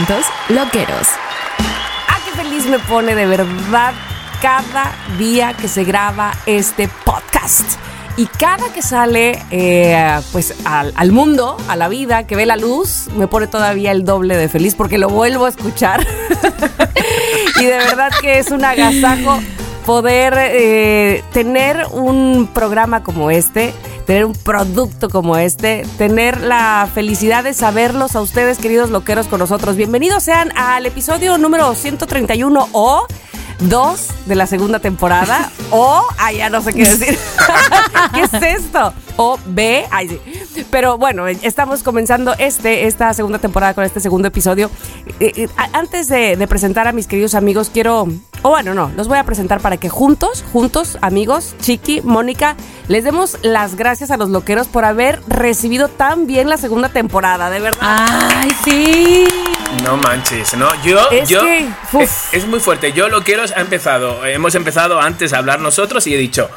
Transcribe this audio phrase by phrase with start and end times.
[0.00, 1.08] Inventos loqueros.
[2.08, 3.92] ¡Ah, qué feliz me pone de verdad
[4.40, 7.78] cada día que se graba este podcast!
[8.16, 12.56] Y cada que sale eh, pues al, al mundo, a la vida, que ve la
[12.56, 16.06] luz, me pone todavía el doble de feliz porque lo vuelvo a escuchar.
[17.60, 19.38] y de verdad que es un agasajo
[19.86, 23.72] poder eh, tener un programa como este,
[24.06, 29.38] tener un producto como este, tener la felicidad de saberlos a ustedes, queridos loqueros, con
[29.38, 29.76] nosotros.
[29.76, 33.06] Bienvenidos sean al episodio número 131 o
[33.60, 37.18] 2 de la segunda temporada o, ay, ya no sé qué decir.
[38.14, 38.92] ¿Qué es esto?
[39.16, 40.66] O B, ay, sí.
[40.70, 44.70] Pero bueno, estamos comenzando este, esta segunda temporada con este segundo episodio.
[45.20, 48.08] Eh, eh, antes de, de presentar a mis queridos amigos, quiero,
[48.42, 52.56] o bueno, no, los voy a presentar para que juntos, juntos, amigos, Chiqui, Mónica,
[52.88, 57.50] les demos las gracias a los loqueros por haber recibido tan bien la segunda temporada,
[57.50, 57.80] de verdad.
[57.80, 59.28] ¡Ay, sí!
[59.84, 61.68] No manches, no, yo, Es yo, que,
[62.00, 62.92] es, es muy fuerte.
[62.92, 66.48] Yo lo quiero, ha empezado, hemos empezado antes a hablar nosotros y he dicho,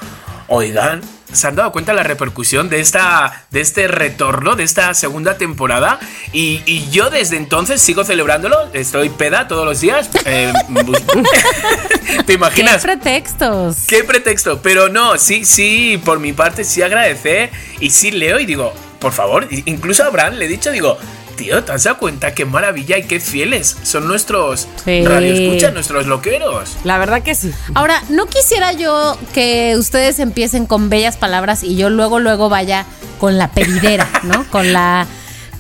[0.48, 1.02] oigan,
[1.34, 6.00] ¿se han dado cuenta la repercusión de esta, de este retorno, de esta segunda temporada?
[6.32, 10.10] Y, y yo desde entonces sigo celebrándolo, estoy peda todos los días.
[10.26, 11.02] eh, bus-
[12.18, 12.82] ¿Te ¡Qué imaginas?
[12.84, 13.78] pretextos!
[13.88, 14.62] ¿Qué pretexto?
[14.62, 19.12] Pero no, sí, sí, por mi parte sí agradecer y sí leo y digo, por
[19.12, 20.98] favor, incluso a Abraham le he dicho, digo,
[21.36, 25.06] tío, ¿te has dado cuenta qué maravilla y qué fieles son nuestros Sí.
[25.06, 26.78] radioescuchas, nuestros loqueros?
[26.84, 27.52] La verdad que sí.
[27.76, 32.86] Ahora, no quisiera yo que ustedes empiecen con bellas palabras y yo luego, luego vaya
[33.20, 34.46] con la pedidera, ¿no?
[34.50, 35.08] Con la.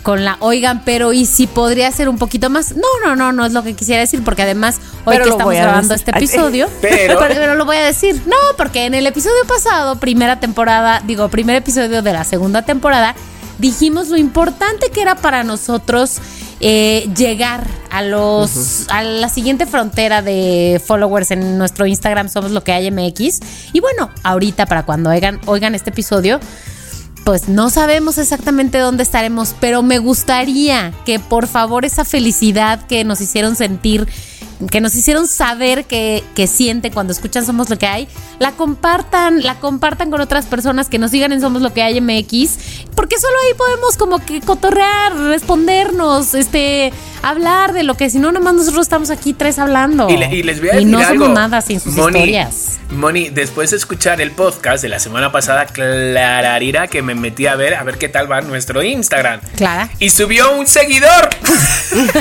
[0.03, 2.75] Con la, oigan, pero ¿y si podría ser un poquito más?
[2.75, 5.53] No, no, no, no es lo que quisiera decir, porque además, hoy Pero que estamos
[5.53, 6.09] grabando decir.
[6.09, 8.21] este episodio, Pero- pero lo voy a decir.
[8.25, 13.15] No, porque en el episodio pasado, primera temporada, digo, primer episodio de la segunda temporada,
[13.59, 16.17] dijimos lo importante que era para nosotros
[16.59, 22.63] eh, llegar a los a la siguiente frontera de followers en nuestro Instagram somos lo
[22.63, 23.39] que hay MX
[23.73, 26.39] y bueno ahorita para cuando oigan oigan este episodio
[27.23, 33.03] pues no sabemos exactamente dónde estaremos, pero me gustaría que por favor esa felicidad que
[33.03, 34.07] nos hicieron sentir,
[34.69, 38.07] que nos hicieron saber que, que sienten cuando escuchan Somos lo que hay,
[38.39, 41.99] la compartan, la compartan con otras personas que nos sigan en Somos lo que hay
[42.01, 42.57] MX,
[42.95, 46.91] porque solo ahí podemos como que cotorrear, respondernos, este,
[47.21, 50.09] hablar de lo que si no nomás nosotros estamos aquí tres hablando.
[50.09, 51.25] Y, le- y les voy a Y decir no algo.
[51.25, 52.79] somos nada sin sus Moni, historias.
[52.91, 57.55] Moni, después de escuchar el podcast de la semana pasada, clararira que me metí a
[57.55, 59.41] ver, a ver qué tal va nuestro Instagram.
[59.55, 59.89] Clara.
[59.99, 61.29] Y subió un seguidor.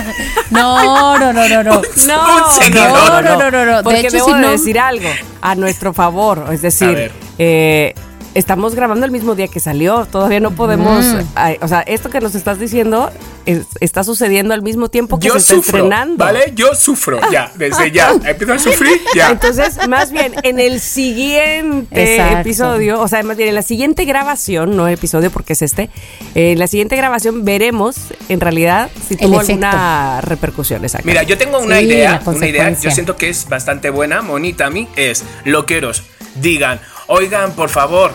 [0.50, 1.82] No, no, no, no, no.
[2.06, 2.88] No, Un seguidor.
[2.90, 3.76] No, no, no, no, no.
[3.78, 5.08] De Porque hecho, debo si no- decir algo
[5.40, 6.46] a nuestro favor.
[6.52, 7.12] Es A decir, ver.
[7.38, 7.94] eh,
[8.34, 10.06] estamos grabando el mismo día que salió.
[10.06, 11.04] Todavía no podemos.
[11.34, 13.10] ay, o sea, esto que nos estás diciendo
[13.46, 16.24] es- está sucediendo al mismo tiempo que Yo se está sufro, estrenando.
[16.24, 16.52] ¿vale?
[16.54, 18.12] Yo sufro, ya, desde ya.
[18.24, 19.30] Empiezo a sufrir, ya.
[19.30, 22.38] Entonces, más bien, en el siguiente Exacto.
[22.38, 25.90] episodio, o sea, más bien en la siguiente grabación, no episodio porque es este,
[26.34, 27.96] en la siguiente grabación veremos
[28.28, 30.82] en realidad si tuvo alguna repercusión.
[30.84, 31.06] Exacto.
[31.06, 34.66] Mira, yo tengo una Sí, idea, una idea, yo siento que es bastante buena, Monita,
[34.66, 36.02] a mí, es loqueros,
[36.36, 38.12] digan, oigan, por favor,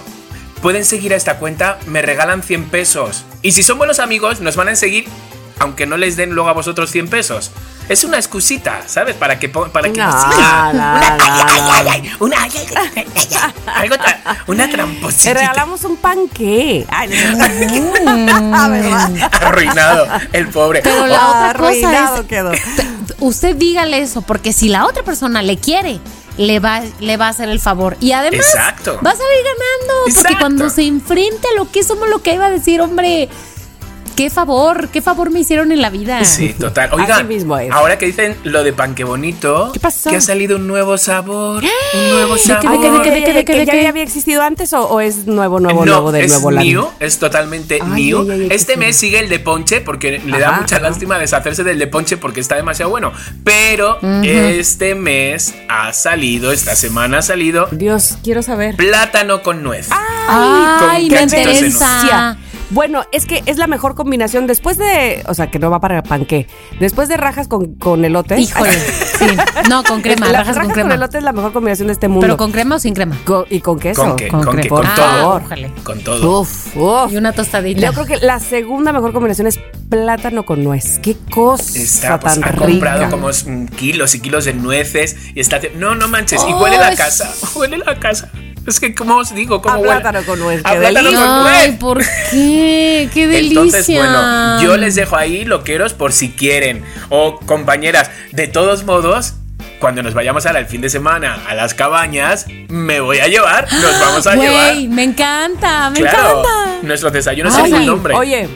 [0.61, 3.23] pueden seguir a esta cuenta, me regalan 100 pesos.
[3.41, 5.07] Y si son buenos amigos, nos van a seguir,
[5.59, 7.51] aunque no les den luego a vosotros 100 pesos.
[7.89, 9.15] Es una excusita, ¿sabes?
[9.15, 12.27] Para que para que No, una, no, ay, ay, no.
[12.35, 12.51] ay,
[13.65, 15.33] ay, una, una Te tramposita.
[15.35, 16.85] regalamos un panqué.
[16.89, 17.37] Ay, no.
[18.69, 19.29] ¿verdad?
[19.41, 20.81] Arruinado, el pobre.
[20.83, 22.51] Pero la Ah, otra cosa arruinado es, quedó.
[23.19, 25.99] usted dígale eso, porque si la otra persona le quiere,
[26.37, 27.97] le va, le va a hacer el favor.
[27.99, 28.99] Y además Exacto.
[29.05, 30.37] va a salir ganando, porque Exacto.
[30.39, 33.29] cuando se enfrente a lo que somos lo que iba a decir, hombre,
[34.17, 36.25] qué favor, qué favor me hicieron en la vida.
[36.25, 36.89] Sí, total.
[36.91, 37.71] Así Oigan, mismo es.
[37.71, 40.09] ahora que dicen lo de pan que bonito, ¿Qué pasó?
[40.09, 42.71] que ha salido un nuevo sabor, un nuevo qué, sabor.
[42.71, 43.87] de qué, de qué, de qué, de ¿Que qué, de ya qué?
[43.87, 47.19] había existido antes o, o es nuevo, nuevo, no, nuevo de es nuevo new, es
[47.19, 48.21] totalmente Ay, new.
[48.23, 50.89] ay, ay, qué este mes sigue el de ponche porque le da mucha ajá.
[50.89, 53.13] lástima deshacerse del de ponche porque está demasiado bueno.
[53.43, 58.75] Pero este mes ha salido, esta semana ha salido Dios, quiero saber.
[58.75, 59.89] plátano con nuez.
[60.27, 62.37] Ay, con me interesa.
[62.69, 66.03] Bueno, es que es la mejor combinación después de, o sea, que no va para
[66.03, 66.47] panqué.
[66.79, 68.39] Después de rajas con, con elote.
[68.39, 69.25] Híjole, sí.
[69.69, 70.95] No, con crema, La- rajas con crema.
[70.95, 72.21] elote es la mejor combinación de este mundo.
[72.21, 73.17] ¿Pero con crema o sin crema?
[73.49, 74.01] Y con queso.
[74.03, 74.27] ¿Con qué?
[74.27, 74.61] Con ¿Con.
[74.67, 75.41] Con Ah, todo.
[75.83, 76.41] Con todo.
[76.41, 77.11] Uf, uf.
[77.13, 77.79] Y una tostadita.
[77.81, 79.59] Yo creo que la segunda mejor combinación es
[79.89, 80.99] plátano con nuez.
[80.99, 82.65] Qué cosa Está, pues, tan ha rica.
[82.67, 83.29] comprado como
[83.77, 85.59] kilos y kilos de nueces y está.
[85.77, 86.43] No, no manches.
[86.47, 87.33] Y huele la casa.
[87.55, 88.29] Huele la casa.
[88.67, 89.61] Es que, ¿cómo os digo?
[89.61, 89.93] ¿Cómo A huele?
[90.01, 91.79] plátano con nuez, A qué plátano con Ay, nuez.
[91.79, 91.97] ¿por
[92.31, 93.09] qué?
[93.13, 93.61] ¡Qué delicia!
[93.61, 96.83] Entonces, bueno, yo les dejo ahí loqueros por si quieren.
[97.09, 99.35] O compañeras, de todos modos,
[99.79, 103.71] cuando nos vayamos ahora el fin de semana a las cabañas, me voy a llevar,
[103.71, 104.75] nos vamos a Güey, llevar.
[104.95, 106.77] me encanta, me Claro, encanta.
[106.83, 108.15] nuestro desayuno Ay, es el nombre.
[108.15, 108.49] Oye,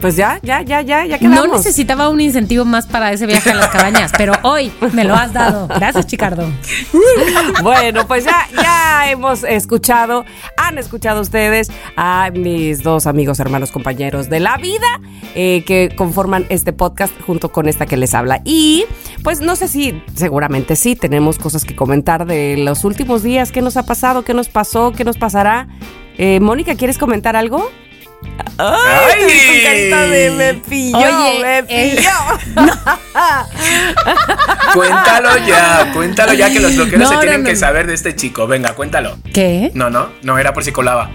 [0.00, 1.58] pues ya, ya, ya, ya, ya No quedamos.
[1.58, 5.32] necesitaba un incentivo más para ese viaje a las cabañas, pero hoy me lo has
[5.32, 5.66] dado.
[5.68, 6.46] Gracias, Chicardo.
[7.62, 10.24] Bueno, pues ya, ya hemos escuchado,
[10.56, 14.86] han escuchado ustedes a mis dos amigos, hermanos, compañeros de la vida
[15.34, 18.40] eh, que conforman este podcast junto con esta que les habla.
[18.44, 18.84] Y
[19.22, 23.60] pues no sé si, seguramente sí, tenemos cosas que comentar de los últimos días, qué
[23.62, 25.68] nos ha pasado, qué nos pasó, qué nos pasará.
[26.16, 27.68] Eh, Mónica, ¿quieres comentar algo?
[28.58, 29.62] ¡Ay!
[29.64, 32.10] Carita de me pilló, Oye, me eh, pilló.
[34.74, 37.48] Cuéntalo ya, cuéntalo ya que los loqueros No, se no, tienen no.
[37.48, 38.46] que saber de este chico.
[38.46, 39.16] Venga, cuéntalo.
[39.32, 39.70] ¿Qué?
[39.74, 41.10] No, no, no era por si colaba.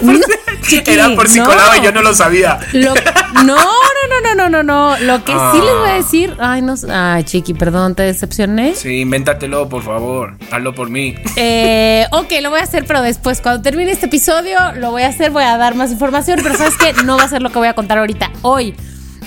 [0.86, 1.46] Era por si no.
[1.46, 2.58] colaba y yo no lo sabía.
[2.72, 2.94] Lo-
[3.34, 4.98] no, no, no, no, no, no, no.
[4.98, 5.52] Lo que sí Ah.
[5.54, 6.36] les voy a decir.
[6.38, 6.74] Ay, no.
[6.92, 8.74] Ay, Chiqui, perdón, te decepcioné.
[8.74, 10.34] Sí, invéntatelo, por favor.
[10.50, 11.16] Hazlo por mí.
[11.36, 15.08] Eh, ok, lo voy a hacer, pero después, cuando termine este episodio, lo voy a
[15.08, 17.58] hacer, voy a dar más información, pero sabes que no va a ser lo que
[17.58, 18.30] voy a contar ahorita.
[18.42, 18.74] Hoy,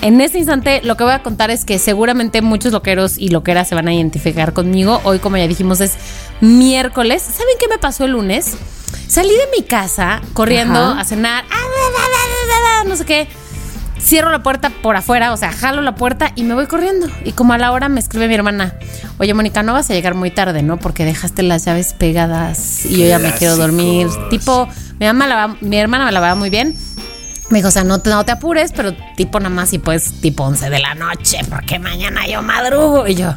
[0.06, 3.68] en este instante, lo que voy a contar es que seguramente muchos loqueros y loqueras
[3.68, 5.00] se van a identificar conmigo.
[5.04, 5.94] Hoy, como ya dijimos, es
[6.40, 7.22] miércoles.
[7.22, 8.56] ¿Saben qué me pasó el lunes?
[9.08, 11.00] Salí de mi casa corriendo Ajá.
[11.00, 13.28] a cenar, ah, no sé qué.
[14.00, 17.06] Cierro la puerta por afuera, o sea, jalo la puerta y me voy corriendo.
[17.24, 18.74] Y como a la hora me escribe mi hermana,
[19.18, 20.76] oye Mónica, no vas a llegar muy tarde, ¿no?
[20.78, 24.08] Porque dejaste las llaves pegadas y yo ya me quiero dormir.
[24.28, 24.68] Tipo,
[25.00, 26.76] mi, mamá la va- mi hermana me la va muy bien.
[27.50, 30.20] Me dijo, o sea, no te, no te apures, pero tipo nada más si puedes,
[30.20, 33.06] tipo 11 de la noche, porque mañana yo madrugo.
[33.06, 33.34] Y yo,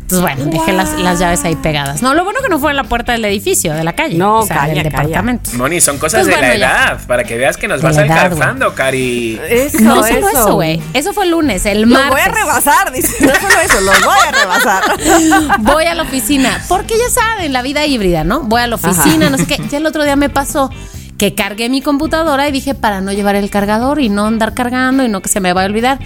[0.00, 2.00] entonces bueno, dejé las, las llaves ahí pegadas.
[2.00, 4.16] No, lo bueno que no fue en la puerta del edificio, de la calle.
[4.16, 4.90] No, o sea, calla, del calla.
[4.90, 5.50] departamento.
[5.54, 6.66] Moni, son cosas Pues de bueno, la ya.
[6.70, 9.38] edad, para que veas que nos De vas alcanzando, Cari.
[9.50, 10.80] Eso, No solo eso, güey.
[10.94, 12.10] Eso fue el lunes, el Los martes.
[12.10, 13.26] voy a rebasar, dice.
[13.26, 15.58] No solo eso, los voy a rebasar.
[15.60, 16.62] Voy a la oficina.
[16.68, 18.40] Porque ya saben, la vida híbrida, ¿no?
[18.42, 19.30] Voy a la oficina, Ajá.
[19.30, 19.60] no sé qué.
[19.68, 20.70] Ya el otro día me pasó
[21.18, 25.04] que cargué mi computadora y dije para no llevar el cargador y no andar cargando
[25.04, 25.98] y no que se me vaya a olvidar.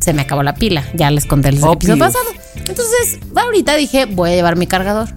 [0.00, 0.82] Se me acabó la pila.
[0.94, 2.24] Ya les conté el episodio pasado.
[2.56, 5.08] Entonces, ahorita dije, voy a llevar mi cargador.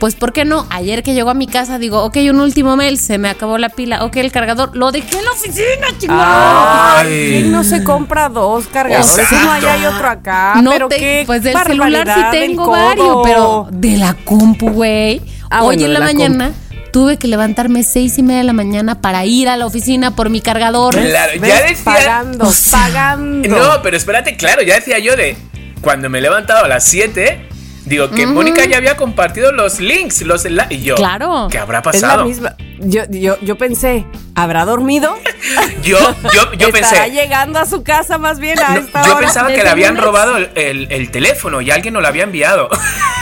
[0.00, 0.66] Pues, ¿por qué no?
[0.70, 3.68] Ayer que llegó a mi casa, digo, ok, un último mail, se me acabó la
[3.68, 4.04] pila.
[4.04, 5.86] Ok, el cargador, lo dejé en la oficina.
[6.08, 9.18] Ay, ¿quién no se compra dos cargadores?
[9.18, 9.36] Exacto.
[9.42, 10.54] Uno allá y otro acá.
[10.62, 15.22] No pero te- qué pues del celular sí tengo varios, pero de la compu, güey.
[15.50, 16.52] Ah, Hoy bueno, en la mañana
[16.94, 20.30] tuve que levantarme seis y media de la mañana para ir a la oficina por
[20.30, 20.94] mi cargador.
[20.94, 21.82] Claro, ya decía.
[21.84, 23.48] Pagando, O sea, pagando.
[23.48, 25.36] No, pero espérate, claro, ya decía yo de
[25.80, 27.48] cuando me he levantado a las 7,
[27.86, 30.94] digo que Mónica ya había compartido los links, los enla- y yo.
[30.94, 31.48] Claro.
[31.50, 32.24] ¿Qué habrá es la pasado?
[32.26, 32.54] misma.
[32.78, 34.04] Yo, yo, yo pensé,
[34.36, 35.16] ¿habrá dormido?
[35.82, 35.98] Yo,
[36.32, 37.10] yo, yo Estará pensé.
[37.10, 39.20] llegando a su casa más bien a no, esta yo hora.
[39.26, 40.04] pensaba que le habían lunes.
[40.04, 42.68] robado el, el- el teléfono y alguien nos lo había enviado.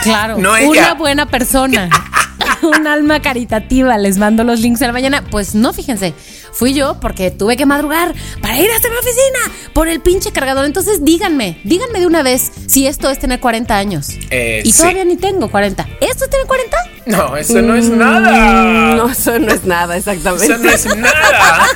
[0.03, 0.69] Claro, No ella.
[0.69, 1.89] una buena persona.
[2.61, 5.23] Un alma caritativa, les mando los links a la mañana.
[5.29, 6.13] Pues no, fíjense,
[6.53, 10.65] fui yo porque tuve que madrugar para ir hasta mi oficina por el pinche cargador.
[10.65, 14.07] Entonces díganme, díganme de una vez si esto es tener 40 años.
[14.29, 14.79] Eh, y sí.
[14.79, 15.87] todavía ni tengo 40.
[15.99, 16.77] ¿Esto es tener 40?
[17.05, 18.95] No, eso no es Mm, nada.
[18.95, 20.45] No, eso no es nada, exactamente.
[20.45, 21.67] Eso no es nada.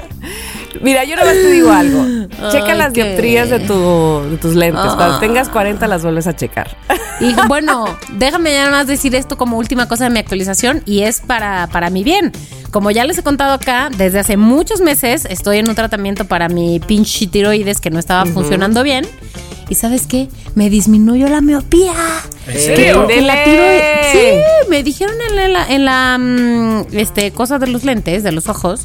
[0.80, 2.04] Mira, yo nada más te digo algo.
[2.50, 4.80] Checa Ay, las qué- dioptrías de, tu, de tus lentes.
[4.94, 5.20] Cuando Ah.
[5.20, 6.76] tengas 40 las vuelves a checar.
[7.20, 7.84] Y bueno,
[8.14, 11.66] déjame ya nada más decir esto como última cosa de mi actualización y es para,
[11.66, 12.32] para mi bien.
[12.70, 16.48] Como ya les he contado acá, desde hace muchos meses estoy en un tratamiento para
[16.48, 19.04] mi pinche tiroides que no estaba funcionando bien.
[19.70, 20.28] ¿Y sabes qué?
[20.54, 21.94] Me disminuyó la miopía.
[24.12, 24.18] Sí,
[24.68, 28.82] me dijeron en la, en la mm, este, cosa de los lentes, de los ojos,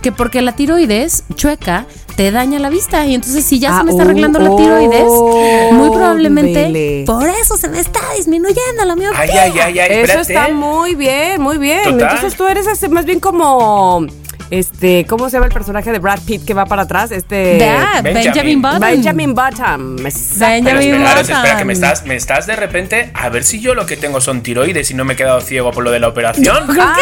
[0.00, 1.86] que porque la tiroides chueca
[2.16, 3.06] te daña la vista.
[3.06, 6.62] Y entonces, si ya Ah, se me está oh, arreglando la tiroides, oh, muy probablemente
[6.62, 7.04] vele.
[7.06, 9.20] por eso se me está disminuyendo la miopía.
[9.20, 10.32] Ay, ay, ay, ay, Eso espérate.
[10.32, 11.84] está muy bien, muy bien.
[11.84, 12.00] Total.
[12.00, 14.06] Entonces tú eres así, más bien como
[14.52, 17.10] este, ¿cómo se llama el personaje de Brad Pitt que va para atrás?
[17.10, 17.56] Este
[18.02, 18.14] Benjamin.
[18.14, 18.80] Benjamin Button.
[18.80, 19.96] Benjamin Button.
[19.96, 21.36] Benjamin esperaros, Button.
[21.36, 23.10] espera, que me estás, me estás de repente.
[23.14, 25.70] A ver si yo lo que tengo son tiroides y no me he quedado ciego
[25.70, 26.56] por lo de la operación.
[26.66, 27.00] Creo que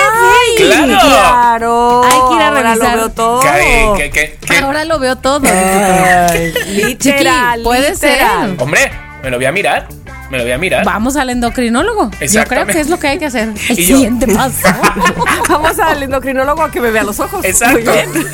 [0.58, 0.62] sí.
[0.64, 0.98] ¡Claro!
[1.00, 2.02] Claro.
[2.04, 2.90] Hay que ir a Ahora revisar.
[2.92, 3.40] lo veo todo.
[3.40, 5.40] Que- que- que- Ahora lo veo todo.
[5.46, 8.50] Ay, literal, Chiqui, puede literal.
[8.56, 8.62] ser.
[8.62, 8.92] Hombre,
[9.22, 9.88] me lo voy a mirar.
[10.30, 10.84] Me lo voy a mirar.
[10.84, 12.10] Vamos al endocrinólogo.
[12.30, 13.48] Yo creo que es lo que hay que hacer.
[13.68, 14.68] El Y yo- siguiente paso.
[15.48, 17.40] Vamos al endocrinólogo a que me vea los ojos.
[17.40, 17.78] Muy Exacto.
[17.92, 18.08] bien.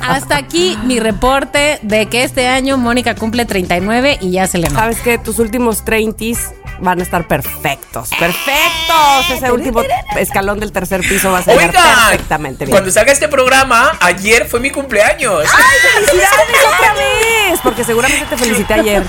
[0.00, 4.68] Hasta aquí mi reporte de que este año Mónica cumple 39 y ya se le
[4.68, 4.80] nota.
[4.80, 6.16] Sabes que tus últimos 30
[6.80, 8.10] van a estar perfectos.
[8.18, 9.30] Perfectos.
[9.32, 9.82] Ese último
[10.16, 12.70] escalón del tercer piso va a ser perfectamente bien.
[12.72, 15.44] cuando salga este programa, ayer fue mi cumpleaños.
[15.46, 16.30] ¡Felicidades
[16.74, 16.94] otra
[17.48, 17.60] vez!
[17.62, 19.02] Porque seguramente te felicité ayer.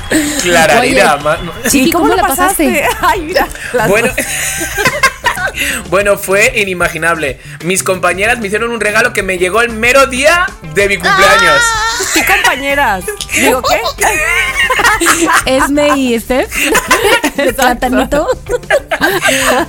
[0.67, 2.85] Clararira, Oye, ma- Chiqui, ¿cómo la pasaste?
[3.01, 3.47] Ay, mira.
[3.87, 4.09] Bueno.
[5.89, 7.39] bueno, fue inimaginable.
[7.63, 11.61] Mis compañeras me hicieron un regalo que me llegó el mero día de mi cumpleaños.
[12.13, 13.05] ¿Qué compañeras?
[13.33, 13.81] Digo, ¿qué?
[15.57, 16.53] Esme y Steph.
[17.55, 18.27] Platanito.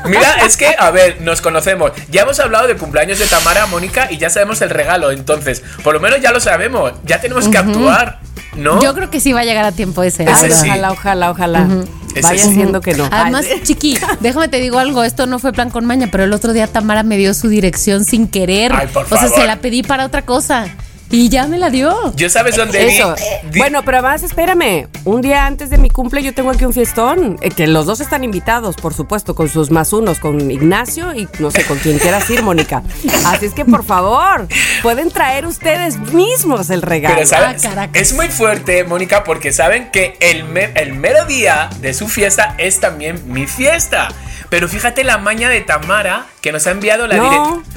[0.07, 1.93] Mira, es que, a ver, nos conocemos.
[2.11, 5.11] Ya hemos hablado de cumpleaños de Tamara, Mónica, y ya sabemos el regalo.
[5.11, 6.93] Entonces, por lo menos ya lo sabemos.
[7.05, 8.21] Ya tenemos que actuar,
[8.57, 8.83] ¿no?
[8.83, 10.25] Yo creo que sí va a llegar a tiempo ese.
[10.25, 10.69] Ese sí.
[10.69, 11.67] Ojalá, ojalá, ojalá.
[12.15, 12.39] Sí.
[12.39, 13.09] siendo que no.
[13.11, 16.53] Además, Chiqui, déjame te digo algo, esto no fue plan con maña, pero el otro
[16.53, 18.73] día Tamara me dio su dirección sin querer.
[18.75, 20.67] Ay, por o sea, se la pedí para otra cosa
[21.11, 22.13] y ya me la dio.
[22.17, 23.15] Yo sabes dónde Eso.
[23.51, 24.89] di- Bueno, pero además, espérame.
[25.05, 27.37] Un día antes de mi cumple, yo tengo aquí un fiestón.
[27.41, 31.29] eh, que los dos están invitados, por supuesto, con sus más unos, con Ignacio y
[31.39, 32.83] no sé con quién quieras ir, Mónica.
[33.27, 34.47] Así es que, por favor,
[34.83, 37.15] pueden traer ustedes mismos el regalo.
[37.17, 37.65] Pero ¿sabes?
[37.65, 42.09] Ah, es muy fuerte, Mónica, porque saben que el, me- el mero día de su
[42.09, 44.09] fiesta es también mi fiesta.
[44.51, 47.25] Pero fíjate la maña de Tamara que nos ha enviado la No.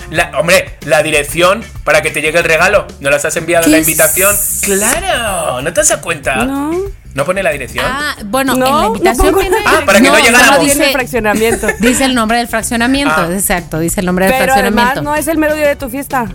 [0.07, 0.35] dirección.
[0.35, 2.87] Hombre, la dirección para que te llegue el regalo.
[2.99, 3.87] ¿No las has enviado ¿Qué la es?
[3.87, 4.35] invitación?
[4.63, 5.61] ¡Claro!
[5.61, 6.35] ¿No te has dado cuenta?
[6.45, 6.71] No.
[7.13, 7.85] ¿No pone la dirección?
[7.87, 9.57] Ah, bueno, No, en la no invitación viene.
[9.65, 10.45] Ah, para que no llegáramos.
[10.47, 11.67] solo Tiene el dice, fraccionamiento.
[11.79, 13.29] dice el nombre del fraccionamiento, Ah.
[13.33, 15.01] exacto, dice el nombre del Pero además fraccionamiento.
[15.01, 16.27] no es el mero día de tu fiesta.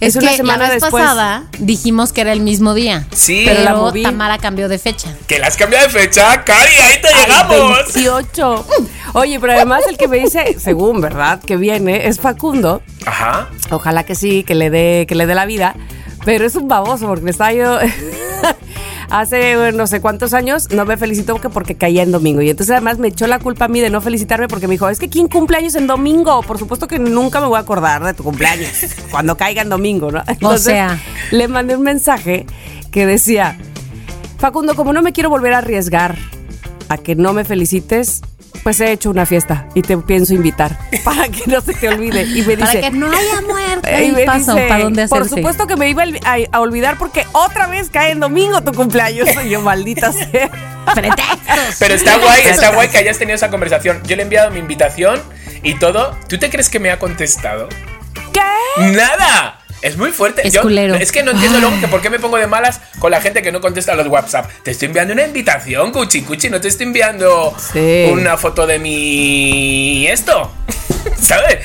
[0.00, 1.02] Es es una que semana la vez después.
[1.02, 3.06] pasada dijimos que era el mismo día.
[3.12, 3.42] Sí.
[3.44, 4.02] pero Pero la moví.
[4.02, 5.14] Tamara cambió de fecha.
[5.26, 7.94] Que la has cambiado de fecha, Cari, ahí te llegamos.
[7.94, 8.66] 28.
[9.14, 11.40] Oye, pero además el que me dice, según, ¿verdad?
[11.40, 12.82] Que viene es Facundo.
[13.06, 13.48] Ajá.
[13.70, 15.74] Ojalá que sí, que le dé, que le dé la vida.
[16.24, 17.78] Pero es un baboso porque me estaba yo.
[19.10, 22.42] Hace no sé cuántos años no me felicitó porque, porque caía en domingo.
[22.42, 24.88] Y entonces además me echó la culpa a mí de no felicitarme porque me dijo,
[24.88, 26.42] es que ¿quién cumpleaños en domingo?
[26.42, 28.70] Por supuesto que nunca me voy a acordar de tu cumpleaños
[29.10, 30.22] cuando caiga en domingo, ¿no?
[30.26, 31.00] Entonces, sea.
[31.30, 32.46] le mandé un mensaje
[32.90, 33.58] que decía,
[34.38, 36.16] Facundo, como no me quiero volver a arriesgar
[36.88, 38.22] a que no me felicites,
[38.66, 42.24] pues he hecho una fiesta y te pienso invitar para que no se te olvide.
[42.24, 45.02] Y me Para dice, que no haya muerte y y me paso dice, para dónde
[45.02, 45.20] hacerse.
[45.20, 48.72] Por supuesto que me iba a, a olvidar porque otra vez cae en domingo tu
[48.72, 49.28] cumpleaños.
[49.44, 50.50] Y yo, maldita sea.
[50.92, 51.76] Pretextos.
[51.78, 54.02] Pero está guay, está guay que hayas tenido esa conversación.
[54.04, 55.22] Yo le he enviado mi invitación
[55.62, 56.16] y todo.
[56.28, 57.68] ¿Tú te crees que me ha contestado?
[58.32, 58.82] ¿Qué?
[58.90, 59.60] ¡Nada!
[59.82, 60.46] Es muy fuerte.
[60.46, 60.94] Es Yo- culero.
[60.94, 63.42] Es que no entiendo luego que por qué me pongo de malas con la gente
[63.42, 64.50] que no contesta los WhatsApp.
[64.62, 66.48] Te estoy enviando una invitación, Cuchi Cuchi.
[66.50, 68.06] No te estoy enviando Sí.
[68.10, 70.06] una foto de mi.
[70.08, 70.52] esto.
[71.20, 71.58] ¿Sabes?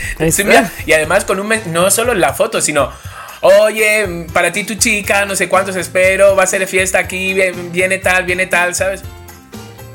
[0.86, 1.54] Y además con un.
[1.68, 2.92] No solo la foto, sino.
[3.44, 7.34] Oye, para ti tu chica, no sé cuántos espero, va a ser fiesta aquí,
[7.72, 9.02] viene tal, viene tal, ¿sabes?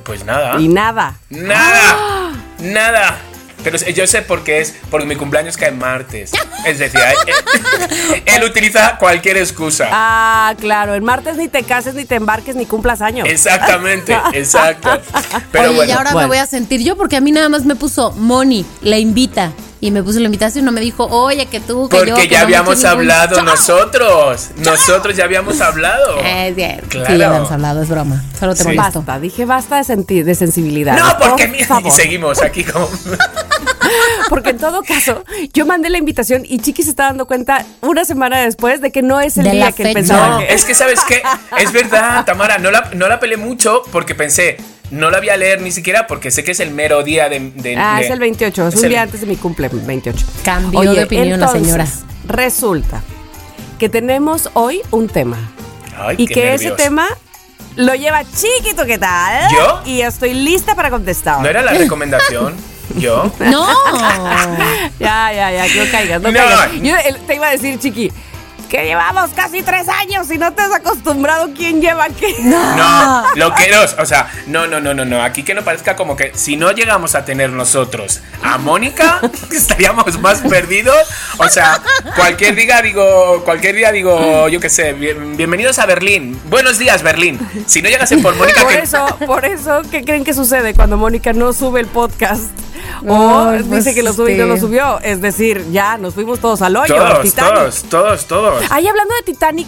[0.02, 0.61] Pues nada.
[0.61, 1.14] Y nada.
[1.30, 3.18] Nada, nada.
[3.66, 6.30] Pero yo sé por qué es, porque mi cumpleaños cae en martes.
[6.64, 9.88] Es decir, él, él utiliza cualquier excusa.
[9.90, 10.94] Ah, claro.
[10.94, 13.26] El martes ni te cases, ni te embarques, ni cumplas años.
[13.28, 14.88] Exactamente, exacto.
[15.50, 17.64] Pero Oye, bueno, y ahora me voy a sentir yo porque a mí nada más
[17.64, 19.50] me puso Moni, la invita.
[19.78, 22.04] Y me puso la invitación y no me dijo, oye, que tú, que yo.
[22.06, 23.44] porque que ya no habíamos ningún hablado chao".
[23.44, 24.49] nosotros.
[24.56, 26.18] Nosotros ya habíamos hablado.
[26.25, 26.88] Es cierto.
[26.88, 27.06] Claro.
[27.12, 28.25] Sí, ya habíamos hablado, es broma.
[28.40, 28.75] Solo te Sí.
[28.75, 30.96] Basta, dije basta de, senti- de sensibilidad.
[30.96, 32.88] No, porque Por mi- y seguimos aquí como.
[34.28, 38.04] Porque en todo caso, yo mandé la invitación y Chiqui se está dando cuenta una
[38.04, 40.74] semana después de que no es el De día que él pensaba No, es que
[40.74, 41.22] sabes qué,
[41.58, 44.56] es verdad, Tamara, no la, no la pelé mucho porque pensé,
[44.90, 47.40] no la voy a leer ni siquiera porque sé que es el mero día de.
[47.54, 49.68] de- Ah, de- es el 28, es, es un el- día antes de mi cumple,
[49.68, 50.26] 28.
[50.44, 51.86] Cambió de opinión la señora.
[52.26, 53.02] Resulta
[53.78, 55.36] que tenemos hoy un tema
[55.98, 56.76] Ay, y qué que ese nervios.
[56.76, 57.08] tema
[57.76, 59.50] lo lleva Chiquito, ¿qué tal?
[59.52, 59.82] ¿Yo?
[59.84, 61.40] Y estoy lista para contestar.
[61.42, 62.54] ¿No era la recomendación?
[62.94, 63.30] ¿Yo?
[63.40, 63.66] No.
[64.98, 66.38] Ya, ya, ya, que no caigas, no, No.
[66.38, 66.72] caigas.
[66.80, 68.10] Yo el- te iba a decir, Chiqui,
[68.70, 72.34] que llevamos casi tres años y no te has acostumbrado quién lleva qué.
[72.40, 75.22] No, loqueros, o sea, no, no, no, no, no.
[75.22, 79.20] Aquí que no parezca como que si no llegamos a tener nosotros a Mónica,
[79.52, 80.96] estaríamos más perdidos.
[81.38, 81.80] O sea,
[82.16, 86.40] cualquier día digo, cualquier día digo, yo qué sé, bien- bienvenidos a Berlín.
[86.46, 87.38] Buenos días, Berlín.
[87.66, 90.96] Si no llegasen por Mónica, Por que- eso, por eso, ¿qué creen que sucede cuando
[90.96, 92.50] Mónica no sube el podcast?
[93.06, 95.00] O pues, dice que lo subió y no este- lo subió.
[95.00, 96.95] Es decir, ya nos fuimos todos al hoyo.
[96.95, 97.54] todos, Titanic.
[97.54, 98.64] todos, todos, todos.
[98.71, 99.66] Ahí hablando de Titanic,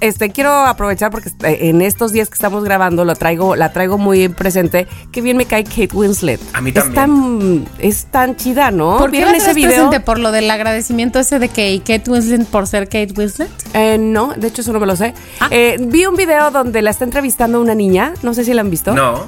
[0.00, 3.96] este quiero aprovechar porque este, en estos días que estamos grabando lo traigo, la traigo
[3.98, 4.86] muy en presente.
[5.10, 6.40] Que bien me cae Kate Winslet.
[6.52, 6.94] A mí Es también.
[6.94, 8.98] tan, es tan chida, ¿no?
[8.98, 9.70] ¿Por qué ¿Vieron la ese video?
[9.70, 10.00] presente?
[10.00, 13.48] ¿Por lo del agradecimiento ese de que Kate Winslet por ser Kate Winslet?
[13.74, 15.14] Eh, no, de hecho eso no me lo sé.
[15.40, 15.48] Ah.
[15.50, 18.70] Eh, vi un video donde la está entrevistando una niña, no sé si la han
[18.70, 18.92] visto.
[18.94, 19.26] No.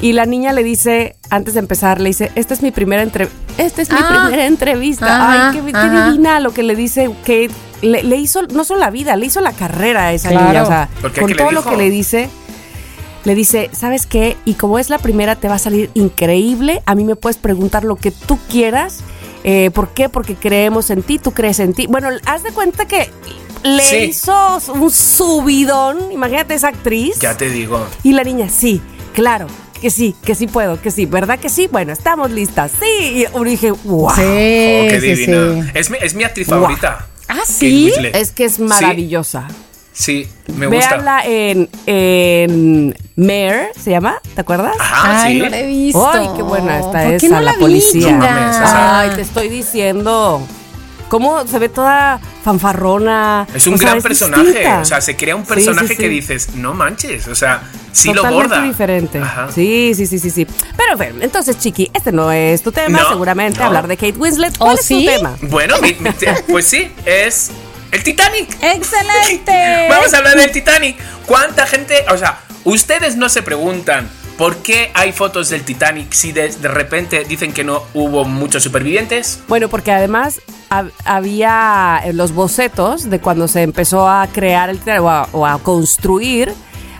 [0.00, 3.38] Y la niña le dice, antes de empezar, le dice, esta es mi primera entrevista.
[3.56, 4.24] Esta es mi Ah.
[4.26, 5.06] primera entrevista.
[5.06, 7.50] Ajá, Ay, qué, divina lo que le dice Kate.
[7.82, 10.46] Le, le hizo, no solo la vida, le hizo la carrera a esa Claro.
[10.48, 10.62] niña.
[10.62, 12.28] O sea, con ¿Qué le todo lo que le dice,
[13.24, 14.36] le dice, ¿sabes qué?
[14.44, 16.82] Y como es la primera, te va a salir increíble.
[16.86, 18.98] A mí me puedes preguntar lo que tú quieras.
[19.44, 20.08] Eh, ¿Por qué?
[20.08, 21.86] Porque creemos en ti, tú crees en ti.
[21.86, 23.10] Bueno, haz de cuenta que
[23.62, 23.96] le Sí.
[24.10, 26.12] hizo un subidón.
[26.12, 27.18] Imagínate esa actriz.
[27.20, 27.86] Ya te digo.
[28.02, 28.80] Y la niña, sí,
[29.14, 29.46] claro,
[29.86, 31.68] que sí, que sí puedo, que sí, ¿verdad que sí?
[31.70, 33.24] Bueno, estamos listas, sí.
[33.40, 34.06] Y dije, wow.
[34.08, 35.62] Oh, qué sí, divina.
[35.62, 35.70] sí.
[35.74, 36.62] Es, mi, es mi actriz Guau.
[36.62, 37.06] favorita.
[37.28, 37.92] Ah, sí.
[38.12, 39.46] Es que es maravillosa.
[39.92, 40.26] Sí,
[40.56, 40.88] me gusta.
[40.96, 44.20] Véanla en, en Mare, ¿se llama?
[44.34, 44.74] ¿Te acuerdas?
[44.80, 45.38] Ajá, Ay, sí.
[45.44, 46.10] no la he visto.
[46.10, 48.00] Ay, qué buena está ¿Por esa, qué no la la, policía.
[48.00, 48.50] Vi, chinga?
[48.50, 50.42] esa- Ay, te estoy diciendo.
[51.08, 53.46] ¿Cómo se ve toda fanfarrona?
[53.54, 54.42] Es un O sea, gran es personaje.
[54.44, 54.80] distinta.
[54.80, 55.96] O sea, se crea un Sí, sí, personaje sí.
[55.96, 57.28] que dices, no manches.
[57.28, 58.62] O sea, sí lo borda.
[58.62, 59.18] diferente.
[59.20, 59.48] Ajá.
[59.52, 60.46] Sí, sí, sí, sí, sí.
[60.76, 63.66] Pero bueno, entonces, Chiqui, este no es tu tema, No, seguramente no.
[63.66, 64.54] hablar de Kate Winslet.
[64.58, 65.04] ¿Oh, ¿Cuál es sí?
[65.06, 65.36] tu tema?
[65.42, 66.10] Bueno, mi- mi-
[66.48, 67.50] pues sí, es
[67.92, 68.48] el Titanic.
[68.62, 69.86] ¡Excelente!
[69.90, 70.96] Vamos a hablar del Titanic.
[71.26, 76.32] ¿Cuánta gente, o sea, ustedes no se preguntan por qué hay fotos del Titanic si
[76.32, 79.40] de, de repente dicen que no hubo muchos supervivientes?
[79.48, 80.40] Bueno, porque además
[80.70, 85.28] hab- había eh, los bocetos de cuando se empezó a crear el Titanic o a,
[85.32, 86.52] o a construir.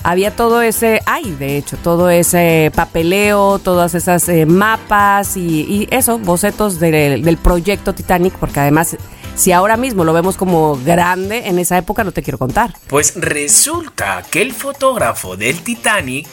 [0.02, 5.88] Había todo ese, hay de hecho, todo ese papeleo, todas esas eh, mapas y, y
[5.90, 8.96] eso, bocetos del, del proyecto Titanic, porque además,
[9.34, 12.72] si ahora mismo lo vemos como grande, en esa época no te quiero contar.
[12.86, 16.28] Pues resulta que el fotógrafo del Titanic,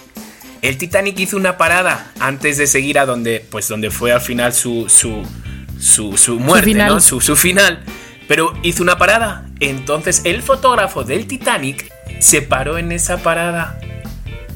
[0.64, 4.54] el Titanic hizo una parada antes de seguir a donde, pues donde fue al final
[4.54, 5.28] su, su,
[5.78, 6.88] su, su muerte, final.
[6.88, 7.02] ¿no?
[7.02, 7.84] Su, su final.
[8.30, 9.46] Pero hizo una parada.
[9.60, 13.78] Entonces el fotógrafo del Titanic se paró en esa parada.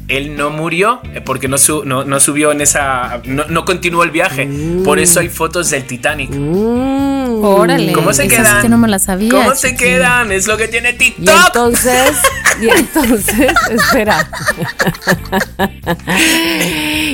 [0.07, 3.19] Él no murió eh, porque no, su- no, no subió en esa...
[3.25, 4.47] No, no continuó el viaje.
[4.85, 6.29] Por eso hay fotos del Titanic.
[6.31, 7.43] Mm.
[7.43, 7.91] Órale.
[7.91, 8.55] ¿Cómo se esa quedan?
[8.55, 9.29] sí que no me la sabía.
[9.29, 9.83] ¿Cómo se chiqui.
[9.83, 10.31] quedan?
[10.31, 11.35] Es lo que tiene Y TikTok.
[11.47, 12.13] entonces,
[12.61, 14.27] y entonces, espera.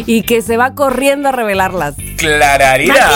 [0.05, 1.95] y que se va corriendo a revelarlas.
[2.17, 3.09] Clararira.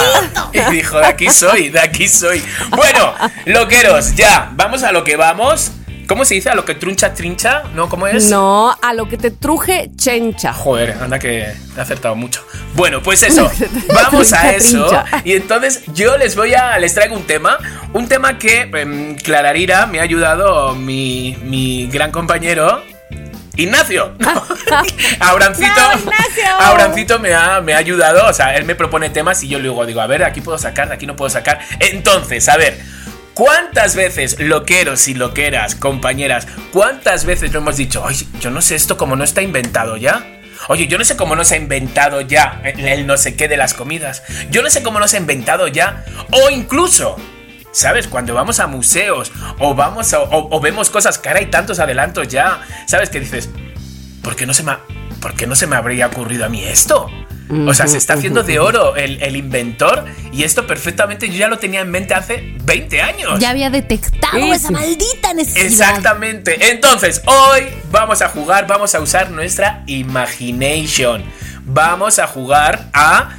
[0.53, 2.43] Y dijo, de aquí soy, de aquí soy.
[2.75, 3.13] Bueno,
[3.45, 5.71] loqueros, ya, vamos a lo que vamos.
[6.07, 6.49] ¿Cómo se dice?
[6.49, 7.63] ¿A lo que truncha, trincha?
[7.75, 7.89] ¿No?
[7.89, 8.29] ¿Cómo es?
[8.29, 10.53] No, a lo que te truje chencha.
[10.53, 12.45] Joder, anda que he acertado mucho.
[12.75, 13.51] Bueno, pues eso,
[13.93, 14.87] vamos a eso.
[14.87, 15.05] trincha.
[15.25, 17.57] Y entonces yo les voy a, les traigo un tema,
[17.91, 22.81] un tema que em, Clararira me ha ayudado mi, mi gran compañero.
[23.57, 24.13] Ignacio.
[25.19, 25.67] Abrancito.
[25.75, 26.59] ¡No, Ignacio!
[26.59, 28.29] Abrancito me ha, me ha ayudado.
[28.29, 30.87] O sea, él me propone temas y yo luego digo, a ver, aquí puedo sacar,
[30.87, 31.59] de aquí no puedo sacar.
[31.79, 32.79] Entonces, a ver,
[33.37, 38.73] ¿cuántas veces, loqueros y loqueras, compañeras, cuántas veces lo hemos dicho, oye, yo no sé
[38.75, 40.41] esto como no está inventado ya?
[40.69, 43.57] Oye, yo no sé cómo no se ha inventado ya el, no sé qué de
[43.57, 44.23] las comidas.
[44.49, 46.03] Yo no sé cómo no se ha inventado ya.
[46.31, 47.15] O incluso,
[47.71, 48.07] ¿Sabes?
[48.07, 51.77] Cuando vamos a museos o vamos a- o, o vemos cosas que ahora hay tantos
[51.77, 53.11] adelantos ya, ¿sabes?
[53.11, 53.49] Que dices,
[54.23, 54.73] ¿por qué no se me,
[55.21, 57.07] por qué no se me habría ocurrido a mí esto?
[57.49, 61.47] O sea, se está haciendo de oro el, el inventor y esto perfectamente yo ya
[61.47, 63.39] lo tenía en mente hace 20 años.
[63.39, 65.65] Ya había detectado esa maldita necesidad.
[65.65, 66.71] Exactamente.
[66.71, 71.23] Entonces, hoy vamos a jugar, vamos a usar nuestra imagination.
[71.65, 73.29] Vamos a jugar a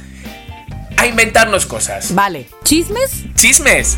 [0.97, 2.13] a inventarnos cosas.
[2.13, 2.49] Vale.
[2.63, 3.23] ¿Chismes?
[3.35, 3.97] Chismes.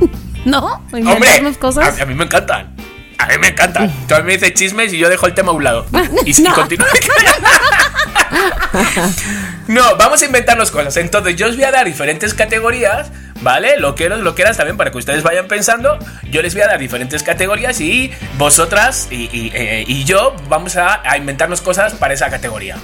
[0.44, 0.74] ¿No?
[0.92, 1.98] Hombre, ¿Inventarnos cosas?
[1.98, 2.76] A, a mí me encantan.
[3.18, 3.92] A mí me encantan.
[4.06, 5.86] Tú a mí me dices chismes y yo dejo el tema a un lado.
[6.24, 6.86] Y, y continúo.
[9.68, 10.96] no, vamos a inventarnos cosas.
[10.96, 13.78] Entonces, yo os voy a dar diferentes categorías, ¿vale?
[13.78, 15.98] Loqueros, loqueras también para que ustedes vayan pensando.
[16.30, 20.76] Yo les voy a dar diferentes categorías y vosotras y, y, eh, y yo vamos
[20.76, 22.76] a, a inventarnos cosas para esa categoría.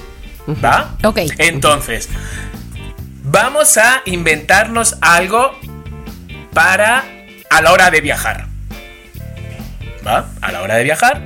[0.65, 0.97] ¿Va?
[1.05, 1.19] Ok.
[1.39, 2.09] Entonces,
[3.23, 5.59] vamos a inventarnos algo
[6.53, 7.05] para
[7.51, 8.53] a la hora de viajar.
[10.07, 10.29] ¿va?
[10.41, 11.23] A la hora de viajar.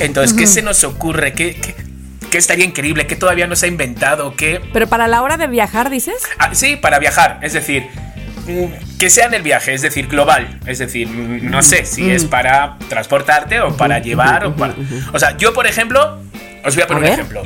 [0.00, 1.32] Entonces, ¿qué se nos ocurre?
[1.32, 1.74] ¿Qué, qué,
[2.32, 3.06] qué estaría increíble?
[3.06, 4.34] ¿Qué todavía no se ha inventado?
[4.34, 4.60] ¿Qué?
[4.72, 6.16] Pero para la hora de viajar, dices.
[6.38, 7.38] Ah, sí, para viajar.
[7.42, 7.86] Es decir,
[8.46, 10.58] mm, que sea en el viaje, es decir, global.
[10.66, 14.74] Es decir, mm, no sé si es para transportarte o para llevar o para.
[15.12, 16.22] O sea, yo, por ejemplo,
[16.64, 17.42] os voy a poner A un ejemplo.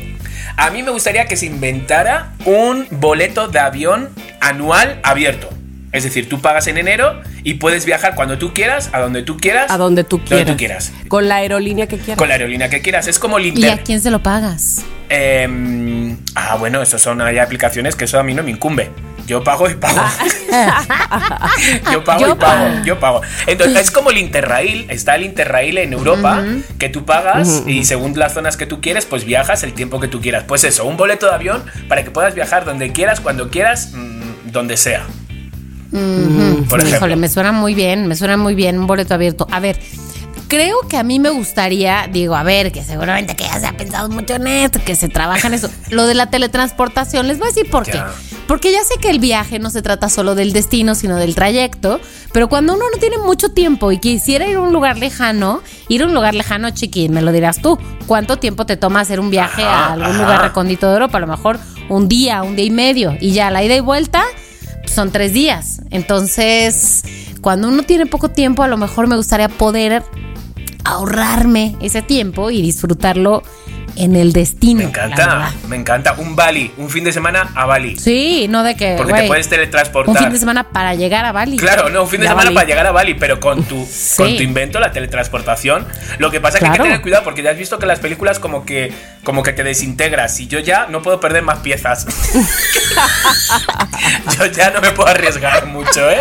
[0.57, 4.09] A mí me gustaría que se inventara un boleto de avión
[4.41, 5.51] anual abierto.
[5.91, 9.37] Es decir, tú pagas en enero y puedes viajar cuando tú quieras, a donde tú
[9.37, 9.71] quieras.
[9.71, 10.31] A donde tú quieras.
[10.31, 10.93] Donde tú quieras.
[11.07, 12.19] Con la aerolínea que quieras.
[12.19, 13.07] Con la aerolínea que quieras.
[13.07, 14.85] Es como el ¿Y a quién se lo pagas?
[15.09, 18.91] Em, ah, bueno, eso son hay aplicaciones que eso a mí no me incumbe.
[19.29, 20.01] Yo pago y pago.
[21.93, 22.85] yo pago Yo y pago, pago.
[22.85, 23.23] yo pago.
[23.47, 24.87] Entonces, es como el Interrail.
[24.91, 26.45] Está el Interrail en Europa
[26.81, 30.09] que tú pagas y según las zonas que tú quieres, pues viajas el tiempo que
[30.09, 30.43] tú quieras.
[30.49, 34.51] Pues eso, un boleto de avión para que puedas viajar donde quieras, cuando quieras, mm,
[34.51, 35.07] donde sea.
[36.69, 36.97] Por ejemplo.
[36.97, 39.47] Híjole, me suena muy bien, me suena muy bien un boleto abierto.
[39.51, 39.79] A ver,
[40.49, 43.77] creo que a mí me gustaría, digo, a ver, que seguramente que ya se ha
[43.77, 45.71] pensado mucho en esto, que se trabaja en eso.
[45.91, 48.01] Lo de la teletransportación, les voy a decir por qué.
[48.47, 52.01] Porque ya sé que el viaje no se trata solo del destino, sino del trayecto,
[52.33, 56.03] pero cuando uno no tiene mucho tiempo y quisiera ir a un lugar lejano, ir
[56.03, 59.31] a un lugar lejano, chiqui, me lo dirás tú, ¿cuánto tiempo te toma hacer un
[59.31, 60.23] viaje Ajá, a algún ajá.
[60.23, 61.19] lugar recóndito de Europa?
[61.19, 64.23] A lo mejor un día, un día y medio, y ya la ida y vuelta
[64.87, 65.83] son tres días.
[65.91, 67.03] Entonces,
[67.41, 70.03] cuando uno tiene poco tiempo, a lo mejor me gustaría poder
[70.85, 73.43] ahorrarme ese tiempo y disfrutarlo
[73.97, 74.79] en el destino.
[74.81, 76.15] Me encanta, me encanta.
[76.19, 77.97] Un Bali, un fin de semana a Bali.
[77.97, 78.95] Sí, no de que.
[78.97, 80.15] Porque te güey, puedes teletransportar.
[80.15, 81.57] Un fin de semana para llegar a Bali.
[81.57, 82.55] Claro, no, un fin de semana Bali.
[82.55, 84.17] para llegar a Bali, pero con tu, Sí.
[84.17, 85.87] con tu invento, la teletransportación.
[86.19, 86.91] Lo que pasa es que hay que Claro.
[86.91, 88.93] tener cuidado porque ya has visto que las películas como que,
[89.25, 92.07] como que te desintegras y yo ya no puedo perder más piezas.
[94.39, 96.21] yo ya no me puedo arriesgar mucho, ¿eh?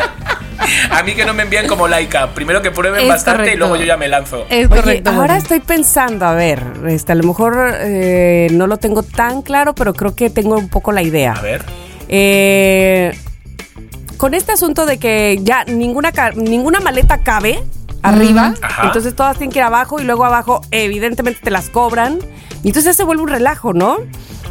[0.92, 2.30] A mí que no me envíen como laica.
[2.34, 4.46] Primero que prueben Es bastante y luego yo ya me lanzo.
[4.50, 5.10] Es Oye, correcto.
[5.12, 9.74] ahora estoy pensando, a ver, este, a lo mejor eh, no lo tengo tan claro,
[9.76, 11.34] pero creo que tengo un poco la idea.
[11.34, 11.64] A ver.
[12.08, 13.18] Eh,
[14.18, 17.62] con este asunto de que ya ninguna, ninguna maleta cabe
[18.02, 18.86] arriba, Ajá.
[18.86, 22.20] entonces todas tienen que ir abajo y luego abajo evidentemente te las cobran
[22.64, 23.98] y entonces se vuelve un relajo, ¿no?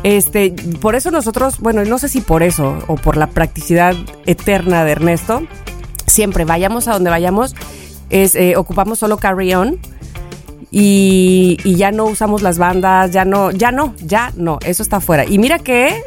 [0.03, 3.95] Este, por eso nosotros, bueno, no sé si por eso o por la practicidad
[4.27, 5.43] eterna de Ernesto,
[6.07, 7.55] siempre vayamos a donde vayamos,
[8.11, 9.79] es, eh, ocupamos solo carry-on
[10.71, 15.01] y, y ya no usamos las bandas, ya no, ya no, ya no, eso está
[15.01, 15.25] fuera.
[15.25, 16.03] Y mira que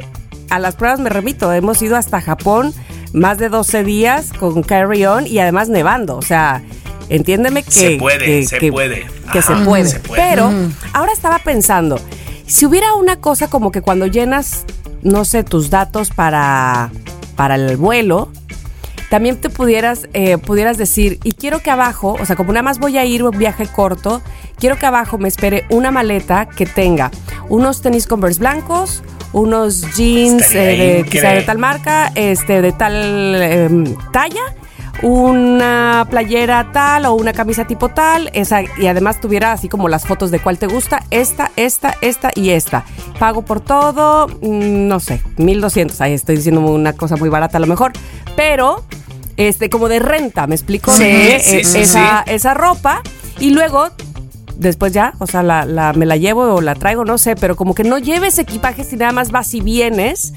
[0.50, 2.74] a las pruebas me remito, hemos ido hasta Japón
[3.12, 6.62] más de 12 días con carry on y además nevando, o sea,
[7.08, 9.06] entiéndeme que Se puede, que- se que- puede.
[9.32, 9.86] que se puede.
[9.88, 10.22] se puede.
[10.22, 10.50] Pero
[10.92, 11.98] ahora estaba pensando,
[12.46, 14.64] si hubiera una cosa como que cuando llenas,
[15.02, 16.90] no sé, tus datos para
[17.36, 18.30] para el vuelo,
[19.10, 22.78] también te pudieras, eh, pudieras decir, y quiero que abajo, o sea, como nada más
[22.78, 24.22] voy a ir un viaje corto,
[24.58, 27.10] quiero que abajo me espere una maleta que tenga
[27.48, 33.34] unos tenis Converse blancos, unos jeans eh, de, quizá de tal marca, este, de tal
[33.34, 34.54] em, talla,
[35.02, 40.06] una playera tal o una camisa tipo tal, esa, y además tuviera así como las
[40.06, 42.84] fotos de cuál te gusta, esta, esta, esta y esta.
[43.18, 47.60] Pago por todo, mm, no sé, 1200, ahí estoy diciendo una cosa muy barata a
[47.60, 47.92] lo mejor,
[48.36, 48.84] pero
[49.36, 50.92] este como de renta, ¿me explico?
[50.92, 52.34] Sí, de sí, eh, sí, esa, sí.
[52.34, 53.02] esa ropa
[53.38, 53.90] y luego
[54.58, 57.56] después ya, o sea, la, la- me la llevo o la traigo, no sé, pero
[57.56, 60.34] como que no lleves equipaje si nada más vas y vienes.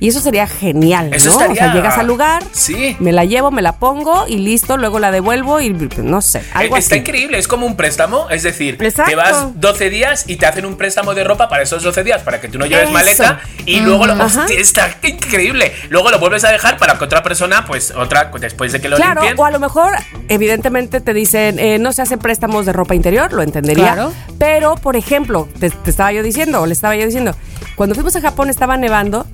[0.00, 1.36] Y eso sería genial, Eso ¿no?
[1.36, 2.96] O sea, estaría- llegas al lugar, Sí.
[2.98, 6.74] me la llevo, me la pongo y listo, luego la devuelvo y no sé, algo
[6.74, 7.00] Eh, Está así.
[7.02, 9.10] increíble, es como un préstamo, es decir, Exacto.
[9.10, 12.20] te vas 12 días y te hacen un préstamo de ropa para esos 12 días
[12.22, 12.92] para que tú no lleves Eso.
[12.92, 14.14] maleta y luego lo.
[14.24, 15.72] Hostia, está increíble.
[15.88, 18.96] Luego lo vuelves a dejar para que otra persona, pues otra, después de que lo
[18.96, 19.38] Claro, limpien.
[19.40, 19.92] o a lo mejor,
[20.28, 23.94] evidentemente te dicen, eh, no se hacen préstamos de ropa interior, lo entendería.
[23.94, 24.12] Claro.
[24.38, 27.34] Pero, por ejemplo, te, te estaba yo diciendo, o le estaba yo diciendo,
[27.76, 29.26] cuando fuimos a Japón estaba nevando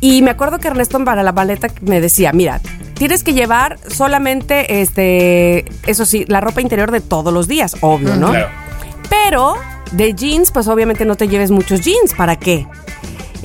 [0.00, 2.60] y me acuerdo que Ernesto para la maleta me decía, mira,
[2.94, 8.16] tienes que llevar solamente, este, eso sí, la ropa interior de todos los días, obvio,
[8.16, 8.30] ¿no?
[8.30, 8.48] Claro.
[9.08, 9.54] Pero
[9.92, 12.14] de jeans, pues obviamente no te lleves muchos jeans.
[12.14, 12.66] ¿Para qué?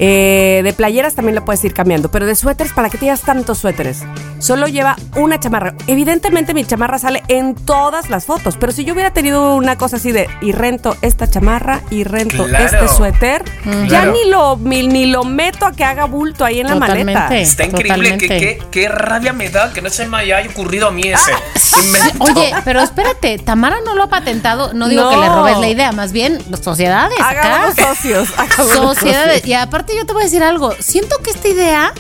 [0.02, 2.10] Eh, de playeras también lo puedes ir cambiando.
[2.10, 4.04] Pero de suéteres, ¿para qué te llevas tantos suéteres?
[4.40, 5.74] Solo lleva una chamarra.
[5.88, 8.56] Evidentemente mi chamarra sale en todas las fotos.
[8.58, 12.46] Pero si yo hubiera tenido una cosa así de y rento esta chamarra y rento
[12.46, 12.64] Claro.
[12.66, 14.14] este suéter, ya Claro.
[14.14, 17.14] ni lo, ni, ni lo meto a que haga bulto ahí en la Totalmente.
[17.14, 17.38] maleta.
[17.38, 21.34] Está increíble, qué rabia me da que no se me haya ocurrido a mí ese
[21.34, 21.40] Ah,
[21.84, 22.24] invento.
[22.40, 24.74] Oye, pero espérate, Tamara no lo ha patentado.
[24.74, 25.10] No digo No.
[25.10, 27.20] que le robes la idea, más bien sociedades.
[27.20, 27.42] acá.
[27.64, 28.30] Hagámonos socios.
[28.38, 29.34] hagámonos Sociedades.
[29.42, 29.48] socios.
[29.50, 30.74] Y aparte yo te voy a decir algo.
[30.80, 31.94] Siento que esta idea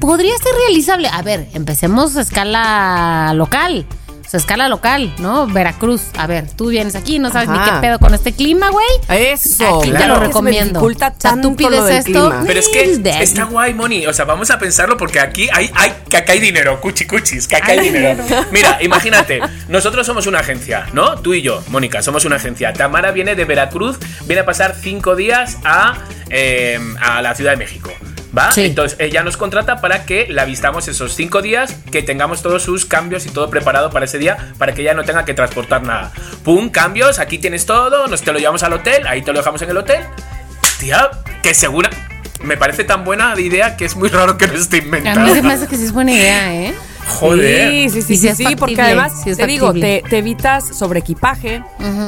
[0.00, 1.08] podría ser realizable.
[1.08, 3.86] A ver, empecemos a escala local.
[4.34, 5.46] Escala local, ¿no?
[5.46, 6.02] Veracruz.
[6.16, 8.86] A ver, tú vienes aquí, no sabes ni qué pedo con este clima, güey.
[9.08, 9.80] Eso.
[9.80, 10.80] Aquí te lo Es que me recomiendo.
[10.80, 12.10] dificulta O sea, tú tanto pides lo del esto.
[12.28, 12.44] clima.
[12.46, 14.06] Pero es que está guay, Moni.
[14.06, 17.48] O sea, vamos a pensarlo porque aquí hay, hay, que acá hay dinero, cuchi cuchis,
[17.48, 18.22] que acá hay dinero.
[18.52, 21.16] Mira, imagínate, nosotros somos una agencia, ¿no?
[21.20, 22.72] Tú y yo, Mónica, somos una agencia.
[22.72, 25.98] Tamara viene de Veracruz, viene a pasar cinco días a,
[26.30, 27.90] eh, a la Ciudad de México.
[28.36, 28.52] ¿Va?
[28.52, 28.64] Sí.
[28.66, 32.84] Entonces ella nos contrata para que la vistamos esos cinco días, que tengamos todos sus
[32.86, 36.12] cambios y todo preparado para ese día, para que ella no tenga que transportar nada.
[36.44, 39.60] Pum, cambios, aquí tienes todo, nos te lo llevamos al hotel, ahí te lo dejamos
[39.62, 40.00] en el hotel.
[40.78, 41.10] Tía,
[41.42, 41.90] que segura.
[42.42, 45.20] Me parece tan buena de idea que es muy raro que no esté A inventado.
[45.20, 46.74] mí se me hace que sí es buena idea, ¿eh?
[47.18, 47.70] Joder.
[47.70, 51.62] Sí, sí, sí, sí, sí, porque además, si es te digo, te, te evitas sobreequipaje,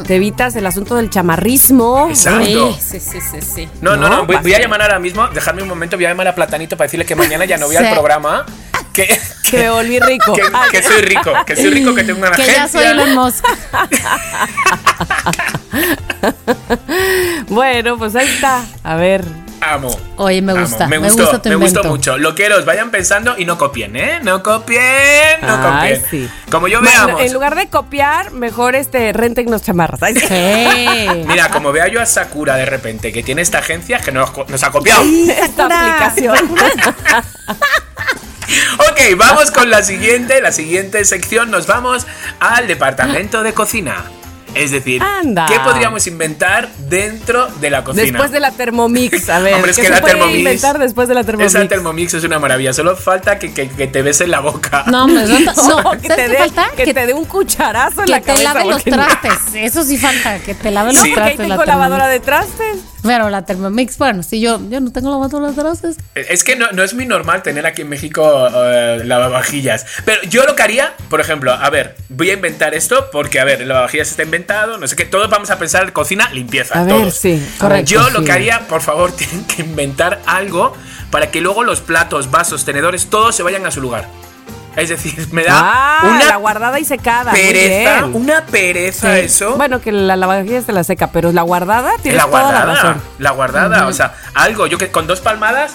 [0.06, 2.08] te evitas el asunto del chamarrismo.
[2.08, 2.72] Exacto.
[2.80, 3.68] Sí, sí, sí, sí, sí.
[3.80, 4.26] No, no, No, no.
[4.26, 6.86] Voy, voy a llamar ahora mismo, dejarme un momento, voy a llamar a Platanito para
[6.86, 7.92] decirle que mañana ya no voy al Sí.
[7.92, 8.46] programa.
[8.92, 9.06] Que,
[9.50, 10.32] Que me volví rico.
[10.36, 12.62] que, Ah, que soy rico, que soy rico, que tengo una Que agencia.
[12.64, 13.44] ya soy Elon Musk.
[17.48, 18.62] Bueno, pues ahí está.
[18.82, 19.24] A ver.
[19.64, 19.96] Amo.
[20.16, 20.60] Oye, me Amo.
[20.62, 20.86] gusta.
[20.88, 22.18] Me Me, gustó, gusta tu me gustó mucho.
[22.18, 24.18] Loqueros, vayan pensando y no copien, ¿eh?
[24.22, 26.04] No copien, no Ay, copien.
[26.10, 26.30] sí.
[26.50, 27.22] Como yo Bueno, veamos.
[27.22, 30.02] En lugar de copiar, mejor este renten unos chamarras.
[30.02, 30.26] Ay, sí.
[30.26, 31.24] Sí.
[31.26, 34.62] Mira, como vea yo a Sakura de repente que tiene esta agencia que nos, nos
[34.64, 35.02] ha copiado.
[35.02, 36.36] Esta aplicación.
[38.90, 41.50] Ok, vamos con la siguiente, la siguiente sección.
[41.50, 42.06] Nos vamos
[42.40, 44.04] al departamento de cocina.
[44.54, 45.46] Es decir, Anda.
[45.46, 48.04] ¿qué podríamos inventar dentro de la cocina?
[48.04, 49.54] Después de la Thermomix, a ver.
[49.54, 51.54] Hombre, es ¿qué que se la puede Thermomix- inventar después de la Thermomix?
[51.54, 52.72] Esa Thermomix es una maravilla.
[52.72, 54.84] Solo falta que, que- que te bese en la boca.
[54.88, 56.68] No, hombre, no, no, No, que ¿sabes te falta?
[56.76, 58.44] que Que, te dé un cucharazo en que la te cabeza.
[58.54, 59.54] lave los porque no- trastes.
[59.54, 61.38] Eso sí falta, que te lave los ahí trastes.
[61.38, 62.78] la tengo lavadora de trastes.
[63.02, 65.96] Pero la Thermomix, bueno, si yo, yo no tengo lavadora de trastes.
[66.14, 69.86] Es que no, no es muy normal tener aquí en México eh, lavavajillas.
[70.04, 73.44] Pero yo lo que haría, por ejemplo, a ver, voy a inventar esto porque, a
[73.44, 76.80] ver, el lavavajillas está inventado, no sé qué, todos vamos a pensar en cocina, limpieza.
[76.80, 77.14] A ver, todos.
[77.14, 80.74] sí, correcto, Yo lo que haría, por favor, tienen que inventar algo
[81.10, 84.08] para que luego los platos, vasos, tenedores, todos se vayan a su lugar.
[84.76, 87.32] Es decir, me da Ah, una la guardada y secada.
[87.32, 89.20] pereza, una pereza Sí.
[89.26, 89.56] eso.
[89.56, 92.74] Bueno, que la lavavajillas te la seca, pero la guardada tienes la toda la guardada,
[92.74, 93.02] razón.
[93.18, 95.72] la guardada, o sea, algo, yo que con dos palmadas,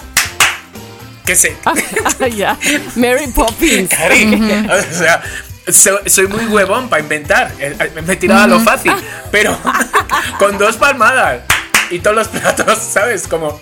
[1.24, 2.56] que se, Ah, ya.
[2.96, 3.90] Mary Poppins.
[3.90, 5.22] Cari, o sea,
[5.68, 7.52] so- soy muy huevón para inventar.
[7.60, 8.92] Eh, eh, Me he tirado a lo fácil,
[9.30, 9.56] pero
[10.38, 11.42] con dos palmadas
[11.90, 13.28] y todos los platos, ¿sabes?
[13.28, 13.60] Como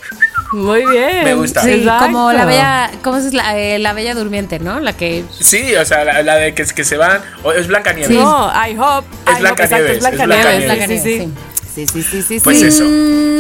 [0.53, 1.25] Muy bien.
[1.25, 1.63] Me gusta.
[1.63, 2.07] Sí, Exacto.
[2.07, 4.79] como la bella, ¿cómo es la, eh, la bella durmiente, no?
[4.81, 7.93] La que sí, o sea, la, la de que, que se van, o es Blanca
[7.93, 8.09] Nieves.
[8.09, 8.15] Sí.
[8.23, 9.07] No, I hope.
[9.33, 11.03] Es Blanca Nieves, es Blanca es Blanca Nieves.
[11.03, 11.87] Sí, sí, sí.
[11.87, 12.67] Sí, sí, sí, sí, Pues sí.
[12.67, 12.85] eso.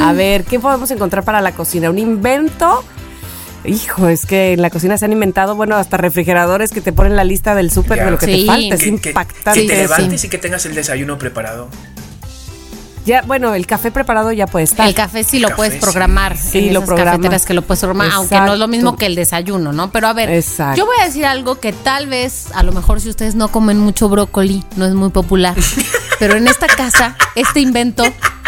[0.04, 1.88] A ver, ¿qué podemos encontrar para la cocina?
[1.88, 2.84] ¿Un invento?
[3.64, 7.16] Hijo, es que en la cocina se han inventado, bueno, hasta refrigeradores que te ponen
[7.16, 8.40] la lista del súper de lo que Sí.
[8.40, 8.74] te falta.
[8.74, 9.60] Es Que, impactante.
[9.62, 9.82] que te sí.
[9.82, 11.68] levantes y que tengas el desayuno preparado.
[13.06, 14.86] Ya, bueno, el café preparado ya puede estar.
[14.88, 16.36] el café sí lo Café, puedes programar.
[16.36, 17.12] Sí, en lo esas programas.
[17.18, 19.92] cafeteras que lo puedes programar, aunque no es lo mismo que el desayuno, ¿no?
[19.92, 20.76] Pero a ver, Exacto.
[20.78, 23.78] yo voy a decir algo que tal vez, a lo mejor si ustedes no comen
[23.78, 25.54] mucho brócoli, no es muy popular.
[26.18, 28.02] pero en esta casa, este invento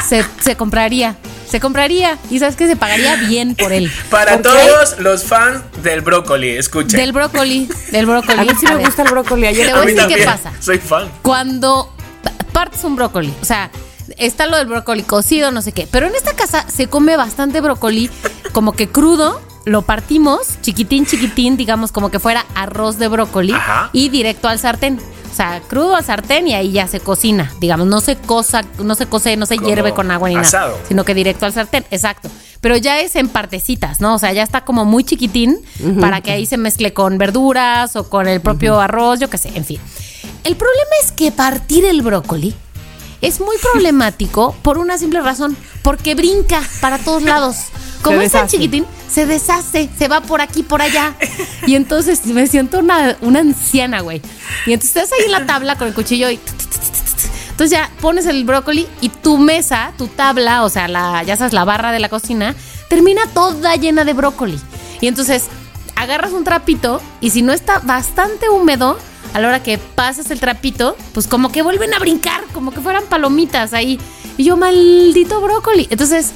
[0.09, 1.17] se, se compraría.
[1.49, 2.19] Se compraría.
[2.29, 3.91] Y sabes que se pagaría bien por él.
[4.11, 6.99] Para todos los fans del brócoli, escuchen.
[7.01, 7.71] Del brócoli.
[7.91, 8.39] Del brócoli.
[8.41, 9.47] A mí sí me gusta el brócoli.
[9.47, 10.53] Ayer Te voy a qué pasa.
[10.61, 11.09] Soy fan.
[11.23, 11.91] cuando
[12.23, 13.71] pa- partes un brócoli, o sea,
[14.19, 17.61] está lo del brócoli cocido, no sé qué, pero en esta casa se come bastante
[17.61, 18.11] brócoli
[18.53, 23.91] como que crudo, lo partimos, chiquitín, chiquitín, digamos como que fuera arroz de brócoli Ajá.
[23.93, 24.99] y directo al sartén.
[25.31, 28.95] O sea, crudo al sartén y ahí ya se cocina, digamos, no se cosa, no
[28.95, 30.73] se cose, no se Como hierve con agua ni asado.
[30.73, 32.29] nada, sino que directo al sartén, exacto.
[32.61, 34.15] Pero ya es en partecitas, ¿no?
[34.15, 35.61] O sea, ya está como muy chiquitín
[36.01, 39.53] para que ahí se mezcle con verduras o con el propio arroz, yo qué sé,
[39.55, 39.79] en fin.
[40.43, 42.55] El problema es que partir el brócoli
[43.21, 47.57] es muy problemático por una simple razón, porque brinca para todos lados.
[48.03, 51.15] Como es tan chiquitín, se deshace, se va por aquí, por allá.
[51.67, 54.23] Y entonces me siento una, una anciana, güey.
[54.67, 56.39] Y entonces estás ahí en la tabla con el cuchillo y...
[57.51, 61.53] Entonces ya pones el brócoli y tu mesa, tu tabla, o sea, la, ya sabes,
[61.53, 62.55] la barra de la cocina,
[62.89, 64.61] termina toda llena de brócoli.
[65.01, 65.47] Y entonces
[65.97, 68.97] agarras un trapito y si no está bastante húmedo,
[69.35, 72.81] a la hora que pasas el trapito, pues como que vuelven a brincar, como que
[72.81, 73.99] fueran palomitas ahí.
[74.37, 75.87] Y yo, maldito brócoli.
[75.91, 76.33] Entonces,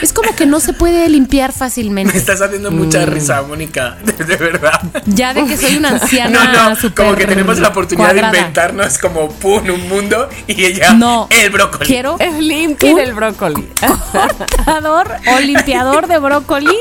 [0.00, 2.16] es como que no se puede limpiar Me fácilmente.
[2.16, 2.76] estás haciendo Mm.
[2.76, 3.96] mucha risa, Mónica.
[4.04, 4.80] De, verdad.
[5.06, 8.30] Ya de que soy una No, anciana no, súper como que tenemos la oportunidad cuadrada.
[8.32, 11.26] de inventarnos como pum, un mundo y ella No.
[11.30, 11.86] el brócoli.
[11.86, 13.68] Quiero Es limpio el brócoli.
[14.12, 16.76] cortador o limpiador de brócoli.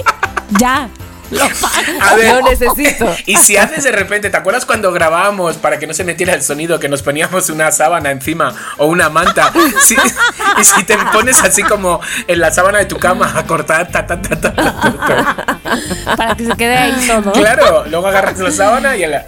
[0.60, 0.90] Ya.
[1.32, 2.02] Lo pago.
[2.02, 3.14] A ver, Lo necesito.
[3.26, 6.44] Y si haces de repente, ¿te acuerdas cuando grabábamos para que no se metiera el
[6.44, 9.52] sonido que nos poníamos una sábana encima o una manta?
[10.60, 14.06] Y si te pones así como en la sábana de tu cama a cortar, ta,
[14.06, 16.16] ta, ta, ta, ta, ta, ta.
[16.16, 17.32] Para que se quede ahí todo.
[17.32, 19.26] Claro, luego agarras la sábana y la.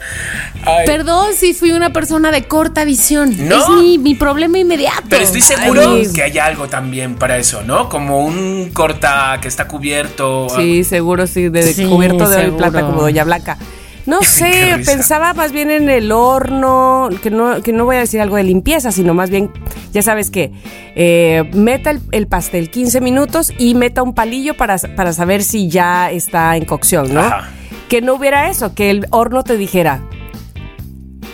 [0.66, 0.86] Ay.
[0.86, 3.36] Perdón si fui una persona de corta visión.
[3.48, 3.56] No.
[3.58, 5.04] Es mi, mi problema inmediato.
[5.10, 6.08] Pero estoy seguro Ay.
[6.14, 7.90] que hay algo también para eso, ¿no?
[7.90, 10.48] Como un corta que está cubierto.
[10.56, 12.58] Sí, seguro, sí, de Sí, cubierto de seguro.
[12.58, 13.58] plata como Doña Blanca.
[14.06, 18.22] No sé, pensaba más bien en el horno, que no, que no voy a decir
[18.22, 19.50] algo de limpieza, sino más bien,
[19.94, 20.52] ya sabes que
[20.96, 25.70] eh, meta el, el pastel 15 minutos y meta un palillo para, para saber si
[25.70, 27.22] ya está en cocción, ¿no?
[27.22, 27.50] Ajá.
[27.90, 30.02] Que no hubiera eso, que el horno te dijera,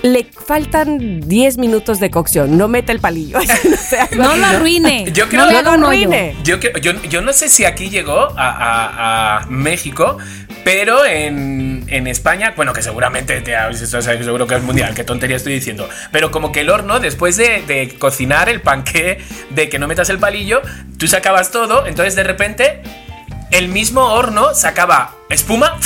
[0.03, 3.37] le faltan 10 minutos de cocción, no meta el palillo.
[4.15, 5.11] No lo arruine.
[5.13, 6.35] Yo creo no que lo arruine.
[6.43, 10.17] Yo, que- yo, yo no sé si aquí llegó a, a- a México,
[10.63, 15.35] pero en, en España, bueno, que seguramente te, esto seguro que es mundial, qué tontería
[15.37, 15.87] estoy diciendo.
[16.11, 19.19] Pero como que el horno, después de, de cocinar el panqué,
[19.51, 20.61] de que no metas el palillo,
[20.97, 22.81] tú sacabas todo, entonces de repente
[23.51, 25.77] el mismo horno sacaba espuma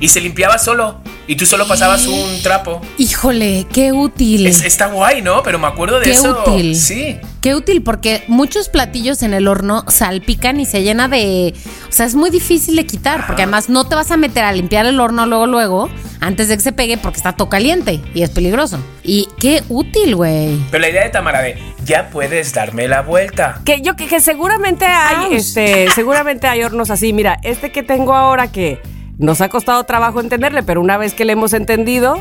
[0.00, 1.00] y se limpiaba solo.
[1.26, 2.80] Y tú solo pasabas un trapo.
[2.98, 4.46] Híjole, qué útil.
[4.46, 5.42] Es- está guay, ¿no?
[5.42, 6.42] Pero me acuerdo de Qué eso.
[6.46, 6.74] útil.
[6.76, 7.16] Sí.
[7.40, 11.54] Qué útil, porque muchos platillos en el horno salpican y se llena de.
[11.88, 14.52] O sea, es muy difícil de quitar, porque además no te vas a meter a
[14.52, 15.88] limpiar el horno luego, luego,
[16.20, 18.78] antes de que se pegue, porque está todo caliente y es peligroso.
[19.02, 20.56] Y qué útil, güey.
[20.70, 23.60] Pero la idea de Tamara de ya puedes darme la vuelta.
[23.64, 25.32] Que yo que, que seguramente hay, Ouch.
[25.34, 27.12] este, seguramente hay hornos así.
[27.12, 28.80] Mira, este que tengo ahora que
[29.18, 32.16] nos ha costado trabajo entenderle, pero una vez que le hemos entendido,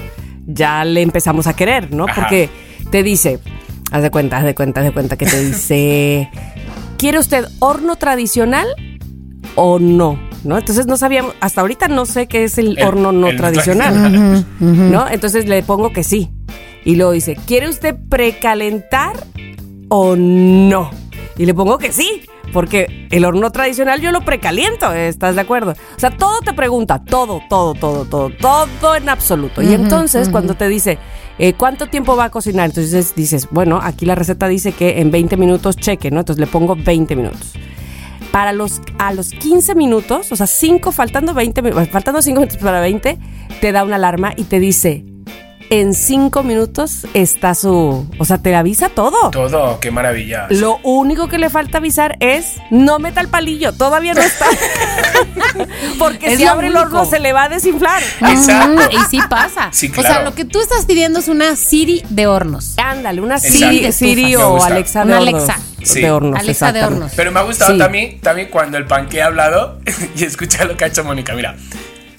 [0.45, 2.05] ya le empezamos a querer, ¿no?
[2.05, 2.15] Ajá.
[2.21, 2.49] Porque
[2.91, 3.39] te dice,
[3.91, 6.29] haz de cuenta, haz de cuenta, haz de cuenta que te dice,
[6.97, 8.67] ¿quiere usted horno tradicional
[9.55, 10.19] o no?
[10.43, 10.57] ¿No?
[10.57, 13.93] Entonces no sabíamos, hasta ahorita no sé qué es el, El- horno no el tradicional.
[13.93, 14.45] tradicional.
[14.91, 15.07] ¿No?
[15.09, 16.31] Entonces le pongo que sí.
[16.83, 19.13] Y luego dice, ¿quiere usted precalentar
[19.89, 20.89] o no?
[21.37, 25.71] Y le pongo que sí, porque el horno tradicional yo lo precaliento, ¿estás de acuerdo?
[25.95, 29.61] O sea, todo te pregunta, todo, todo, todo, todo, todo en absoluto.
[29.61, 30.97] Y entonces cuando te dice,
[31.39, 32.67] eh, ¿cuánto tiempo va a cocinar?
[32.69, 36.19] Entonces dices, bueno, aquí la receta dice que en 20 minutos cheque, ¿no?
[36.19, 37.53] Entonces le pongo 20 minutos.
[38.31, 42.57] Para los, a los 15 minutos, o sea, 5, faltando 20, mi- faltando 5 minutos
[42.61, 43.17] para 20,
[43.59, 45.03] te da una alarma y te dice,
[45.71, 49.31] en 5 minutos está su, o sea, te avisa todo.
[49.31, 50.47] Todo, qué maravilla.
[50.49, 54.45] Lo único que le falta avisar es no meta el palillo, todavía no está.
[55.97, 58.03] Porque Es si lo abre el horno se le va a desinflar.
[58.19, 58.81] Exacto.
[58.91, 59.69] Y sí pasa.
[59.71, 62.75] Sí, O sea, lo que tú estás pidiendo es una Siri de hornos.
[62.77, 63.39] Ándale, una.
[63.39, 64.61] Siri, de Siri o.
[64.61, 65.35] Alexa de Una hornos.
[65.49, 65.59] Alexa.
[65.83, 66.01] Sí.
[66.01, 67.11] De hornos, Alexa de hornos.
[67.15, 67.79] Pero me ha gustado Sí.
[67.79, 69.79] también, también cuando el panque ha hablado
[70.15, 71.33] y escucha lo que ha hecho Mónica.
[71.33, 71.55] Mira,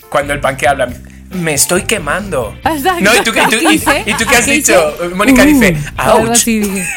[0.09, 1.12] cuando el panque habla, me
[1.53, 2.55] estoy quemando.
[2.65, 3.01] Exacto.
[3.03, 4.95] No, ¿y tú, qué- y tú- y- y tú qué has ¿Qué dicho?
[5.15, 6.45] Mónica dice, Algo ouch.
[6.45, 6.87] dije.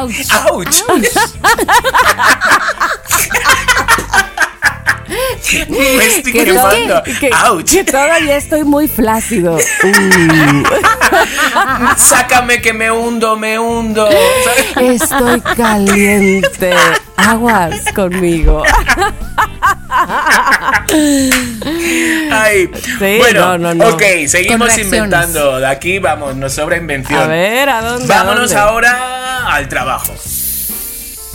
[0.00, 0.26] Ouch.
[0.90, 1.00] Ouch.
[5.68, 7.02] me estoy Que, quemando.
[7.02, 7.70] to- que- Ouch.
[7.70, 9.56] que todavía estoy muy flácido.
[9.56, 10.62] Uh,
[11.96, 14.08] Sácame que me hundo, me hundo.
[14.76, 16.72] Estoy caliente.
[17.16, 18.62] Aguas conmigo.
[22.32, 22.70] Ay.
[22.98, 23.88] Sí, bueno, no, no, no.
[23.94, 25.58] ok, seguimos inventando.
[25.60, 27.20] De aquí vamos, nos sobra invención.
[27.20, 28.06] A ver, ¿a dónde?
[28.06, 28.88] Vámonos a dónde?
[28.88, 30.14] ahora al trabajo.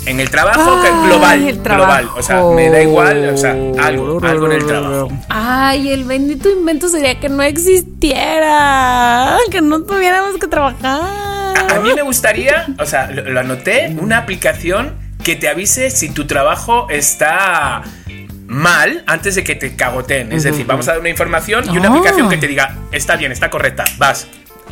[0.05, 3.51] En el trabajo que Ay, global, el global, o sea, me da igual, o sea,
[3.79, 4.25] algo, trabajo.
[4.27, 5.07] algo en el trabajo.
[5.29, 11.01] Ay, el bendito invento sería que no existiera, que no tuviéramos que trabajar.
[11.55, 16.09] A mí me gustaría, o sea, lo, lo anoté, una aplicación que te avise si
[16.09, 17.81] tu trabajo está
[18.47, 20.31] mal antes de que te cagoteen.
[20.31, 21.91] Es decir, vamos a dar una información y una Ah.
[21.91, 24.27] aplicación que te diga, está bien, está correcta, vas.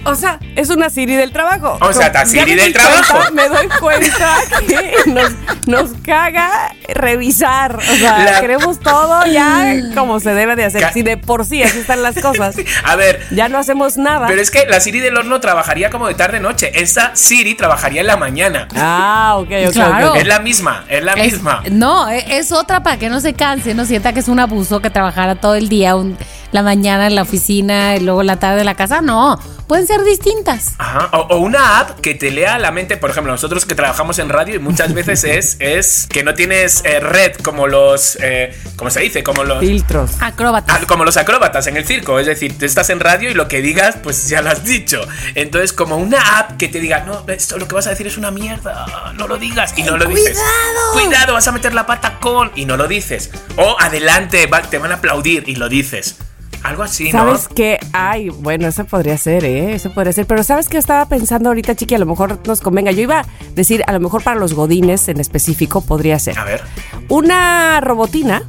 [0.05, 1.77] O sea, es una Siri del trabajo.
[1.79, 3.33] O sea, la Ya Siri me del doy cuenta- trabajo.
[3.33, 4.29] me doy cuenta
[4.67, 5.31] que nos,
[5.67, 6.49] nos caga
[6.93, 7.77] revisar.
[7.77, 10.81] O sea, La- queremos todo ya como se debe de hacer.
[10.81, 14.27] Ca- Si de por sí así están las cosas, A ver, ya no hacemos nada.
[14.27, 16.71] pero es que la Siri del horno trabajaría como de tarde-noche.
[16.81, 18.67] Esta Siri trabajaría en la mañana.
[18.75, 19.73] Ah, ok, ok.
[19.73, 20.11] Claro.
[20.11, 20.17] ok.
[20.17, 21.63] Es la misma, es la Es- misma.
[21.71, 24.81] no, e- es otra para que no se canse, no sienta que es un abuso
[24.81, 26.17] que trabajara todo el día, un-
[26.51, 29.01] la mañana en la oficina y luego la tarde en la casa.
[29.01, 30.73] No, pueden ser distintas.
[30.77, 31.09] Ajá.
[31.13, 34.29] O, o una app que te lea la mente, por ejemplo, nosotros que trabajamos en
[34.29, 38.89] radio y muchas veces es, es que no tienes eh, red como los, eh, ¿cómo
[38.91, 39.23] se dice?
[39.23, 39.59] Como los...
[39.59, 40.11] Filtros.
[40.21, 40.79] Acróbatas.
[40.81, 43.47] Ah, como los acróbatas en el circo, es decir, tú estás en radio y lo
[43.47, 45.01] que digas, pues ya lo has dicho.
[45.35, 48.17] Entonces, como una app que te diga, no, esto lo que vas a decir es
[48.17, 48.85] una mierda,
[49.15, 50.37] no lo digas y no lo dices.
[50.37, 50.91] ¡Cuidado!
[50.93, 53.31] Cuidado, vas a meter la pata con y no lo dices.
[53.57, 56.17] O adelante, va- te van a aplaudir y lo dices.
[56.63, 57.11] Algo así, ¿no?
[57.11, 57.77] ¿Sabes qué?
[57.91, 59.75] Ay, bueno, eso podría ser, ¿eh?
[59.75, 60.25] Eso podría ser.
[60.25, 61.95] Pero ¿sabes qué estaba pensando ahorita, chiqui?
[61.95, 62.91] A lo mejor nos convenga.
[62.91, 66.39] Yo iba a decir, a lo mejor para los godines en específico podría ser.
[66.39, 66.61] A ver.
[67.09, 68.43] Una robotina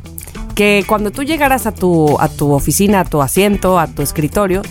[0.54, 4.62] que cuando tú llegaras a tu, a tu oficina, a tu asiento, a tu escritorio,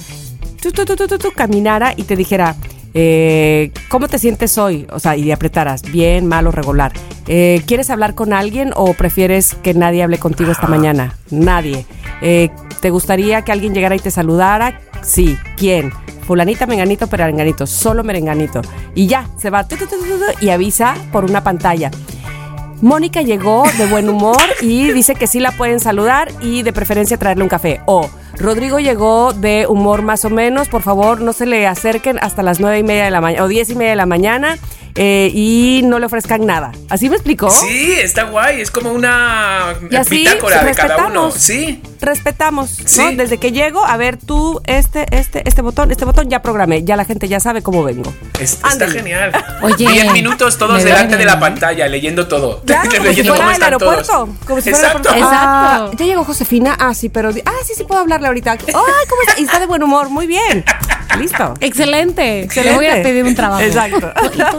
[0.62, 2.56] tú, tú, tú, tú, tú, tú caminara y te dijera,
[2.94, 4.88] eh, ¿cómo te sientes hoy?
[4.92, 6.94] O sea, y apretaras, bien, mal o regular.
[7.28, 11.18] Eh, ¿Quieres hablar con alguien o prefieres que nadie hable contigo esta mañana?
[11.30, 11.86] Nadie.
[12.24, 12.50] Eh,
[12.80, 14.82] ¿Te gustaría que alguien llegara y te saludara?
[15.04, 15.38] Sí.
[15.58, 15.92] ¿Quién?
[16.26, 18.62] Fulanita, menganito, perenganito, solo merenganito.
[18.96, 21.92] Y ya, se va tu, tu, tu, tu, tu, y avisa por una pantalla.
[22.82, 27.18] Mónica llegó de buen humor y dice que sí la pueden saludar y de preferencia
[27.18, 27.82] traerle un café.
[27.86, 32.44] O Rodrigo llegó de humor más o menos, por favor no se le acerquen hasta
[32.44, 34.58] las nueve y media de la mañana o diez y media de la mañana
[34.96, 36.74] eh, y no le ofrezcan nada.
[36.90, 37.50] ¿Así me explicó?
[37.50, 41.32] Sí, está guay, es como una Y así bitácora de cada uno.
[42.04, 42.70] Respetamos.
[42.86, 43.02] Sí.
[43.02, 43.12] ¿no?
[43.24, 46.96] Desde que llego, a ver, tú, este, este, este botón, este botón ya programé, ya
[46.96, 48.14] la gente ya sabe cómo vengo.
[48.40, 49.32] Es- está genial.
[49.62, 52.62] Oye, 10 minutos todos delante de la pantalla, leyendo todo.
[52.66, 54.12] Claro, como si leyendo fuera cómo el están aeropuerto.
[54.12, 54.30] todos.
[54.46, 55.10] Como si fuera el Exacto.
[55.10, 55.38] aeropuerto.
[55.42, 55.98] Ah, Exacto.
[55.98, 56.76] ya llegó Josefina.
[56.80, 57.30] Ah, sí, pero.
[57.46, 58.52] Ah, sí, sí puedo hablarle ahorita.
[58.52, 59.40] Ay, ¿cómo está?
[59.40, 60.10] Y está de buen humor.
[60.10, 60.64] Muy bien.
[61.18, 61.54] Listo.
[61.60, 62.42] Excelente.
[62.44, 62.72] Excelente.
[62.82, 63.62] Le voy a pedir un trabajo.
[63.62, 64.12] Exacto.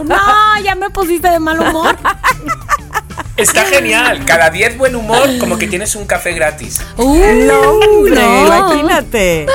[0.05, 0.15] No,
[0.63, 1.95] ya me pusiste de mal humor.
[3.37, 4.23] Está genial.
[4.25, 6.81] Cada 10 buen humor, como que tienes un café gratis.
[6.97, 7.15] Uh,
[7.45, 8.45] No, hombre, no.
[8.47, 9.45] imagínate.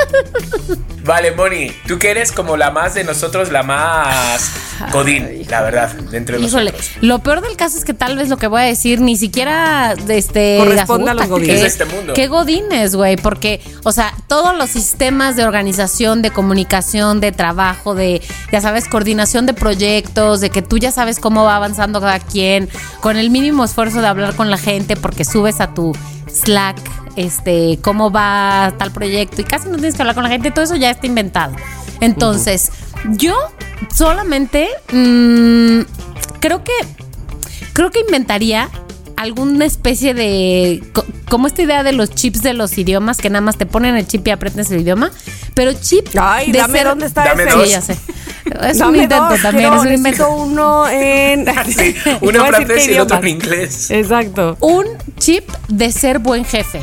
[1.03, 4.51] Vale, Moni, tú que eres como la más de nosotros, la más
[4.93, 6.91] Godín, la verdad, de entre Híjole, nosotros.
[7.01, 9.95] lo peor del caso es que tal vez lo que voy a decir ni siquiera
[10.09, 11.49] este Corresponde a los asusta, godines.
[11.61, 12.13] ¿qué- Es de este mundo.
[12.13, 13.17] ¿Qué godines, güey?
[13.17, 18.21] Porque, o sea, todos los sistemas de organización, de comunicación, de trabajo, de,
[18.53, 22.69] ya sabes, coordinación de proyectos, de que tú ya sabes cómo va avanzando cada quien,
[23.01, 25.97] con el mínimo esfuerzo de hablar con la gente porque subes a tu
[26.29, 26.79] Slack,
[27.17, 30.65] este, cómo va tal proyecto y casi no tienes que hablar con la gente, todo
[30.65, 31.55] eso ya está inventado.
[32.01, 32.71] Entonces,
[33.05, 33.35] yo
[33.95, 35.81] solamente mm,
[36.41, 36.73] creo que
[37.73, 38.69] creo que inventaría
[39.21, 43.43] alguna especie de co- como esta idea de los chips de los idiomas que nada
[43.43, 45.11] más te ponen el chip y apretas el idioma,
[45.55, 47.53] pero chip Ay, de dame ser- dónde está Dame ese.
[47.53, 47.65] dos.
[47.67, 47.97] Sí, ya sé.
[48.69, 50.31] Es un intento dos, también, es un invento.
[50.31, 51.45] uno en.
[51.67, 53.91] Sí, uno en francés y el otro en inglés.
[53.91, 54.57] Exacto.
[54.61, 54.87] un
[55.19, 56.81] chip de ser buen jefe.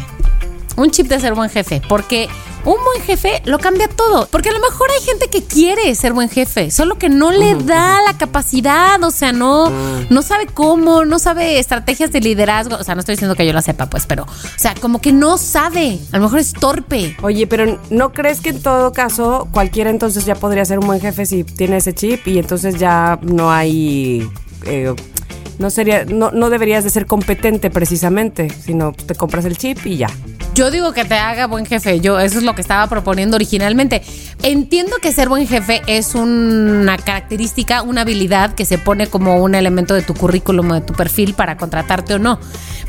[0.75, 1.81] Un chip de ser buen jefe.
[1.89, 2.29] Porque
[2.67, 4.27] un buen jefe lo cambia todo.
[4.29, 7.55] Porque a lo mejor hay gente que quiere ser buen jefe, solo que no le
[7.55, 9.01] da la capacidad.
[9.03, 9.71] O sea, no,
[10.09, 12.75] no sabe cómo, no sabe estrategias de liderazgo.
[12.75, 15.13] O sea, no estoy diciendo que yo la sepa, pues, pero, o sea, como que
[15.13, 15.99] no sabe.
[16.11, 17.15] A lo mejor es torpe.
[17.21, 20.99] Oye, pero ¿no crees que en todo caso cualquiera entonces ya podría ser un buen
[20.99, 24.29] jefe si tiene ese chip y entonces ya no hay...
[24.65, 24.93] eh,
[25.59, 29.97] no sería, no, no deberías de ser competente precisamente, sino te compras el chip y
[29.97, 30.09] ya.
[30.53, 31.99] Yo digo que te haga buen jefe.
[31.99, 34.01] Yo, eso es lo que estaba proponiendo originalmente.
[34.41, 39.53] Entiendo que ser buen jefe es una característica, una habilidad que se pone como un
[39.53, 42.39] elemento de tu currículum de tu perfil para contratarte o no.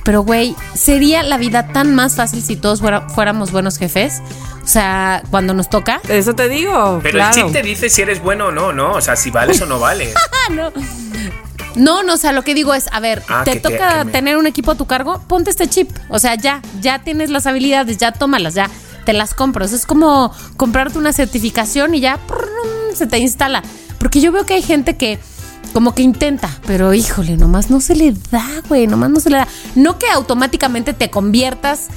[0.02, 2.80] Pero, güey, sería la vida tan más fácil si todos
[3.14, 4.22] fuéramos buenos jefes.
[4.68, 5.98] O sea, cuando nos toca.
[6.10, 7.00] Eso te digo.
[7.02, 7.34] Pero claro.
[7.34, 8.92] el chip te dice si eres bueno o no, ¿no?
[8.92, 10.12] O sea, si vales o no vales.
[10.54, 10.70] No.
[11.74, 14.36] No, no, o sea, lo que digo es, a ver, Ah, te toca me- tener
[14.36, 15.90] un equipo a tu cargo, ponte este chip.
[16.10, 18.68] O sea, ya, ya tienes las habilidades, ya tómalas, ya
[19.06, 19.64] te las compro.
[19.64, 23.62] Eso es como comprarte una certificación y ya prrrum, se te instala.
[23.98, 25.18] Porque yo veo que hay gente que
[25.72, 29.36] como que intenta, pero híjole, nomás no se le da, güey, nomás no se le
[29.38, 29.48] da.
[29.76, 31.88] No que automáticamente te conviertas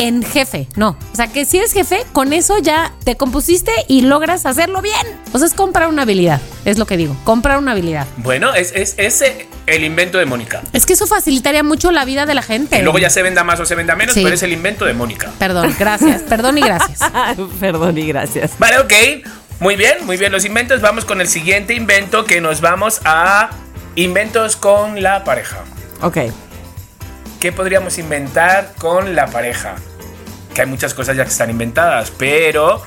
[0.00, 0.96] en jefe, no.
[1.12, 4.94] O sea, que si eres jefe, con eso ya te compusiste y logras hacerlo bien.
[5.32, 8.06] O sea, es comprar una habilidad, es lo que digo, comprar una habilidad.
[8.16, 10.62] Bueno, es, es, es eh, el invento de Mónica.
[10.72, 12.78] Es que eso facilitaría mucho la vida de la gente.
[12.78, 14.22] Y luego ya se venda más o se venda menos, Sí.
[14.22, 15.30] pero es el invento de Mónica.
[15.38, 16.22] Perdón, gracias.
[16.22, 16.98] Perdón y gracias.
[17.60, 18.52] Perdón y gracias.
[18.58, 18.92] Vale, ok.
[19.60, 20.80] Muy bien, muy bien los inventos.
[20.80, 23.50] Vamos con el siguiente invento que nos vamos a
[23.96, 25.58] inventos con la pareja.
[26.00, 26.16] Ok.
[27.40, 29.74] ¿Qué podríamos inventar con la pareja?
[30.54, 32.82] Que hay muchas cosas ya que están inventadas, pero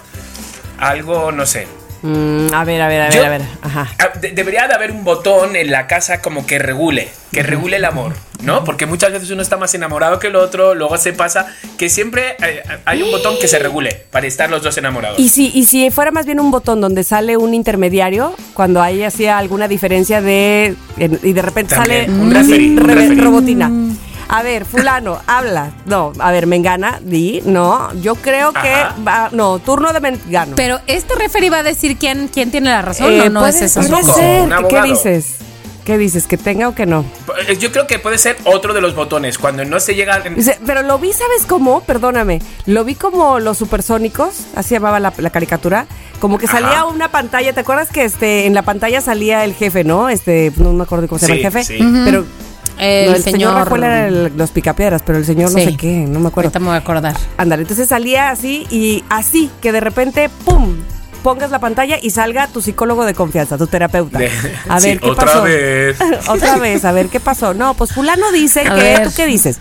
[0.79, 1.67] algo, no sé.
[2.01, 3.41] Mm, a ver, a ver, a ver, Yo- a ver.
[3.61, 3.87] Ajá.
[3.97, 7.77] Ah, de- debería de haber un botón en la casa como que regule, que regule
[7.77, 8.11] el amor,
[8.41, 8.65] ¿no?
[8.65, 11.47] Porque muchas veces uno está más enamorado que el otro, luego se pasa
[11.77, 15.17] que siempre eh, hay un botón que se regule para estar los dos enamorados.
[15.17, 19.01] Y si, y si fuera más bien un botón donde sale un intermediario, cuando ahí
[19.03, 20.75] hacía alguna diferencia de.
[20.97, 23.21] y de repente También, sale un así, referee, un referee.
[23.21, 23.71] robotina.
[24.29, 25.71] A ver, fulano, habla.
[25.85, 27.93] No, a ver, Mengana, di, no.
[28.01, 28.73] Yo creo que
[29.07, 30.55] va, no, turno de Mengano.
[30.55, 33.55] Pero este referee va a decir quién, quién tiene la razón Eh, o no es
[33.55, 33.81] puede- eso.
[33.81, 34.41] puede ser.
[34.41, 34.85] un ¿Qué abogado.
[34.87, 35.35] dices?
[35.85, 36.27] ¿Qué dices?
[36.27, 37.03] ¿Que tenga o que no?
[37.45, 40.21] Eh, Yo creo que puede ser otro de los botones, cuando no se llega...
[40.23, 41.81] en- Dice, pero lo vi, ¿sabes cómo?
[41.81, 42.41] Perdóname.
[42.65, 45.85] Lo vi como los supersónicos, así llamaba la, la caricatura.
[46.21, 46.85] Como que salía Ajá.
[46.85, 50.07] una pantalla, ¿te acuerdas que este en la pantalla salía el jefe, no?
[50.07, 51.63] Este, no me acuerdo cómo se llama Sí, el jefe.
[51.65, 52.01] sí.
[52.05, 52.25] Pero
[52.77, 53.55] El, no, el señor, señor.
[53.55, 56.47] Rafael era el- los picapiedras, pero el señor no sé qué, no me acuerdo.
[56.47, 57.15] Ahorita me voy a acordar.
[57.37, 60.75] Ándale, entonces salía así y así, que de repente, ¡pum!
[61.23, 64.19] Pongas la pantalla y salga tu psicólogo de confianza, tu terapeuta.
[64.67, 65.43] A Sí, ver, ¿qué otra pasó?
[65.43, 65.97] vez.
[66.27, 67.53] otra vez, a ver, ¿qué pasó?
[67.53, 69.03] No, pues fulano dice A que, ver.
[69.07, 69.59] ¿tú qué dices?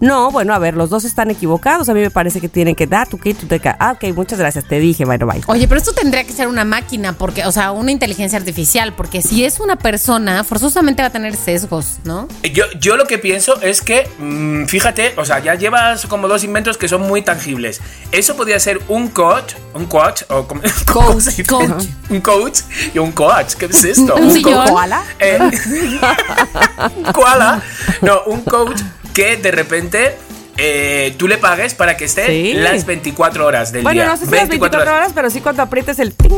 [0.00, 1.88] No, bueno, a ver, los dos están equivocados.
[1.88, 4.14] A mí me parece que tienen que dar, tú qué, tú te ca- Ah, ok,
[4.14, 5.40] muchas gracias, te dije, bueno, bye.
[5.46, 9.22] Oye, pero esto tendría que ser una máquina, porque, o sea, una inteligencia artificial, porque
[9.22, 12.28] si es una persona, forzosamente va a tener sesgos, ¿no?
[12.52, 16.44] Yo, yo lo que pienso es que, mm, fíjate, o sea, ya llevas como dos
[16.44, 17.80] inventos que son muy tangibles.
[18.12, 21.44] Eso podría ser un coach, un coach, o como- ¿cómo se dice?
[21.44, 21.84] coach.
[22.10, 22.60] Un coach
[22.94, 23.54] y un coach.
[23.54, 24.14] ¿Qué es esto?
[24.24, 24.54] Un sillón.
[24.54, 24.68] coach.
[24.70, 25.02] ¿Koala?
[25.18, 25.38] Eh,
[26.96, 27.62] un koala.
[28.02, 28.80] No, un coach
[29.14, 30.16] que de repente
[30.56, 32.52] eh, tú le pagues para que esté Sí.
[32.54, 34.06] las 24 horas del Bueno, día.
[34.10, 36.30] no sé si las 24 horas, pero sí cuando aprietes el ting.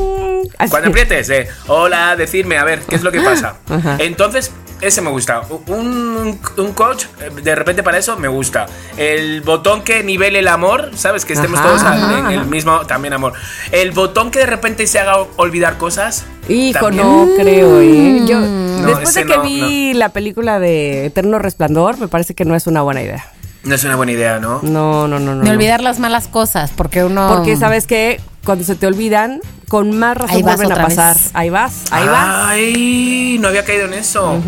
[0.70, 3.56] Cuando aprietes, eh, hola, decirme, a ver, ¿qué es lo que pasa?
[3.68, 3.96] Ajá.
[4.00, 5.42] Entonces, ese me gusta.
[5.66, 7.06] Un, un coach,
[7.42, 8.66] de repente para eso me gusta.
[8.96, 11.24] El botón que nivele el amor, ¿sabes?
[11.24, 12.44] Que estemos Ajá, todos ajá, en el ajá.
[12.48, 13.32] mismo, también amor.
[13.72, 16.24] El botón que de repente se haga olvidar cosas.
[16.48, 17.06] Hijo, también.
[17.06, 18.22] no creo, ¿eh?
[18.26, 22.44] Yo, No, después de que no, vi la película de Eterno Resplandor, me parece que
[22.44, 23.32] no es una buena idea.
[23.64, 24.60] No es una buena idea, ¿no?
[24.62, 25.40] No, no, no, no.
[25.40, 25.50] De no.
[25.52, 27.28] olvidar las malas cosas, porque uno.
[27.34, 31.16] Porque sabes que cuando se te olvidan, con más razón Ahí vas vuelven a pasar.
[31.16, 31.30] vez.
[31.34, 32.46] Ahí vas, ahí vas.
[32.48, 34.40] Ay, no había caído en eso.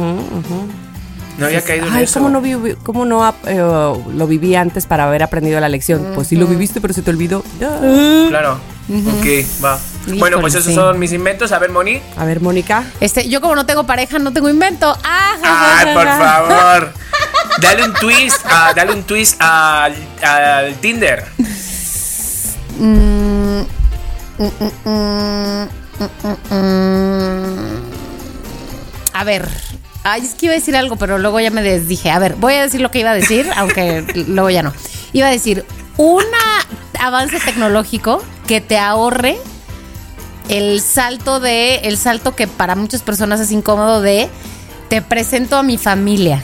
[1.39, 2.15] No había caído en Ay, eso.
[2.21, 6.13] ¿cómo no, vi- cómo no eh, lo viví antes para haber aprendido la lección?
[6.15, 7.45] Pues sí lo viviste, pero se te olvidó.
[8.29, 8.59] Claro.
[8.91, 9.27] Ok,
[9.63, 9.79] va.
[10.07, 10.75] Híjole, bueno, pues esos sí.
[10.75, 11.53] son mis inventos.
[11.53, 12.01] A ver, Moni.
[12.17, 12.85] A ver, Mónica.
[13.01, 14.97] Este, yo como no tengo pareja, no tengo invento.
[15.05, 15.33] ¡Ah!
[15.43, 16.19] ja, ja, Ay, ja, por ja.
[16.19, 16.93] favor.
[17.61, 21.27] Dale un twist, a, dale un twist al, al Tinder.
[22.79, 23.28] Mm,
[29.13, 29.49] A ver.
[30.05, 32.11] Ay, es que iba a decir algo, pero luego ya me desdije.
[32.11, 34.73] A ver, voy a decir lo que iba a decir, aunque luego ya no.
[35.13, 35.65] Iba a decir,
[35.97, 36.23] un
[36.99, 39.37] avance tecnológico que te ahorre
[40.49, 44.29] el salto de, el salto que para muchas personas es incómodo de
[44.89, 46.43] te presento a mi familia.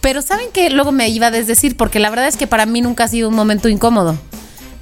[0.00, 2.80] Pero saben que luego me iba a desdecir, porque la verdad es que para mí
[2.80, 4.16] nunca ha sido un momento incómodo.